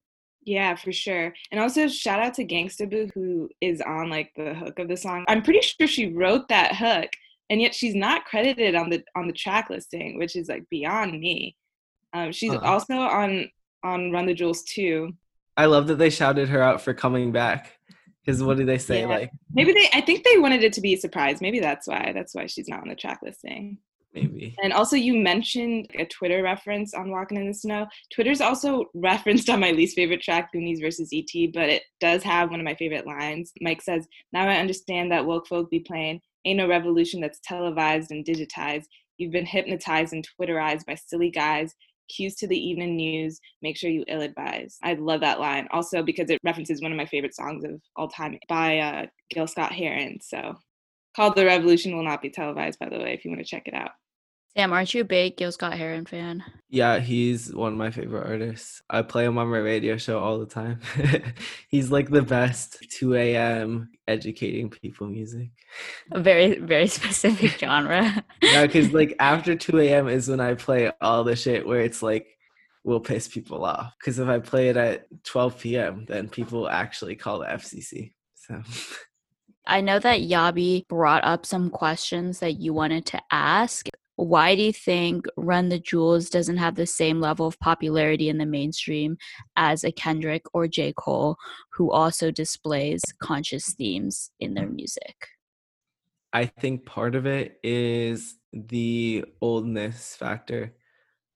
Yeah, 0.45 0.75
for 0.75 0.91
sure. 0.91 1.33
And 1.51 1.59
also 1.59 1.87
shout 1.87 2.19
out 2.19 2.33
to 2.35 2.45
Gangsta 2.45 2.89
Boo 2.89 3.09
who 3.13 3.49
is 3.61 3.81
on 3.81 4.09
like 4.09 4.31
the 4.35 4.53
hook 4.53 4.79
of 4.79 4.87
the 4.87 4.97
song. 4.97 5.25
I'm 5.27 5.41
pretty 5.43 5.61
sure 5.61 5.87
she 5.87 6.13
wrote 6.13 6.47
that 6.49 6.75
hook 6.75 7.09
and 7.49 7.61
yet 7.61 7.73
she's 7.75 7.95
not 7.95 8.25
credited 8.25 8.75
on 8.75 8.89
the 8.89 9.03
on 9.15 9.27
the 9.27 9.33
track 9.33 9.69
listing, 9.69 10.17
which 10.17 10.35
is 10.35 10.47
like 10.49 10.63
beyond 10.69 11.19
me. 11.19 11.55
Um, 12.13 12.31
she's 12.31 12.53
Uh-huh. 12.53 12.65
also 12.65 12.93
on 12.95 13.49
on 13.83 14.11
Run 14.11 14.25
the 14.25 14.33
Jewels 14.33 14.63
2. 14.63 15.11
I 15.57 15.65
love 15.65 15.87
that 15.87 15.95
they 15.95 16.09
shouted 16.09 16.49
her 16.49 16.61
out 16.61 16.81
for 16.81 16.93
coming 16.93 17.31
back. 17.31 17.78
Because 18.29 18.43
what 18.43 18.57
do 18.57 18.65
they 18.65 18.77
say? 18.77 19.01
Yeah. 19.01 19.07
Like, 19.07 19.31
Maybe 19.51 19.73
they 19.73 19.89
I 19.91 20.01
think 20.01 20.23
they 20.23 20.37
wanted 20.37 20.63
it 20.63 20.71
to 20.73 20.81
be 20.81 20.93
a 20.93 20.97
surprise. 20.97 21.41
Maybe 21.41 21.59
that's 21.59 21.87
why. 21.87 22.11
That's 22.13 22.35
why 22.35 22.45
she's 22.45 22.67
not 22.67 22.81
on 22.81 22.89
the 22.89 22.95
track 22.95 23.21
listing. 23.23 23.79
maybe. 24.13 24.55
And 24.61 24.71
also 24.71 24.95
you 24.95 25.15
mentioned 25.15 25.87
a 25.97 26.05
Twitter 26.05 26.43
reference 26.43 26.93
on 26.93 27.09
Walking 27.09 27.39
in 27.39 27.47
the 27.47 27.53
Snow. 27.55 27.87
Twitter's 28.13 28.39
also 28.39 28.85
referenced 28.93 29.49
on 29.49 29.59
my 29.59 29.71
least 29.71 29.95
favorite 29.95 30.21
track, 30.21 30.51
Goonies 30.51 30.79
versus 30.79 31.09
ET, 31.11 31.51
but 31.55 31.69
it 31.69 31.81
does 31.99 32.21
have 32.21 32.51
one 32.51 32.59
of 32.59 32.65
my 32.65 32.75
favorite 32.75 33.07
lines. 33.07 33.51
Mike 33.61 33.81
says, 33.81 34.07
Now 34.31 34.47
I 34.47 34.57
understand 34.57 35.11
that 35.11 35.25
woke 35.25 35.47
folk 35.47 35.71
be 35.71 35.79
playing. 35.79 36.21
Ain't 36.45 36.57
no 36.57 36.67
revolution 36.67 37.21
that's 37.21 37.39
televised 37.43 38.11
and 38.11 38.23
digitized. 38.23 38.85
You've 39.17 39.33
been 39.33 39.45
hypnotized 39.45 40.13
and 40.13 40.23
Twitterized 40.39 40.85
by 40.85 40.93
silly 40.93 41.31
guys. 41.31 41.73
Cues 42.09 42.35
to 42.35 42.47
the 42.47 42.57
evening 42.57 42.95
news. 42.95 43.39
Make 43.61 43.77
sure 43.77 43.89
you 43.89 44.03
ill 44.07 44.21
advise. 44.21 44.77
I 44.83 44.93
love 44.93 45.21
that 45.21 45.39
line. 45.39 45.67
Also 45.71 46.03
because 46.03 46.29
it 46.29 46.39
references 46.43 46.81
one 46.81 46.91
of 46.91 46.97
my 46.97 47.05
favorite 47.05 47.35
songs 47.35 47.63
of 47.63 47.81
all 47.95 48.07
time 48.07 48.37
by 48.47 48.79
uh, 48.79 49.05
Gil 49.29 49.47
Scott 49.47 49.71
Heron. 49.71 50.19
So 50.21 50.55
called 51.15 51.35
The 51.35 51.45
Revolution 51.45 51.95
will 51.95 52.03
not 52.03 52.21
be 52.21 52.29
televised, 52.29 52.79
by 52.79 52.89
the 52.89 52.99
way, 52.99 53.13
if 53.13 53.25
you 53.25 53.31
want 53.31 53.41
to 53.41 53.45
check 53.45 53.63
it 53.67 53.73
out. 53.73 53.91
Sam, 54.57 54.73
aren't 54.73 54.93
you 54.93 55.01
a 55.01 55.05
big 55.05 55.37
Gil 55.37 55.51
Scott 55.51 55.73
Heron 55.73 56.05
fan? 56.05 56.43
Yeah, 56.69 56.99
he's 56.99 57.53
one 57.53 57.73
of 57.73 57.77
my 57.77 57.91
favorite 57.91 58.27
artists. 58.27 58.81
I 58.89 59.03
play 59.03 59.25
him 59.25 59.37
on 59.37 59.47
my 59.47 59.59
radio 59.59 59.95
show 59.97 60.19
all 60.19 60.39
the 60.39 60.45
time. 60.45 60.79
he's 61.69 61.91
like 61.91 62.09
the 62.09 62.23
best 62.23 62.83
2 62.91 63.15
a.m. 63.15 63.89
educating 64.07 64.69
people 64.69 65.07
music. 65.07 65.49
A 66.11 66.19
very, 66.19 66.57
very 66.59 66.87
specific 66.99 67.59
genre. 67.59 68.23
Yeah, 68.41 68.65
because 68.65 68.91
like 68.93 69.15
after 69.19 69.55
2 69.55 69.79
a.m. 69.81 70.07
is 70.07 70.27
when 70.27 70.39
I 70.39 70.55
play 70.55 70.91
all 70.99 71.23
the 71.23 71.35
shit 71.35 71.65
where 71.65 71.81
it's 71.81 72.01
like 72.01 72.27
will 72.83 72.99
piss 72.99 73.27
people 73.27 73.65
off. 73.65 73.93
Because 73.99 74.19
if 74.19 74.27
I 74.27 74.39
play 74.39 74.69
it 74.69 74.77
at 74.77 75.05
12 75.25 75.59
p.m., 75.59 76.05
then 76.07 76.27
people 76.27 76.67
actually 76.67 77.15
call 77.15 77.39
the 77.39 77.45
FCC. 77.45 78.13
So 78.33 78.61
I 79.67 79.81
know 79.81 79.99
that 79.99 80.21
Yabi 80.21 80.87
brought 80.87 81.23
up 81.23 81.45
some 81.45 81.69
questions 81.69 82.39
that 82.39 82.59
you 82.59 82.73
wanted 82.73 83.05
to 83.07 83.21
ask. 83.31 83.88
Why 84.19 84.53
do 84.53 84.63
you 84.63 84.73
think 84.73 85.27
Run 85.37 85.69
the 85.69 85.79
Jewels 85.79 86.29
doesn't 86.29 86.57
have 86.57 86.75
the 86.75 86.85
same 86.85 87.21
level 87.21 87.47
of 87.47 87.57
popularity 87.61 88.27
in 88.27 88.37
the 88.37 88.45
mainstream 88.45 89.17
as 89.55 89.85
a 89.85 89.93
Kendrick 89.93 90.43
or 90.53 90.67
J. 90.67 90.91
Cole, 90.91 91.37
who 91.71 91.89
also 91.89 92.29
displays 92.29 93.01
conscious 93.21 93.73
themes 93.75 94.29
in 94.41 94.55
their 94.55 94.67
music? 94.67 95.15
I 96.33 96.47
think 96.47 96.85
part 96.85 97.15
of 97.15 97.25
it 97.25 97.61
is 97.63 98.35
the 98.51 99.23
oldness 99.39 100.17
factor. 100.17 100.75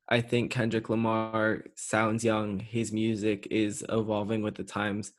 I 0.09 0.19
think 0.19 0.51
Kendrick 0.51 0.89
Lamar 0.89 1.63
sounds 1.75 2.25
young. 2.25 2.59
His 2.59 2.91
music 2.91 3.47
is 3.49 3.85
evolving 3.87 4.41
with 4.41 4.55
the 4.55 4.65
times. 4.65 5.13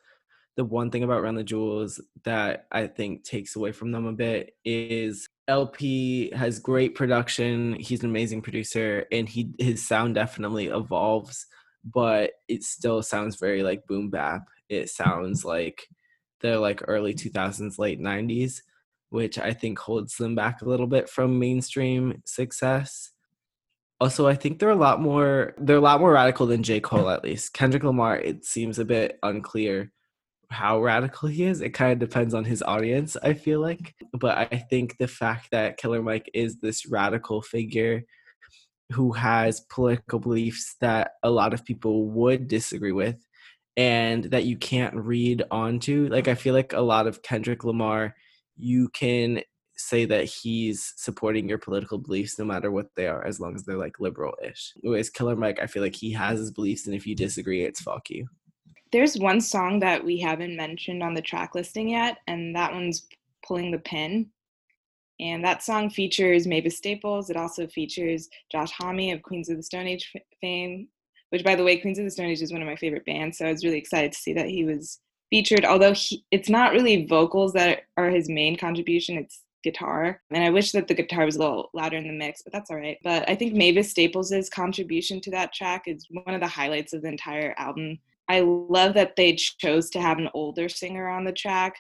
The 0.57 0.67
one 0.67 0.91
thing 0.91 1.03
about 1.03 1.23
Run 1.23 1.35
the 1.35 1.43
Jewels 1.43 1.99
that 2.25 2.67
I 2.71 2.89
think 2.89 3.25
takes 3.25 3.57
away 3.57 3.73
from 3.73 3.91
them 3.91 4.05
a 4.05 4.13
bit 4.13 4.55
is 4.67 5.31
El-P 5.47 6.31
has 6.35 6.59
great 6.59 6.95
production. 6.95 7.75
He's 7.75 8.03
an 8.03 8.11
amazing 8.11 8.43
producer, 8.43 9.07
and 9.13 9.29
he 9.29 9.51
his 9.59 9.87
sound 9.87 10.15
definitely 10.15 10.67
evolves, 10.67 11.47
but 11.85 12.33
it 12.49 12.63
still 12.63 13.03
sounds 13.03 13.37
very 13.37 13.63
like 13.63 13.87
boom 13.87 14.11
bap. 14.11 14.49
It 14.69 14.89
sounds 14.89 15.45
like 15.45 15.87
the 16.41 16.59
like 16.59 16.83
early 16.89 17.15
2000s, 17.15 17.79
late 17.79 18.01
90s, 18.01 18.61
which 19.11 19.39
I 19.39 19.53
think 19.53 19.79
holds 19.79 20.17
them 20.17 20.35
back 20.35 20.63
a 20.63 20.69
little 20.69 20.87
bit 20.87 21.09
from 21.09 21.39
mainstream 21.39 22.23
success. 22.25 23.11
Also, 24.01 24.27
I 24.27 24.35
think 24.35 24.59
they're 24.59 24.71
a 24.71 24.75
lot 24.75 25.01
more 25.01 25.55
they're 25.59 25.77
a 25.77 25.81
lot 25.81 26.01
more 26.01 26.13
radical 26.13 26.47
than 26.47 26.63
J. 26.63 26.81
Cole 26.81 27.11
at 27.11 27.25
least. 27.25 27.53
Kendrick 27.53 27.85
Lamar, 27.85 28.19
it 28.19 28.45
seems 28.45 28.79
a 28.79 28.85
bit 28.85 29.19
unclear 29.23 29.93
how 30.55 30.81
radical 30.81 31.29
he 31.29 31.45
is. 31.45 31.61
It 31.61 31.71
kind 31.71 31.93
of 31.93 31.99
depends 31.99 32.33
on 32.33 32.45
his 32.45 32.63
audience, 32.63 33.17
I 33.23 33.35
feel 33.35 33.61
like. 33.61 33.95
But 34.13 34.39
I 34.39 34.57
think 34.71 34.97
the 34.97 35.09
fact 35.09 35.51
that 35.51 35.77
Killer 35.77 36.03
Mike 36.03 36.31
is 36.33 36.61
this 36.61 36.87
radical 36.87 37.43
figure 37.43 38.05
who 38.93 39.13
has 39.13 39.61
political 39.71 40.19
beliefs 40.19 40.77
that 40.81 41.13
a 41.23 41.31
lot 41.31 41.53
of 41.53 41.65
people 41.65 42.09
would 42.11 42.49
disagree 42.49 42.93
with 42.93 43.17
and 43.77 44.25
that 44.25 44.45
you 44.45 44.57
can't 44.57 44.95
read 44.95 45.43
onto. 45.51 46.09
Like 46.11 46.29
I 46.29 46.35
feel 46.35 46.55
like 46.55 46.73
a 46.73 46.81
lot 46.81 47.07
of 47.07 47.23
Kendrick 47.23 47.65
Lamar, 47.65 48.15
you 48.57 48.89
can 48.91 49.43
say 49.77 50.05
that 50.05 50.25
he's 50.25 50.93
supporting 50.97 51.49
your 51.49 51.59
political 51.59 51.99
beliefs 51.99 52.39
no 52.39 52.45
matter 52.45 52.71
what 52.71 52.95
they 52.95 53.09
are, 53.09 53.27
as 53.27 53.41
long 53.41 53.57
as 53.57 53.65
they're 53.65 53.77
like 53.77 53.99
liberal-ish. 53.99 54.75
Whereas 54.83 55.11
Killer 55.11 55.35
Mike, 55.35 55.59
I 55.61 55.67
feel 55.67 55.83
like 55.83 55.97
he 55.97 56.13
has 56.13 56.39
his 56.39 56.53
beliefs, 56.53 56.87
and 56.87 56.95
if 56.95 57.07
you 57.07 57.17
disagree, 57.17 57.65
it's 57.65 57.81
fuck 57.81 58.09
you. 58.11 58.29
There's 58.95 59.19
one 59.19 59.41
song 59.41 59.81
that 59.81 60.05
we 60.05 60.21
haven't 60.21 60.55
mentioned 60.55 61.03
on 61.03 61.15
the 61.15 61.21
track 61.21 61.57
listing 61.57 61.89
yet, 61.89 62.19
and 62.29 62.55
that 62.55 62.73
one's 62.73 63.09
Pulling 63.45 63.73
the 63.73 63.81
Pin. 63.81 64.31
And 65.19 65.45
that 65.45 65.65
song 65.65 65.91
features 65.91 66.47
Mavis 66.47 66.79
Staples. 66.79 67.29
It 67.29 67.37
also 67.37 67.67
features 67.67 68.29
Josh 68.53 68.71
Homme 68.71 69.11
of 69.11 69.21
Queens 69.23 69.49
of 69.49 69.57
the 69.57 69.65
Stone 69.65 69.89
Age 69.89 70.13
fame, 70.41 70.87
which, 71.31 71.43
by 71.43 71.57
the 71.57 71.65
way, 71.65 71.79
Queens 71.79 71.99
of 71.99 72.05
the 72.05 72.11
Stone 72.13 72.29
Age 72.29 72.41
is 72.41 72.53
one 72.53 72.63
of 72.63 72.69
my 72.69 72.77
favorite 72.77 73.05
bands. 73.05 73.39
So 73.39 73.47
I 73.47 73.51
was 73.51 73.65
really 73.65 73.79
excited 73.79 74.13
to 74.13 74.19
see 74.19 74.33
that 74.35 74.47
he 74.47 74.65
was 74.65 75.01
featured. 75.29 75.65
Although 75.65 75.95
he, 75.95 76.25
it's 76.31 76.49
not 76.49 76.73
really 76.73 77.05
vocals 77.05 77.53
that 77.55 77.87
are 77.97 78.11
his 78.11 78.29
main 78.29 78.57
contribution, 78.57 79.19
it's 79.19 79.43
guitar. 79.65 80.23
And 80.31 80.45
I 80.45 80.51
wish 80.51 80.71
that 80.71 80.87
the 80.87 80.95
guitar 80.95 81.25
was 81.25 81.35
a 81.35 81.41
little 81.41 81.69
louder 81.75 81.97
in 81.97 82.07
the 82.07 82.13
mix, 82.13 82.43
but 82.43 82.53
that's 82.53 82.71
all 82.71 82.77
right. 82.77 82.99
But 83.03 83.29
I 83.29 83.35
think 83.35 83.55
Mavis 83.55 83.91
Staples' 83.91 84.49
contribution 84.51 85.21
to 85.23 85.33
that 85.33 85.53
track 85.53 85.89
is 85.89 86.07
one 86.11 86.37
of 86.37 86.41
the 86.41 86.47
highlights 86.47 86.93
of 86.93 87.03
the 87.03 87.09
entire 87.09 87.57
album. 87.59 87.99
I 88.29 88.41
love 88.41 88.95
that 88.95 89.17
they 89.17 89.35
chose 89.35 89.91
to 89.91 90.01
have 90.01 90.19
an 90.19 90.31
older 90.35 90.69
singer 90.69 91.09
on 91.09 91.25
the 91.25 91.33
track 91.33 91.75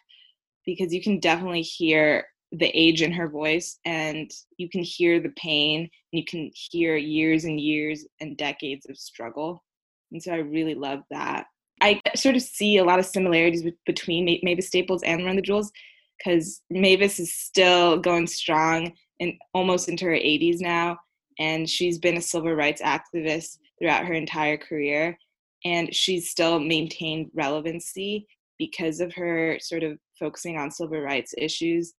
because 0.66 0.92
you 0.92 1.03
can 1.03 1.20
definitely 1.20 1.62
hear 1.62 2.26
the 2.53 2.70
age 2.78 3.03
in 3.03 3.12
her 3.12 3.28
voice 3.28 3.78
and 3.84 4.30
you 4.59 4.68
can 4.68 4.82
hear 4.82 5.20
the 5.20 5.32
pain 5.36 5.80
and 5.80 5.90
you 6.12 6.24
can 6.24 6.51
hear 6.55 6.97
years 6.97 7.45
and 7.45 7.61
years 7.61 8.07
and 8.20 8.36
decades 8.36 8.86
of 8.88 8.97
struggle. 8.97 9.64
And 10.12 10.22
so 10.22 10.32
I 10.32 10.36
really 10.36 10.74
love 10.74 11.01
that. 11.11 11.47
I 11.80 12.01
sort 12.14 12.36
of 12.36 12.42
see 12.42 12.78
a 12.78 12.84
lot 12.84 12.99
of 12.99 13.07
similarities 13.07 13.64
between 13.84 14.40
Mavis 14.42 14.68
Staples 14.68 15.03
and 15.03 15.24
Run 15.24 15.36
the 15.36 15.42
Jewels 15.42 15.72
because 16.18 16.62
Mavis 16.70 17.18
is 17.18 17.34
still 17.34 17.99
going 17.99 18.26
strong 18.26 18.92
and 19.20 19.32
almost 19.53 19.88
into 19.88 20.05
her 20.05 20.12
80s 20.12 20.61
now. 20.61 20.99
And 21.38 21.68
she's 21.68 21.99
been 21.99 22.16
a 22.16 22.22
civil 22.22 22.53
rights 22.53 22.80
activist 22.80 23.59
throughout 23.78 24.07
her 24.07 24.14
entire 24.14 24.57
career 24.57 25.18
and 25.65 25.95
she's 25.95 26.31
still 26.31 26.59
maintained 26.59 27.31
relevancy 27.35 28.27
because 28.59 29.01
of 29.01 29.12
her 29.15 29.59
sort 29.61 29.83
of 29.83 29.99
focusing 30.19 30.57
on 30.57 30.71
civil 30.71 31.01
rights 31.01 31.35
issues 31.37 31.95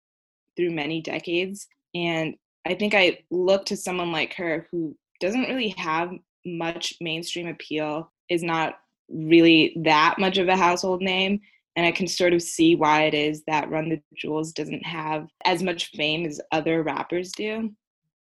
through 0.56 0.72
many 0.72 1.02
decades 1.02 1.68
and 1.94 2.36
i 2.66 2.74
think 2.74 2.94
i 2.94 3.18
look 3.30 3.66
to 3.66 3.76
someone 3.76 4.12
like 4.12 4.34
her 4.34 4.68
who 4.72 4.96
doesn't 5.20 5.50
really 5.50 5.70
have 5.78 6.12
much 6.46 6.96
mainstream 7.02 7.48
appeal 7.48 8.12
is 8.30 8.44
not 8.44 8.76
really 9.10 9.76
that 9.84 10.16
much 10.18 10.38
of 10.38 10.48
a 10.48 10.56
household 10.56 11.02
name 11.02 11.40
and 11.76 11.86
i 11.86 11.92
can 11.92 12.08
sort 12.08 12.34
of 12.34 12.42
see 12.42 12.76
why 12.76 13.04
it 13.04 13.14
is 13.14 13.44
that 13.48 13.70
run 13.70 13.90
the 13.90 14.02
jewels 14.16 14.52
doesn't 14.52 14.86
have 14.86 15.28
as 15.46 15.62
much 15.62 15.92
fame 15.92 16.26
as 16.26 16.40
other 16.52 16.84
rappers 16.84 17.32
do 17.32 17.70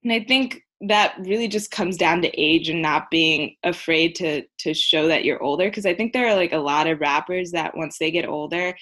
and 0.04 0.14
i 0.14 0.24
think 0.24 0.62
that 0.82 1.16
really 1.20 1.47
just 1.47 1.72
comes 1.72 1.97
down 1.97 2.22
to 2.22 2.30
age 2.39 2.70
and 2.70 2.82
not 2.82 3.12
being 3.12 3.56
afraid 3.64 4.16
to 4.16 4.43
to 4.58 4.74
show 4.74 5.08
that 5.08 5.26
you're 5.26 5.43
older 5.43 5.66
because 5.66 5.86
i 5.86 5.93
think 5.93 6.14
there 6.14 6.28
are 6.28 6.36
like 6.36 6.54
a 6.54 6.58
lot 6.58 6.88
of 6.88 7.00
rappers 7.00 7.52
that 7.52 7.76
once 7.76 7.97
they 7.97 8.12
get 8.12 8.28
older 8.28 8.74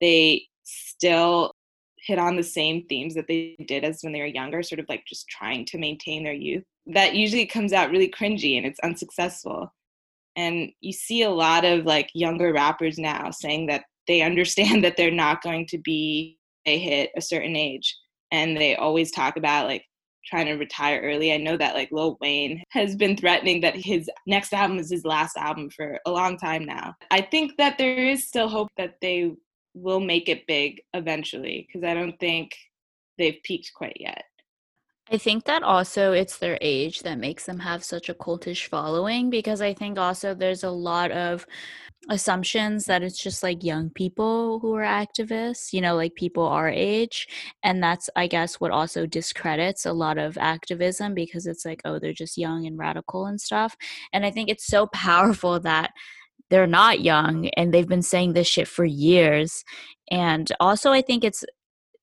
they 0.00 0.42
still 0.64 1.52
hit 2.04 2.18
on 2.18 2.36
the 2.36 2.42
same 2.42 2.84
themes 2.86 3.14
that 3.14 3.26
they 3.28 3.56
did 3.66 3.84
as 3.84 4.00
when 4.02 4.12
they 4.12 4.20
were 4.20 4.26
younger 4.26 4.62
sort 4.62 4.78
of 4.78 4.86
like 4.88 5.04
just 5.06 5.28
trying 5.28 5.64
to 5.64 5.78
maintain 5.78 6.22
their 6.22 6.34
youth. 6.34 6.64
That 6.86 7.14
usually 7.14 7.46
comes 7.46 7.72
out 7.72 7.90
really 7.90 8.10
cringy 8.10 8.58
and 8.58 8.66
it's 8.66 8.80
unsuccessful. 8.80 9.72
And 10.36 10.70
you 10.80 10.92
see 10.92 11.22
a 11.22 11.30
lot 11.30 11.64
of 11.64 11.86
like 11.86 12.10
younger 12.12 12.52
rappers 12.52 12.98
now 12.98 13.30
saying 13.30 13.66
that 13.68 13.84
they 14.06 14.20
understand 14.20 14.84
that 14.84 14.96
they're 14.96 15.10
not 15.10 15.42
going 15.42 15.66
to 15.68 15.78
be 15.78 16.38
they 16.66 16.78
hit 16.78 17.10
a 17.16 17.20
certain 17.20 17.56
age 17.56 17.94
and 18.32 18.56
they 18.56 18.74
always 18.76 19.10
talk 19.10 19.36
about 19.36 19.66
like 19.66 19.84
trying 20.26 20.46
to 20.46 20.54
retire 20.54 21.00
early. 21.02 21.32
I 21.32 21.36
know 21.36 21.56
that 21.56 21.74
like 21.74 21.90
Lil 21.92 22.18
Wayne 22.20 22.62
has 22.70 22.96
been 22.96 23.16
threatening 23.16 23.60
that 23.60 23.76
his 23.76 24.10
next 24.26 24.52
album 24.52 24.78
is 24.78 24.90
his 24.90 25.04
last 25.04 25.36
album 25.36 25.70
for 25.70 25.98
a 26.06 26.10
long 26.10 26.36
time 26.36 26.64
now. 26.64 26.94
I 27.10 27.20
think 27.20 27.52
that 27.58 27.78
there 27.78 28.06
is 28.06 28.26
still 28.26 28.48
hope 28.48 28.68
that 28.76 28.96
they 29.00 29.32
will 29.74 30.00
make 30.00 30.28
it 30.28 30.46
big 30.46 30.80
eventually 30.94 31.66
because 31.66 31.86
I 31.86 31.94
don't 31.94 32.18
think 32.18 32.52
they've 33.18 33.42
peaked 33.42 33.72
quite 33.74 33.96
yet. 33.98 34.24
I 35.10 35.18
think 35.18 35.44
that 35.44 35.62
also 35.62 36.12
it's 36.12 36.38
their 36.38 36.56
age 36.62 37.00
that 37.02 37.18
makes 37.18 37.44
them 37.44 37.58
have 37.58 37.84
such 37.84 38.08
a 38.08 38.14
cultish 38.14 38.68
following 38.68 39.28
because 39.28 39.60
I 39.60 39.74
think 39.74 39.98
also 39.98 40.34
there's 40.34 40.64
a 40.64 40.70
lot 40.70 41.10
of 41.10 41.46
assumptions 42.08 42.86
that 42.86 43.02
it's 43.02 43.18
just 43.18 43.42
like 43.42 43.62
young 43.62 43.90
people 43.90 44.60
who 44.60 44.74
are 44.74 44.82
activists, 44.82 45.72
you 45.74 45.80
know, 45.82 45.94
like 45.94 46.14
people 46.14 46.46
our 46.46 46.70
age. 46.70 47.28
And 47.62 47.82
that's, 47.82 48.08
I 48.16 48.26
guess, 48.26 48.60
what 48.60 48.70
also 48.70 49.04
discredits 49.06 49.84
a 49.84 49.92
lot 49.92 50.16
of 50.16 50.38
activism 50.38 51.14
because 51.14 51.46
it's 51.46 51.64
like, 51.66 51.82
oh, 51.84 51.98
they're 51.98 52.12
just 52.14 52.38
young 52.38 52.66
and 52.66 52.78
radical 52.78 53.26
and 53.26 53.40
stuff. 53.40 53.76
And 54.12 54.24
I 54.24 54.30
think 54.30 54.48
it's 54.48 54.66
so 54.66 54.86
powerful 54.86 55.60
that 55.60 55.90
they're 56.50 56.66
not 56.66 57.00
young 57.00 57.48
and 57.56 57.72
they've 57.72 57.88
been 57.88 58.02
saying 58.02 58.32
this 58.32 58.46
shit 58.46 58.68
for 58.68 58.84
years. 58.84 59.64
And 60.10 60.50
also, 60.60 60.92
I 60.92 61.02
think 61.02 61.24
it's 61.24 61.44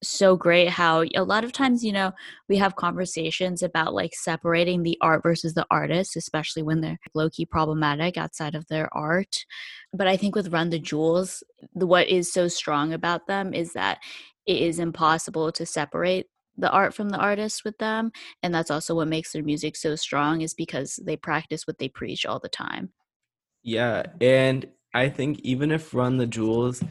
so 0.04 0.36
great 0.36 0.70
how 0.70 1.04
a 1.16 1.24
lot 1.24 1.44
of 1.44 1.52
times 1.52 1.84
you 1.84 1.92
know 1.92 2.12
we 2.50 2.58
have 2.58 2.76
conversations 2.76 3.62
about 3.62 3.94
like 3.94 4.16
separating 4.16 4.82
the 4.82 4.98
art 5.02 5.22
versus 5.22 5.54
the 5.54 5.66
artist 5.70 6.16
especially 6.16 6.64
when 6.64 6.82
they're 6.82 7.00
low-key 7.14 7.46
problematic 7.46 8.18
outside 8.18 8.56
of 8.56 8.68
their 8.68 8.92
art. 8.96 9.46
But 9.94 10.08
i 10.08 10.18
think 10.18 10.36
with 10.36 10.52
run 10.52 10.70
the 10.70 10.80
jewels 10.80 11.44
what 11.74 12.08
is 12.08 12.34
so 12.34 12.48
strong 12.48 12.94
about 12.94 13.28
them 13.28 13.54
is 13.54 13.74
that 13.74 14.00
it 14.48 14.58
is 14.58 14.80
impossible 14.80 15.52
to 15.52 15.66
separate 15.66 16.28
the 16.58 16.72
art 16.72 16.94
from 16.94 17.10
the 17.10 17.18
artist 17.18 17.64
with 17.64 17.78
them 17.78 18.12
and 18.42 18.54
that's 18.54 18.72
also 18.72 18.96
what 18.96 19.08
makes 19.08 19.32
their 19.32 19.44
music 19.44 19.76
so 19.76 19.96
strong 19.96 20.42
is 20.42 20.54
because 20.54 21.00
they 21.04 21.16
practice 21.16 21.68
what 21.68 21.78
they 21.78 21.88
preach 21.90 22.26
all 22.26 22.40
the 22.40 22.50
time. 22.50 22.92
Yeah 23.64 24.04
and 24.20 24.68
i 24.94 25.10
think 25.10 25.40
even 25.44 25.72
if 25.72 25.94
run 25.94 26.18
the 26.18 26.28
jewels 26.28 26.84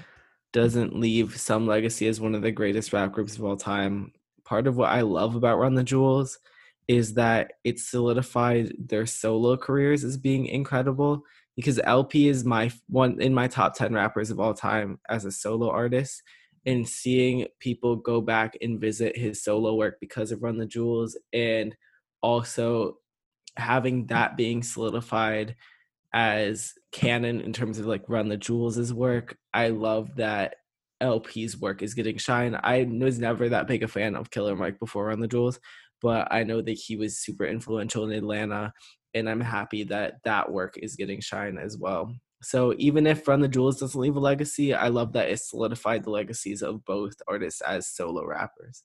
doesn't 0.53 0.99
leave 0.99 1.39
some 1.39 1.67
legacy 1.67 2.07
as 2.09 2.21
one 2.21 2.35
of 2.35 2.43
the 2.43 2.51
greatest 2.51 2.93
rap 2.93 3.13
groups 3.13 3.37
of 3.37 3.45
all 3.45 3.57
time. 3.57 4.13
Part 4.45 4.67
of 4.67 4.77
what 4.77 4.91
I 4.91 5.03
love 5.03 5.37
about 5.37 5.59
Run 5.59 5.75
the 5.75 5.85
Jewels 5.85 6.39
is 6.89 7.15
that 7.15 7.53
it 7.63 7.79
solidified 7.79 8.73
their 8.79 9.07
solo 9.07 9.57
careers 9.57 10.03
as 10.03 10.17
being 10.17 10.47
incredible 10.47 11.23
because 11.55 11.79
El-P 11.85 12.29
is 12.29 12.45
my 12.45 12.71
one 12.89 13.21
in 13.21 13.33
my 13.33 13.47
top 13.47 13.77
10 13.77 13.95
rappers 13.95 14.31
of 14.31 14.41
all 14.41 14.55
time 14.55 14.99
as 15.09 15.25
a 15.25 15.31
solo 15.31 15.71
artist 15.71 16.23
and 16.67 16.89
seeing 16.89 17.47
people 17.59 17.97
go 17.97 18.21
back 18.21 18.57
and 18.61 18.81
visit 18.81 19.17
his 19.17 19.43
solo 19.43 19.75
work 19.75 19.99
because 20.01 20.33
of 20.33 20.43
Run 20.43 20.59
the 20.59 20.67
Jewels 20.67 21.17
and 21.33 21.77
also 22.23 22.99
having 23.57 24.07
that 24.07 24.37
being 24.37 24.63
solidified 24.63 25.55
as 26.13 26.73
canon 26.93 27.41
in 27.41 27.53
terms 27.53 27.79
of 27.79 27.87
like 27.87 28.09
Run 28.09 28.29
the 28.29 28.37
Jewels' 28.37 28.93
work. 28.93 29.37
I 29.55 29.69
love 29.69 30.17
that 30.17 30.57
El-P's 31.01 31.59
work 31.59 31.83
is 31.83 31.95
getting 31.95 32.19
shine. 32.19 32.59
I 32.63 32.85
was 32.85 33.19
never 33.19 33.49
that 33.49 33.67
big 33.67 33.83
a 33.83 33.89
fan 33.89 34.17
of 34.17 34.31
Killer 34.31 34.57
Mike 34.57 34.79
before 34.79 35.07
Run 35.07 35.21
the 35.21 35.29
Jewels, 35.29 35.59
but 36.03 36.29
I 36.31 36.45
know 36.45 36.61
that 36.63 36.73
he 36.73 36.97
was 36.97 37.19
super 37.19 37.47
influential 37.47 38.09
in 38.09 38.13
Atlanta, 38.13 38.73
and 39.15 39.29
I'm 39.29 39.41
happy 39.41 39.85
that 39.85 40.15
that 40.25 40.51
work 40.51 40.77
is 40.79 40.97
getting 40.97 41.21
shine 41.21 41.59
as 41.59 41.79
well. 41.79 42.15
So 42.43 42.75
even 42.79 43.07
if 43.07 43.29
Run 43.29 43.41
the 43.41 43.49
Jewels 43.49 43.81
doesn't 43.81 44.01
leave 44.01 44.17
a 44.17 44.21
legacy, 44.21 44.75
I 44.75 44.89
love 44.89 45.13
that 45.13 45.29
it 45.29 45.41
solidified 45.41 46.05
the 46.05 46.11
legacies 46.11 46.63
of 46.63 46.85
both 46.85 47.15
artists 47.29 47.61
as 47.61 47.89
solo 47.89 48.25
rappers. 48.25 48.83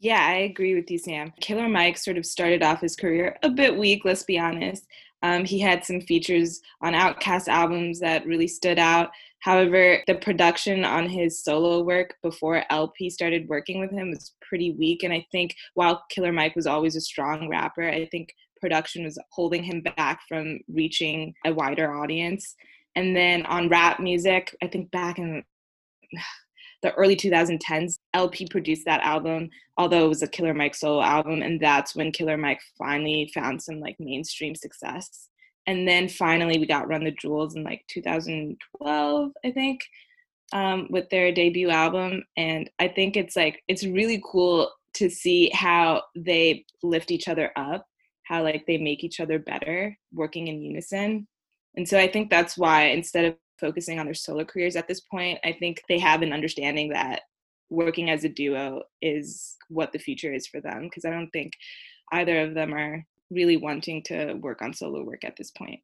Yeah, 0.00 0.24
I 0.24 0.34
agree 0.38 0.74
with 0.74 0.90
you, 0.90 0.98
Sam. 0.98 1.32
Killer 1.40 1.68
Mike 1.68 1.96
sort 1.96 2.18
of 2.18 2.26
started 2.26 2.62
off 2.62 2.80
his 2.80 2.94
career 2.94 3.36
a 3.42 3.50
bit 3.50 3.76
weak, 3.76 4.04
let's 4.04 4.22
be 4.22 4.38
honest. 4.38 4.86
Um, 5.24 5.46
he 5.46 5.58
had 5.58 5.86
some 5.86 6.02
features 6.02 6.60
on 6.82 6.92
OutKast 6.92 7.48
albums 7.48 7.98
that 8.00 8.26
really 8.26 8.46
stood 8.46 8.78
out. 8.78 9.10
However, 9.40 10.02
the 10.06 10.16
production 10.16 10.84
on 10.84 11.08
his 11.08 11.42
solo 11.42 11.82
work 11.82 12.14
before 12.22 12.62
El-P 12.68 13.08
started 13.08 13.48
working 13.48 13.80
with 13.80 13.90
him 13.90 14.10
was 14.10 14.34
pretty 14.46 14.72
weak. 14.72 15.02
And 15.02 15.14
I 15.14 15.26
think 15.32 15.56
while 15.72 16.04
Killer 16.10 16.30
Mike 16.30 16.54
was 16.54 16.66
always 16.66 16.94
a 16.94 17.00
strong 17.00 17.48
rapper, 17.48 17.88
I 17.88 18.04
think 18.10 18.34
production 18.60 19.02
was 19.02 19.18
holding 19.30 19.62
him 19.62 19.80
back 19.96 20.20
from 20.28 20.60
reaching 20.68 21.32
a 21.46 21.54
wider 21.54 21.90
audience. 21.90 22.54
And 22.94 23.16
then 23.16 23.46
on 23.46 23.72
R.A.P. 23.72 24.02
Music, 24.02 24.54
I 24.62 24.66
think 24.66 24.90
back 24.90 25.18
in 25.18 25.42
the 26.84 26.92
early 26.92 27.16
2010s, 27.16 27.98
El-P 28.12 28.46
produced 28.50 28.84
that 28.84 29.00
album, 29.00 29.48
although 29.78 30.04
it 30.04 30.08
was 30.08 30.22
a 30.22 30.28
Killer 30.28 30.52
Mike 30.52 30.74
solo 30.74 31.02
album, 31.02 31.40
and 31.40 31.58
that's 31.58 31.96
when 31.96 32.12
Killer 32.12 32.36
Mike 32.36 32.60
finally 32.76 33.32
found 33.34 33.62
some 33.62 33.80
like 33.80 33.96
mainstream 33.98 34.54
success. 34.54 35.30
And 35.66 35.88
then 35.88 36.10
finally, 36.10 36.58
we 36.58 36.66
got 36.66 36.86
Run 36.86 37.04
the 37.04 37.10
Jewels 37.10 37.56
in 37.56 37.64
like 37.64 37.82
2012, 37.88 39.32
I 39.42 39.50
think, 39.50 39.80
um, 40.52 40.88
with 40.90 41.08
their 41.08 41.32
debut 41.32 41.70
album. 41.70 42.22
And 42.36 42.68
I 42.78 42.88
think 42.88 43.16
it's 43.16 43.34
like 43.34 43.62
it's 43.66 43.86
really 43.86 44.22
cool 44.30 44.70
to 44.96 45.08
see 45.08 45.50
how 45.54 46.02
they 46.14 46.66
lift 46.82 47.10
each 47.10 47.28
other 47.28 47.50
up, 47.56 47.86
how 48.24 48.42
like 48.42 48.66
they 48.66 48.76
make 48.76 49.02
each 49.02 49.20
other 49.20 49.38
better, 49.38 49.96
working 50.12 50.48
in 50.48 50.60
unison. 50.60 51.26
And 51.76 51.88
so 51.88 51.98
I 51.98 52.08
think 52.08 52.28
that's 52.28 52.58
why 52.58 52.88
instead 52.88 53.24
of 53.24 53.36
focusing 53.58 53.98
on 53.98 54.06
their 54.06 54.14
solo 54.14 54.44
careers 54.44 54.76
at 54.76 54.88
this 54.88 55.00
point. 55.00 55.38
I 55.44 55.52
think 55.52 55.82
they 55.88 55.98
have 55.98 56.22
an 56.22 56.32
understanding 56.32 56.90
that 56.90 57.22
working 57.70 58.10
as 58.10 58.24
a 58.24 58.28
duo 58.28 58.82
is 59.02 59.56
what 59.68 59.92
the 59.92 59.98
future 59.98 60.32
is 60.32 60.46
for 60.46 60.60
them 60.60 60.84
because 60.84 61.04
I 61.04 61.10
don't 61.10 61.30
think 61.30 61.52
either 62.12 62.40
of 62.40 62.54
them 62.54 62.74
are 62.74 63.04
really 63.30 63.56
wanting 63.56 64.02
to 64.04 64.34
work 64.34 64.62
on 64.62 64.74
solo 64.74 65.02
work 65.02 65.24
at 65.24 65.36
this 65.36 65.50
point. 65.50 65.80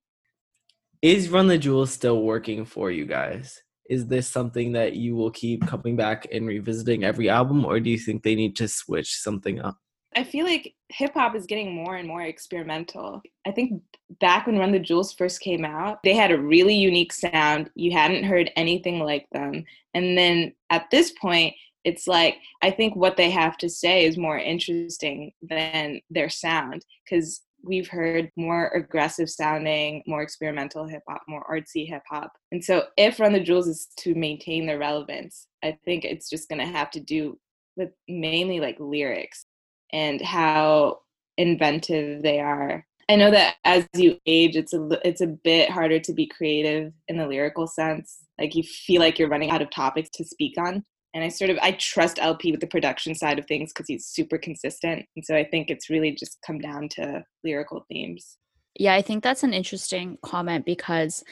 Is 1.02 1.30
Run 1.30 1.46
the 1.46 1.58
Jewels 1.58 1.92
still 1.92 2.22
working 2.22 2.64
for 2.64 2.90
you 2.90 3.06
guys? 3.06 3.62
Is 3.88 4.06
this 4.06 4.28
something 4.28 4.72
that 4.72 4.94
you 4.94 5.16
will 5.16 5.30
keep 5.30 5.66
coming 5.66 5.96
back 5.96 6.26
and 6.30 6.46
revisiting 6.46 7.04
every 7.04 7.28
album, 7.28 7.64
or 7.64 7.80
do 7.80 7.90
you 7.90 7.98
think 7.98 8.22
they 8.22 8.34
need 8.34 8.54
to 8.56 8.68
switch 8.68 9.14
something 9.16 9.60
up? 9.60 9.78
I 10.16 10.24
feel 10.24 10.44
like 10.44 10.74
hip 10.88 11.14
hop 11.14 11.36
is 11.36 11.46
getting 11.46 11.72
more 11.72 11.96
and 11.96 12.08
more 12.08 12.22
experimental. 12.22 13.22
I 13.46 13.52
think 13.52 13.80
back 14.20 14.46
when 14.46 14.58
Run 14.58 14.72
the 14.72 14.78
Jewels 14.78 15.12
first 15.12 15.40
came 15.40 15.64
out, 15.64 16.02
they 16.02 16.14
had 16.14 16.32
a 16.32 16.40
really 16.40 16.74
unique 16.74 17.12
sound. 17.12 17.70
You 17.76 17.92
hadn't 17.92 18.24
heard 18.24 18.50
anything 18.56 18.98
like 18.98 19.26
them. 19.30 19.64
And 19.94 20.18
then 20.18 20.52
at 20.70 20.90
this 20.90 21.12
point, 21.12 21.54
it's 21.84 22.06
like 22.06 22.36
I 22.62 22.70
think 22.70 22.96
what 22.96 23.16
they 23.16 23.30
have 23.30 23.56
to 23.58 23.70
say 23.70 24.04
is 24.04 24.18
more 24.18 24.38
interesting 24.38 25.32
than 25.42 26.00
their 26.10 26.28
sound 26.28 26.84
because 27.04 27.42
we've 27.62 27.88
heard 27.88 28.30
more 28.36 28.68
aggressive 28.68 29.30
sounding, 29.30 30.02
more 30.06 30.22
experimental 30.22 30.86
hip 30.86 31.02
hop, 31.08 31.22
more 31.28 31.44
artsy 31.50 31.88
hip 31.88 32.02
hop. 32.08 32.32
And 32.52 32.64
so 32.64 32.84
if 32.96 33.20
Run 33.20 33.32
the 33.32 33.40
Jewels 33.40 33.68
is 33.68 33.88
to 33.98 34.14
maintain 34.14 34.66
their 34.66 34.78
relevance, 34.78 35.46
I 35.62 35.78
think 35.84 36.04
it's 36.04 36.28
just 36.28 36.48
going 36.48 36.60
to 36.60 36.66
have 36.66 36.90
to 36.92 37.00
do 37.00 37.38
with 37.76 37.90
mainly 38.08 38.60
like 38.60 38.76
lyrics 38.78 39.46
and 39.92 40.20
how 40.20 41.00
inventive 41.36 42.22
they 42.22 42.40
are. 42.40 42.86
I 43.08 43.16
know 43.16 43.30
that 43.32 43.56
as 43.64 43.88
you 43.94 44.18
age, 44.26 44.54
it's 44.54 44.72
a 44.72 44.88
it's 45.04 45.20
a 45.20 45.26
bit 45.26 45.68
harder 45.70 45.98
to 45.98 46.12
be 46.12 46.26
creative 46.26 46.92
in 47.08 47.16
the 47.16 47.26
lyrical 47.26 47.66
sense. 47.66 48.18
Like 48.38 48.54
you 48.54 48.62
feel 48.62 49.00
like 49.00 49.18
you're 49.18 49.28
running 49.28 49.50
out 49.50 49.62
of 49.62 49.70
topics 49.70 50.10
to 50.14 50.24
speak 50.24 50.54
on. 50.58 50.84
And 51.12 51.24
I 51.24 51.28
sort 51.28 51.50
of 51.50 51.58
I 51.60 51.72
trust 51.72 52.20
El-P 52.20 52.52
with 52.52 52.60
the 52.60 52.68
production 52.68 53.16
side 53.16 53.40
of 53.40 53.46
things 53.46 53.72
because 53.72 53.88
he's 53.88 54.06
super 54.06 54.38
consistent. 54.38 55.06
And 55.16 55.24
so 55.24 55.34
I 55.34 55.44
think 55.44 55.70
it's 55.70 55.90
really 55.90 56.12
just 56.12 56.38
come 56.46 56.60
down 56.60 56.88
to 56.90 57.24
lyrical 57.42 57.84
themes. 57.88 58.36
Yeah, 58.78 58.94
I 58.94 59.02
think 59.02 59.24
that's 59.24 59.42
an 59.42 59.54
interesting 59.54 60.16
comment 60.22 60.64
because 60.64 61.24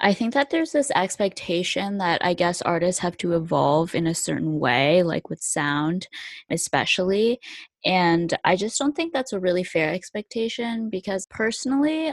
I 0.00 0.14
think 0.14 0.34
that 0.34 0.50
there's 0.50 0.72
this 0.72 0.90
expectation 0.96 1.98
that 1.98 2.24
I 2.24 2.34
guess 2.34 2.62
artists 2.62 3.00
have 3.00 3.16
to 3.18 3.34
evolve 3.34 3.94
in 3.94 4.08
a 4.08 4.14
certain 4.14 4.58
way, 4.58 5.04
like 5.04 5.30
with 5.30 5.40
sound, 5.40 6.08
especially. 6.50 7.40
And 7.84 8.36
I 8.44 8.56
just 8.56 8.78
don't 8.78 8.94
think 8.94 9.12
that's 9.12 9.32
a 9.32 9.40
really 9.40 9.64
fair 9.64 9.92
expectation 9.92 10.88
because 10.90 11.26
personally, 11.26 12.12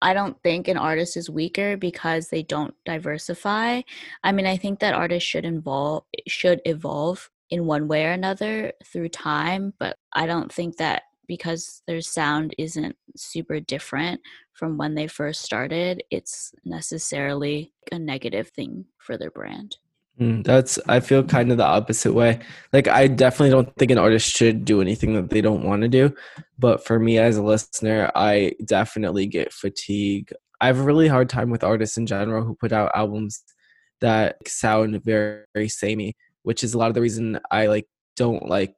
I 0.00 0.14
don't 0.14 0.40
think 0.42 0.68
an 0.68 0.76
artist 0.76 1.16
is 1.16 1.28
weaker 1.28 1.76
because 1.76 2.28
they 2.28 2.42
don't 2.42 2.74
diversify. 2.84 3.82
I 4.22 4.32
mean, 4.32 4.46
I 4.46 4.56
think 4.56 4.78
that 4.78 4.94
artists 4.94 5.28
should 5.28 5.44
involve 5.44 6.04
should 6.28 6.60
evolve 6.64 7.30
in 7.50 7.66
one 7.66 7.88
way 7.88 8.04
or 8.04 8.12
another 8.12 8.72
through 8.84 9.08
time, 9.08 9.74
but 9.78 9.96
I 10.12 10.26
don't 10.26 10.52
think 10.52 10.76
that 10.76 11.02
because 11.26 11.82
their 11.86 12.00
sound 12.00 12.54
isn't 12.58 12.96
super 13.16 13.60
different 13.60 14.20
from 14.52 14.78
when 14.78 14.94
they 14.94 15.06
first 15.06 15.42
started, 15.42 16.02
it's 16.10 16.52
necessarily 16.64 17.72
a 17.92 17.98
negative 17.98 18.48
thing 18.48 18.86
for 18.98 19.18
their 19.18 19.30
brand. 19.30 19.76
Mm, 20.20 20.44
that's 20.44 20.78
I 20.88 21.00
feel 21.00 21.22
kind 21.22 21.52
of 21.52 21.58
the 21.58 21.64
opposite 21.64 22.12
way. 22.12 22.40
Like 22.72 22.88
I 22.88 23.06
definitely 23.06 23.50
don't 23.50 23.74
think 23.76 23.92
an 23.92 23.98
artist 23.98 24.34
should 24.34 24.64
do 24.64 24.80
anything 24.80 25.14
that 25.14 25.30
they 25.30 25.40
don't 25.40 25.62
want 25.62 25.82
to 25.82 25.88
do, 25.88 26.14
but 26.58 26.84
for 26.84 26.98
me 26.98 27.18
as 27.18 27.36
a 27.36 27.42
listener, 27.42 28.10
I 28.14 28.54
definitely 28.64 29.26
get 29.26 29.52
fatigue. 29.52 30.32
I 30.60 30.66
have 30.66 30.80
a 30.80 30.82
really 30.82 31.06
hard 31.06 31.28
time 31.28 31.50
with 31.50 31.62
artists 31.62 31.96
in 31.96 32.06
general 32.06 32.44
who 32.44 32.56
put 32.56 32.72
out 32.72 32.90
albums 32.96 33.44
that 34.00 34.36
sound 34.46 35.02
very, 35.04 35.44
very 35.54 35.68
samey, 35.68 36.16
which 36.42 36.64
is 36.64 36.74
a 36.74 36.78
lot 36.78 36.88
of 36.88 36.94
the 36.94 37.00
reason 37.00 37.38
I 37.50 37.66
like 37.66 37.86
don't 38.16 38.48
like 38.48 38.74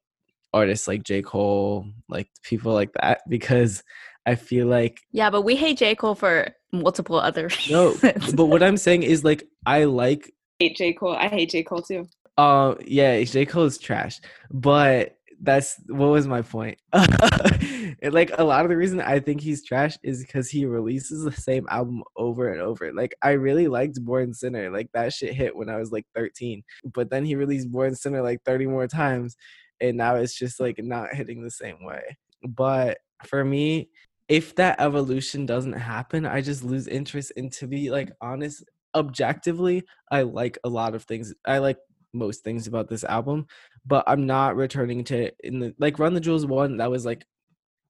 artists 0.53 0.87
like 0.87 1.05
J. 1.05 1.23
Cole, 1.23 1.87
like 2.09 2.29
people 2.43 2.75
like 2.75 2.93
that, 3.01 3.23
because 3.29 3.83
I 4.27 4.35
feel 4.35 4.67
like 4.67 5.01
Yeah, 5.11 5.31
but 5.31 5.43
we 5.43 5.57
hate 5.57 5.79
J. 5.79 5.95
Cole 5.95 6.15
for 6.15 6.49
multiple 6.71 7.19
other 7.19 7.45
reasons. 7.49 8.03
No, 8.03 8.13
but 8.35 8.47
what 8.47 8.63
I'm 8.63 8.77
saying 8.77 9.05
is 9.05 9.25
like 9.25 9.49
I 9.65 9.85
like 9.85 10.35
hate 10.61 10.77
J. 10.77 10.93
Cole. 10.93 11.17
I 11.17 11.29
hate 11.29 11.51
J. 11.51 11.63
Cole 11.63 11.83
too. 11.83 12.07
Uh 12.39 12.75
yeah, 12.85 13.23
J. 13.25 13.47
Cole 13.47 13.65
is 13.65 13.79
trash. 13.79 14.21
But 14.51 15.17
that's 15.43 15.81
what 15.89 16.09
was 16.09 16.27
my 16.27 16.43
point. 16.43 16.79
like 16.93 18.31
a 18.39 18.45
lot 18.45 18.65
of 18.65 18.69
the 18.69 18.77
reason 18.77 19.01
I 19.01 19.21
think 19.21 19.41
he's 19.41 19.65
trash 19.65 19.97
is 20.03 20.23
because 20.23 20.51
he 20.51 20.67
releases 20.67 21.25
the 21.25 21.33
same 21.33 21.67
album 21.71 22.03
over 22.17 22.53
and 22.53 22.61
over. 22.61 22.93
Like 22.93 23.15
I 23.23 23.31
really 23.31 23.67
liked 23.67 24.05
Born 24.05 24.35
Sinner. 24.35 24.71
Like 24.71 24.89
that 24.93 25.15
shit 25.15 25.35
hit 25.35 25.57
when 25.57 25.71
I 25.71 25.77
was 25.77 25.93
like 25.93 26.07
13. 26.15 26.63
But 26.93 27.11
then 27.11 27.25
he 27.25 27.37
released 27.37 27.71
Born 27.71 27.95
Sinner 27.95 28.23
like 28.23 28.43
30 28.45 28.67
more 28.67 28.87
times 28.87 29.37
and 29.81 29.97
now 29.97 30.17
it's 30.17 30.35
just 30.35 30.61
like 30.61 30.79
not 30.83 31.15
hitting 31.15 31.43
the 31.43 31.51
same 31.51 31.83
way. 31.83 32.19
But 32.47 32.99
for 33.25 33.45
me, 33.45 33.89
if 34.29 34.55
that 34.57 34.81
evolution 34.81 35.47
doesn't 35.47 35.73
happen, 35.73 36.27
I 36.27 36.41
just 36.41 36.63
lose 36.63 36.87
interest. 36.87 37.33
And 37.37 37.51
to 37.55 37.67
be 37.67 37.91
like 37.91 38.13
honest, 38.21 38.63
objectively, 38.95 39.85
I 40.11 40.23
like 40.23 40.59
a 40.65 40.69
lot 40.69 40.95
of 40.95 41.05
things. 41.05 41.35
I 41.47 41.59
like 41.59 41.79
most 42.13 42.43
things 42.43 42.67
about 42.67 42.89
this 42.89 43.05
album, 43.05 43.47
but 43.87 44.05
I'm 44.07 44.27
not 44.27 44.57
returning 44.57 45.05
to 45.05 45.31
in 45.47 45.61
the 45.61 45.75
like 45.79 45.99
Run 45.99 46.15
the 46.15 46.21
Jewels 46.21 46.47
one 46.47 46.79
that 46.79 46.91
was 46.91 47.05
like 47.05 47.25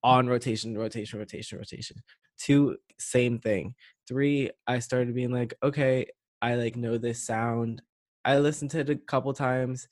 on 0.02 0.28
rotation, 0.28 0.76
rotation, 0.76 1.18
rotation, 1.18 1.58
rotation. 1.58 1.96
Two, 2.38 2.76
same 2.98 3.38
thing. 3.38 3.74
Three, 4.08 4.50
I 4.66 4.78
started 4.78 5.14
being 5.14 5.32
like, 5.32 5.54
okay, 5.62 6.06
I 6.42 6.54
like 6.54 6.76
know 6.76 6.98
this 6.98 7.24
sound. 7.24 7.82
I 8.24 8.38
listened 8.38 8.70
to 8.72 8.80
it 8.80 8.90
a 8.90 8.96
couple 8.96 9.32
times. 9.34 9.88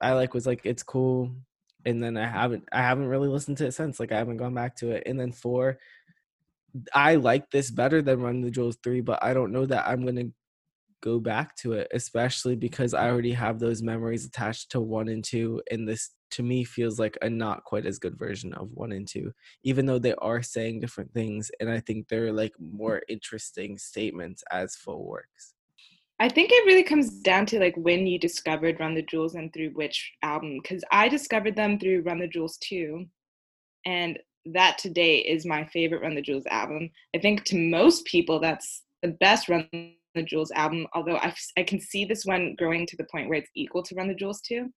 I 0.00 0.12
like 0.12 0.34
was 0.34 0.46
like 0.46 0.62
it's 0.64 0.82
cool, 0.82 1.34
and 1.84 2.02
then 2.02 2.16
I 2.16 2.26
haven't 2.26 2.68
I 2.72 2.82
haven't 2.82 3.06
really 3.08 3.28
listened 3.28 3.58
to 3.58 3.66
it 3.66 3.72
since. 3.72 3.98
Like 4.00 4.12
I 4.12 4.18
haven't 4.18 4.36
gone 4.38 4.54
back 4.54 4.76
to 4.76 4.90
it. 4.90 5.04
And 5.06 5.18
then 5.18 5.32
four, 5.32 5.78
I 6.94 7.16
like 7.16 7.50
this 7.50 7.70
better 7.70 8.02
than 8.02 8.20
Run 8.20 8.40
the 8.40 8.50
Jewels 8.50 8.78
three, 8.82 9.00
but 9.00 9.22
I 9.22 9.34
don't 9.34 9.52
know 9.52 9.66
that 9.66 9.86
I'm 9.86 10.04
gonna 10.04 10.30
go 11.02 11.20
back 11.20 11.56
to 11.56 11.72
it, 11.74 11.88
especially 11.92 12.56
because 12.56 12.94
I 12.94 13.08
already 13.08 13.32
have 13.32 13.58
those 13.58 13.82
memories 13.82 14.24
attached 14.24 14.70
to 14.72 14.80
one 14.80 15.08
and 15.08 15.22
two, 15.22 15.62
and 15.70 15.88
this 15.88 16.10
to 16.32 16.42
me 16.42 16.64
feels 16.64 16.98
like 16.98 17.16
a 17.22 17.30
not 17.30 17.64
quite 17.64 17.86
as 17.86 17.98
good 17.98 18.18
version 18.18 18.52
of 18.54 18.70
one 18.72 18.92
and 18.92 19.06
two, 19.06 19.32
even 19.62 19.86
though 19.86 19.98
they 19.98 20.14
are 20.14 20.42
saying 20.42 20.80
different 20.80 21.12
things, 21.12 21.50
and 21.60 21.70
I 21.70 21.80
think 21.80 22.08
they're 22.08 22.32
like 22.32 22.54
more 22.58 23.02
interesting 23.08 23.78
statements 23.78 24.42
as 24.50 24.76
full 24.76 25.04
works. 25.06 25.54
I 26.18 26.28
think 26.30 26.50
it 26.50 26.66
really 26.66 26.82
comes 26.82 27.20
down 27.20 27.44
to 27.46 27.60
like 27.60 27.76
when 27.76 28.06
you 28.06 28.18
discovered 28.18 28.80
Run 28.80 28.94
the 28.94 29.02
Jewels 29.02 29.34
and 29.34 29.52
through 29.52 29.70
which 29.70 30.12
album. 30.22 30.58
Because 30.62 30.82
I 30.90 31.08
discovered 31.08 31.56
them 31.56 31.78
through 31.78 32.02
Run 32.02 32.20
the 32.20 32.28
Jewels 32.28 32.56
2. 32.62 33.04
And 33.84 34.18
that 34.52 34.78
today 34.78 35.18
is 35.18 35.46
my 35.46 35.64
favorite 35.66 36.02
Run 36.02 36.14
the 36.14 36.22
Jewels 36.22 36.46
album. 36.50 36.90
I 37.14 37.18
think 37.18 37.44
to 37.44 37.56
most 37.56 38.04
people, 38.04 38.40
that's 38.40 38.82
the 39.02 39.08
best 39.08 39.48
Run 39.48 39.68
the 39.72 40.22
Jewels 40.22 40.50
album, 40.52 40.86
although 40.94 41.16
I, 41.16 41.34
I 41.56 41.62
can 41.62 41.80
see 41.80 42.04
this 42.04 42.24
one 42.24 42.54
growing 42.58 42.86
to 42.86 42.96
the 42.96 43.06
point 43.10 43.28
where 43.28 43.38
it's 43.38 43.50
equal 43.54 43.82
to 43.84 43.94
Run 43.94 44.08
the 44.08 44.14
Jewels 44.14 44.40
2. 44.42 44.68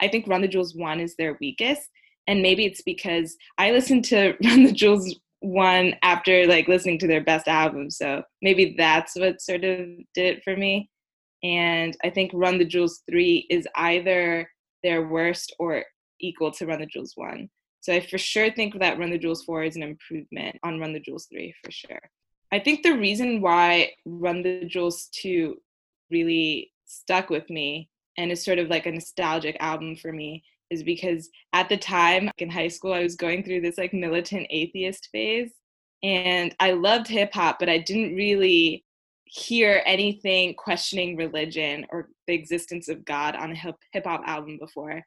I 0.00 0.08
think 0.08 0.26
Run 0.26 0.42
the 0.42 0.48
Jewels 0.48 0.74
1 0.74 1.00
is 1.00 1.14
their 1.16 1.36
weakest. 1.40 1.88
And 2.26 2.40
maybe 2.40 2.64
it's 2.64 2.82
because 2.82 3.36
I 3.58 3.70
listened 3.70 4.04
to 4.06 4.34
Run 4.44 4.64
the 4.64 4.72
Jewels 4.72 5.14
one 5.40 5.94
after 6.02 6.46
like 6.46 6.68
listening 6.68 6.98
to 6.98 7.06
their 7.06 7.22
best 7.22 7.48
album. 7.48 7.90
So 7.90 8.22
maybe 8.40 8.74
that's 8.78 9.14
what 9.16 9.42
sort 9.42 9.64
of 9.64 9.86
did 10.14 10.36
it 10.36 10.42
for 10.42 10.56
me. 10.56 10.88
And 11.42 11.94
I 12.02 12.08
think 12.08 12.30
Run 12.32 12.58
the 12.58 12.64
Jewels 12.64 13.02
3 13.10 13.46
is 13.50 13.68
either 13.76 14.48
their 14.82 15.06
worst 15.06 15.54
or 15.58 15.84
equal 16.20 16.50
to 16.52 16.66
Run 16.66 16.80
the 16.80 16.86
Jewels 16.86 17.12
1. 17.14 17.48
So 17.84 17.92
I 17.92 18.00
for 18.00 18.16
sure 18.16 18.50
think 18.50 18.78
that 18.78 18.98
Run 18.98 19.10
the 19.10 19.18
Jewels 19.18 19.44
4 19.44 19.64
is 19.64 19.76
an 19.76 19.82
improvement 19.82 20.56
on 20.62 20.80
Run 20.80 20.94
the 20.94 21.00
Jewels 21.00 21.26
3 21.30 21.54
for 21.62 21.70
sure. 21.70 22.00
I 22.50 22.58
think 22.58 22.82
the 22.82 22.96
reason 22.96 23.42
why 23.42 23.90
Run 24.06 24.42
the 24.42 24.64
Jewels 24.64 25.10
2 25.12 25.54
really 26.10 26.72
stuck 26.86 27.28
with 27.28 27.50
me 27.50 27.90
and 28.16 28.32
is 28.32 28.42
sort 28.42 28.58
of 28.58 28.70
like 28.70 28.86
a 28.86 28.90
nostalgic 28.90 29.58
album 29.60 29.96
for 29.96 30.12
me 30.12 30.42
is 30.70 30.82
because 30.82 31.28
at 31.52 31.68
the 31.68 31.76
time 31.76 32.30
in 32.38 32.48
high 32.48 32.68
school 32.68 32.94
I 32.94 33.02
was 33.02 33.16
going 33.16 33.44
through 33.44 33.60
this 33.60 33.76
like 33.76 33.92
militant 33.92 34.46
atheist 34.48 35.10
phase 35.12 35.52
and 36.02 36.56
I 36.60 36.72
loved 36.72 37.06
hip 37.06 37.34
hop 37.34 37.58
but 37.58 37.68
I 37.68 37.76
didn't 37.76 38.16
really 38.16 38.82
hear 39.26 39.82
anything 39.84 40.54
questioning 40.54 41.18
religion 41.18 41.84
or 41.90 42.08
the 42.28 42.34
existence 42.34 42.88
of 42.88 43.04
God 43.04 43.36
on 43.36 43.52
a 43.52 43.54
hip 43.54 43.76
hop 44.06 44.22
album 44.24 44.56
before. 44.58 45.02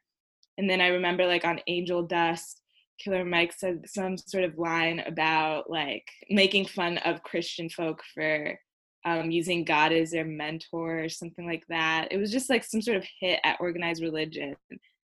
And 0.58 0.70
then 0.70 0.80
I 0.80 0.88
remember 0.88 1.26
like 1.26 1.44
on 1.44 1.60
Angel 1.66 2.04
Dust 2.04 2.57
Killer 3.02 3.24
Mike 3.24 3.52
said 3.52 3.82
some 3.86 4.16
sort 4.16 4.44
of 4.44 4.58
line 4.58 5.00
about 5.00 5.70
like 5.70 6.08
making 6.30 6.66
fun 6.66 6.98
of 6.98 7.22
Christian 7.22 7.68
folk 7.68 8.02
for 8.14 8.58
um, 9.04 9.30
using 9.30 9.64
God 9.64 9.92
as 9.92 10.10
their 10.10 10.24
mentor 10.24 11.04
or 11.04 11.08
something 11.08 11.46
like 11.46 11.64
that. 11.68 12.08
It 12.10 12.18
was 12.18 12.32
just 12.32 12.50
like 12.50 12.64
some 12.64 12.82
sort 12.82 12.96
of 12.96 13.06
hit 13.20 13.40
at 13.44 13.60
organized 13.60 14.02
religion 14.02 14.56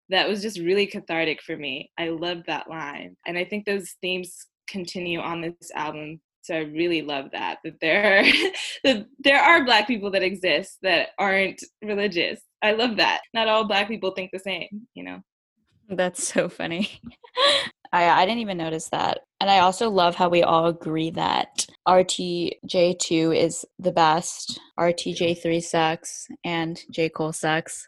that 0.09 0.29
was 0.29 0.43
just 0.43 0.59
really 0.59 0.87
cathartic 0.87 1.43
for 1.43 1.57
me. 1.57 1.91
I 1.99 2.09
loved 2.09 2.47
that 2.47 2.69
line. 2.69 3.17
And 3.27 3.39
I 3.39 3.45
think 3.45 3.65
those 3.65 3.97
themes 4.01 4.47
continue 4.69 5.21
on 5.21 5.41
this 5.41 5.71
album. 5.75 6.21
So 6.43 6.57
I 6.57 6.61
really 6.61 7.03
love 7.03 7.31
that 7.33 7.59
that 7.65 7.81
there 7.81 8.19
are 8.19 8.25
that 8.85 9.07
there 9.21 9.41
are 9.41 9.65
black 9.65 9.87
people 9.87 10.11
that 10.11 10.23
exist 10.23 10.79
that 10.83 11.11
aren't 11.19 11.63
religious. 11.83 12.41
I 12.63 12.73
love 12.73 12.97
that. 12.97 13.23
Not 13.33 13.49
all 13.49 13.67
black 13.67 13.89
people 13.89 14.13
think 14.13 14.31
the 14.33 14.39
same, 14.39 14.87
you 14.95 15.05
know. 15.05 15.21
That's 15.89 16.27
so 16.27 16.49
funny. 16.49 17.01
I, 17.93 18.09
I 18.23 18.27
didn't 18.27 18.41
even 18.41 18.59
notice 18.59 18.89
that. 18.89 19.21
And 19.41 19.51
I 19.51 19.59
also 19.59 19.91
love 19.91 20.15
how 20.15 20.29
we 20.29 20.43
all 20.43 20.67
agree 20.67 21.11
that 21.11 21.67
RTJ2 21.87 23.37
is 23.37 23.65
the 23.79 23.93
best, 23.93 24.61
RTJ3 24.79 25.63
sucks, 25.63 26.29
and 26.45 26.81
J. 26.91 27.09
Cole 27.09 27.33
sucks. 27.33 27.87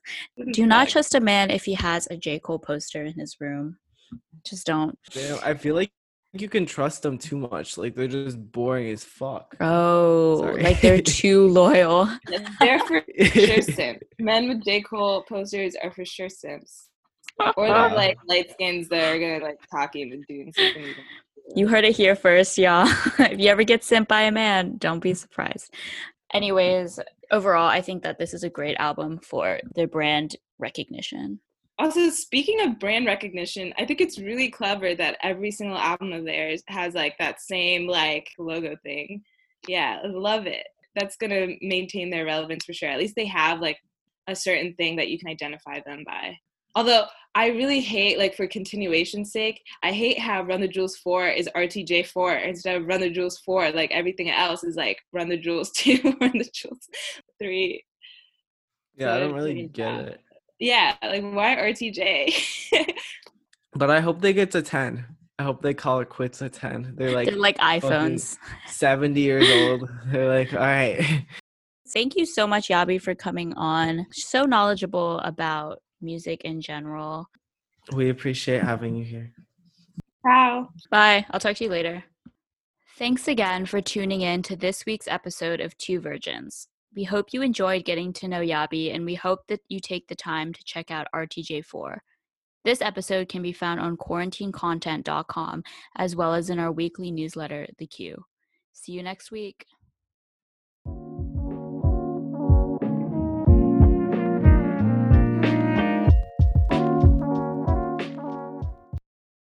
Do 0.53 0.67
not 0.67 0.89
trust 0.89 1.15
a 1.15 1.21
man 1.21 1.51
if 1.51 1.65
he 1.65 1.75
has 1.75 2.09
a 2.11 2.17
J. 2.17 2.39
Cole 2.41 2.59
poster 2.59 3.05
in 3.05 3.15
his 3.15 3.37
room. 3.41 3.79
Just 4.45 4.67
don't. 4.67 4.99
Damn, 5.13 5.39
I 5.45 5.55
feel 5.55 5.75
like 5.77 5.91
you 6.33 6.49
can 6.49 6.67
trust 6.67 7.03
them 7.03 7.17
too 7.17 7.37
much. 7.37 7.79
Like 7.79 7.95
they're 7.95 8.09
just 8.09 8.39
boring 8.53 8.91
as 8.91 9.05
fuck. 9.05 9.55
Oh, 9.61 10.41
Sorry. 10.41 10.63
like 10.63 10.81
they're 10.81 11.01
too 11.03 11.47
loyal. 11.49 12.09
They're 12.61 12.81
for 12.81 13.03
sure 13.25 13.63
simps. 13.63 14.07
Men 14.19 14.49
with 14.49 14.65
J. 14.65 14.83
Cole 14.83 15.23
posters 15.29 15.77
are 15.83 15.93
for 15.93 16.05
sure 16.05 16.29
simps. 16.29 16.89
Or 17.57 17.69
they're 17.69 17.89
like 17.95 18.19
light 18.29 18.51
skins 18.53 18.89
that 18.89 19.15
are 19.15 19.19
gonna 19.19 19.45
like 19.45 19.59
talk 19.71 19.97
even 19.97 20.23
doing 20.29 20.53
something. 20.53 20.95
You 21.55 21.69
heard 21.69 21.85
it 21.85 21.97
here 21.97 22.17
first, 22.17 22.57
y'all. 22.57 22.89
if 23.19 23.39
you 23.39 23.49
ever 23.49 23.65
get 23.65 23.85
sent 23.85 24.09
by 24.09 24.23
a 24.23 24.33
man, 24.33 24.77
don't 24.79 25.01
be 25.01 25.15
surprised. 25.15 25.75
Anyways, 26.33 26.99
overall, 27.31 27.69
I 27.69 27.81
think 27.81 28.03
that 28.03 28.19
this 28.19 28.35
is 28.35 28.45
a 28.45 28.51
great 28.51 28.77
album 28.79 29.19
for 29.19 29.61
their 29.75 29.87
brand 29.87 30.37
recognition. 30.59 31.41
Also, 31.79 32.09
speaking 32.11 32.61
of 32.61 32.79
brand 32.79 33.07
recognition, 33.07 33.75
I 33.77 33.85
think 33.85 34.01
it's 34.01 34.19
really 34.19 34.49
clever 34.49 34.95
that 34.95 35.19
every 35.23 35.51
single 35.51 35.77
album 35.77 36.13
of 36.13 36.25
theirs 36.25 36.63
has 36.69 36.95
like 36.95 37.17
that 37.19 37.41
same 37.41 37.89
like 37.89 38.31
logo 38.39 38.77
thing. 38.83 39.23
Yeah, 39.67 39.99
I 40.03 40.07
love 40.07 40.47
it. 40.47 40.67
That's 40.95 41.17
gonna 41.17 41.49
maintain 41.61 42.11
their 42.11 42.25
relevance 42.25 42.65
for 42.65 42.73
sure. 42.73 42.89
At 42.89 42.99
least 42.99 43.17
they 43.17 43.27
have 43.27 43.61
like 43.61 43.79
a 44.29 44.37
certain 44.37 44.75
thing 44.75 44.97
that 44.97 45.09
you 45.09 45.19
can 45.19 45.29
identify 45.29 45.81
them 45.81 46.05
by. 46.07 46.39
Although 46.77 47.07
I 47.35 47.49
really 47.49 47.81
hate, 47.81 48.19
like 48.19 48.37
for 48.37 48.47
continuation's 48.47 49.33
sake, 49.33 49.63
I 49.83 49.93
hate 49.93 50.19
how 50.19 50.43
Run 50.43 50.61
the 50.61 50.69
Jewels 50.69 50.97
4 50.97 51.29
is 51.29 51.49
RTJ 51.57 52.07
4 52.07 52.35
instead 52.37 52.77
of 52.77 52.87
Run 52.87 53.01
the 53.01 53.11
Jewels 53.11 53.39
4. 53.39 53.73
Like 53.73 53.91
everything 53.91 54.31
else 54.31 54.63
is 54.63 54.77
like 54.77 54.99
Run 55.13 55.29
the 55.29 55.37
Jewels 55.37 55.71
2, 55.77 56.17
Run 56.21 56.39
the 56.39 56.49
Jewels 56.53 56.89
3. 57.41 57.85
Yeah, 58.97 59.15
I 59.15 59.19
don't 59.19 59.33
really 59.35 59.55
really 59.55 59.67
get 59.69 59.97
bad. 59.97 60.09
it. 60.09 60.21
Yeah, 60.61 60.95
like 61.03 61.23
why 61.23 61.57
RTJ? 61.57 62.93
But 63.77 63.91
I 63.91 64.01
hope 64.01 64.21
they 64.21 64.33
get 64.33 64.53
to 64.53 64.63
10. 64.63 65.05
I 65.39 65.43
hope 65.43 65.61
they 65.61 65.75
call 65.75 65.99
it 66.01 66.09
quits 66.09 66.41
at 66.43 66.53
10. 66.53 66.95
They're 66.97 67.11
like 67.11 67.29
They're 67.29 67.37
like 67.37 67.59
iPhones. 67.59 68.39
70 68.69 69.21
years 69.21 69.51
old. 69.51 69.91
They're 70.07 70.29
like, 70.29 70.53
all 70.53 70.61
right. 70.61 71.25
Thank 71.93 72.15
you 72.17 72.25
so 72.25 72.47
much, 72.47 72.69
Yabi, 72.69 73.01
for 73.03 73.15
coming 73.15 73.53
on. 73.55 74.07
So 74.13 74.45
knowledgeable 74.45 75.19
about 75.21 75.83
music 76.05 76.43
in 76.43 76.61
general. 76.61 77.29
We 77.93 78.11
appreciate 78.11 78.63
having 78.63 78.95
you 78.97 79.05
here. 79.05 79.33
Wow. 80.25 80.71
Bye. 80.91 81.27
I'll 81.31 81.41
talk 81.41 81.57
to 81.57 81.65
you 81.65 81.71
later. 81.71 82.05
Thanks 82.97 83.29
again 83.29 83.67
for 83.67 83.81
tuning 83.81 84.21
in 84.21 84.43
to 84.45 84.57
this 84.57 84.87
week's 84.87 85.09
episode 85.09 85.61
of 85.61 85.77
Two 85.79 86.01
Virgins. 86.01 86.69
We 86.95 87.03
hope 87.03 87.33
you 87.33 87.43
enjoyed 87.43 87.85
getting 87.85 88.13
to 88.15 88.29
know 88.29 88.41
Yabi, 88.41 88.95
and 88.95 89.05
we 89.05 89.17
hope 89.17 89.41
that 89.49 89.61
you 89.69 89.81
take 89.81 90.07
the 90.07 90.15
time 90.15 90.53
to 90.53 90.65
check 90.65 90.93
out 90.93 91.09
RTJ4. 91.13 91.99
This 92.65 92.81
episode 92.81 93.29
can 93.29 93.43
be 93.43 93.53
found 93.53 93.81
on 93.81 93.97
quarantinecontent.com 93.97 95.65
as 95.97 96.15
well 96.17 96.33
as 96.33 96.51
in 96.51 96.59
our 96.59 96.73
weekly 96.73 97.11
newsletter, 97.11 97.67
The 97.79 97.87
Q. 97.87 98.25
See 98.73 98.93
you 98.93 99.03
next 99.03 99.31
week. 99.31 99.67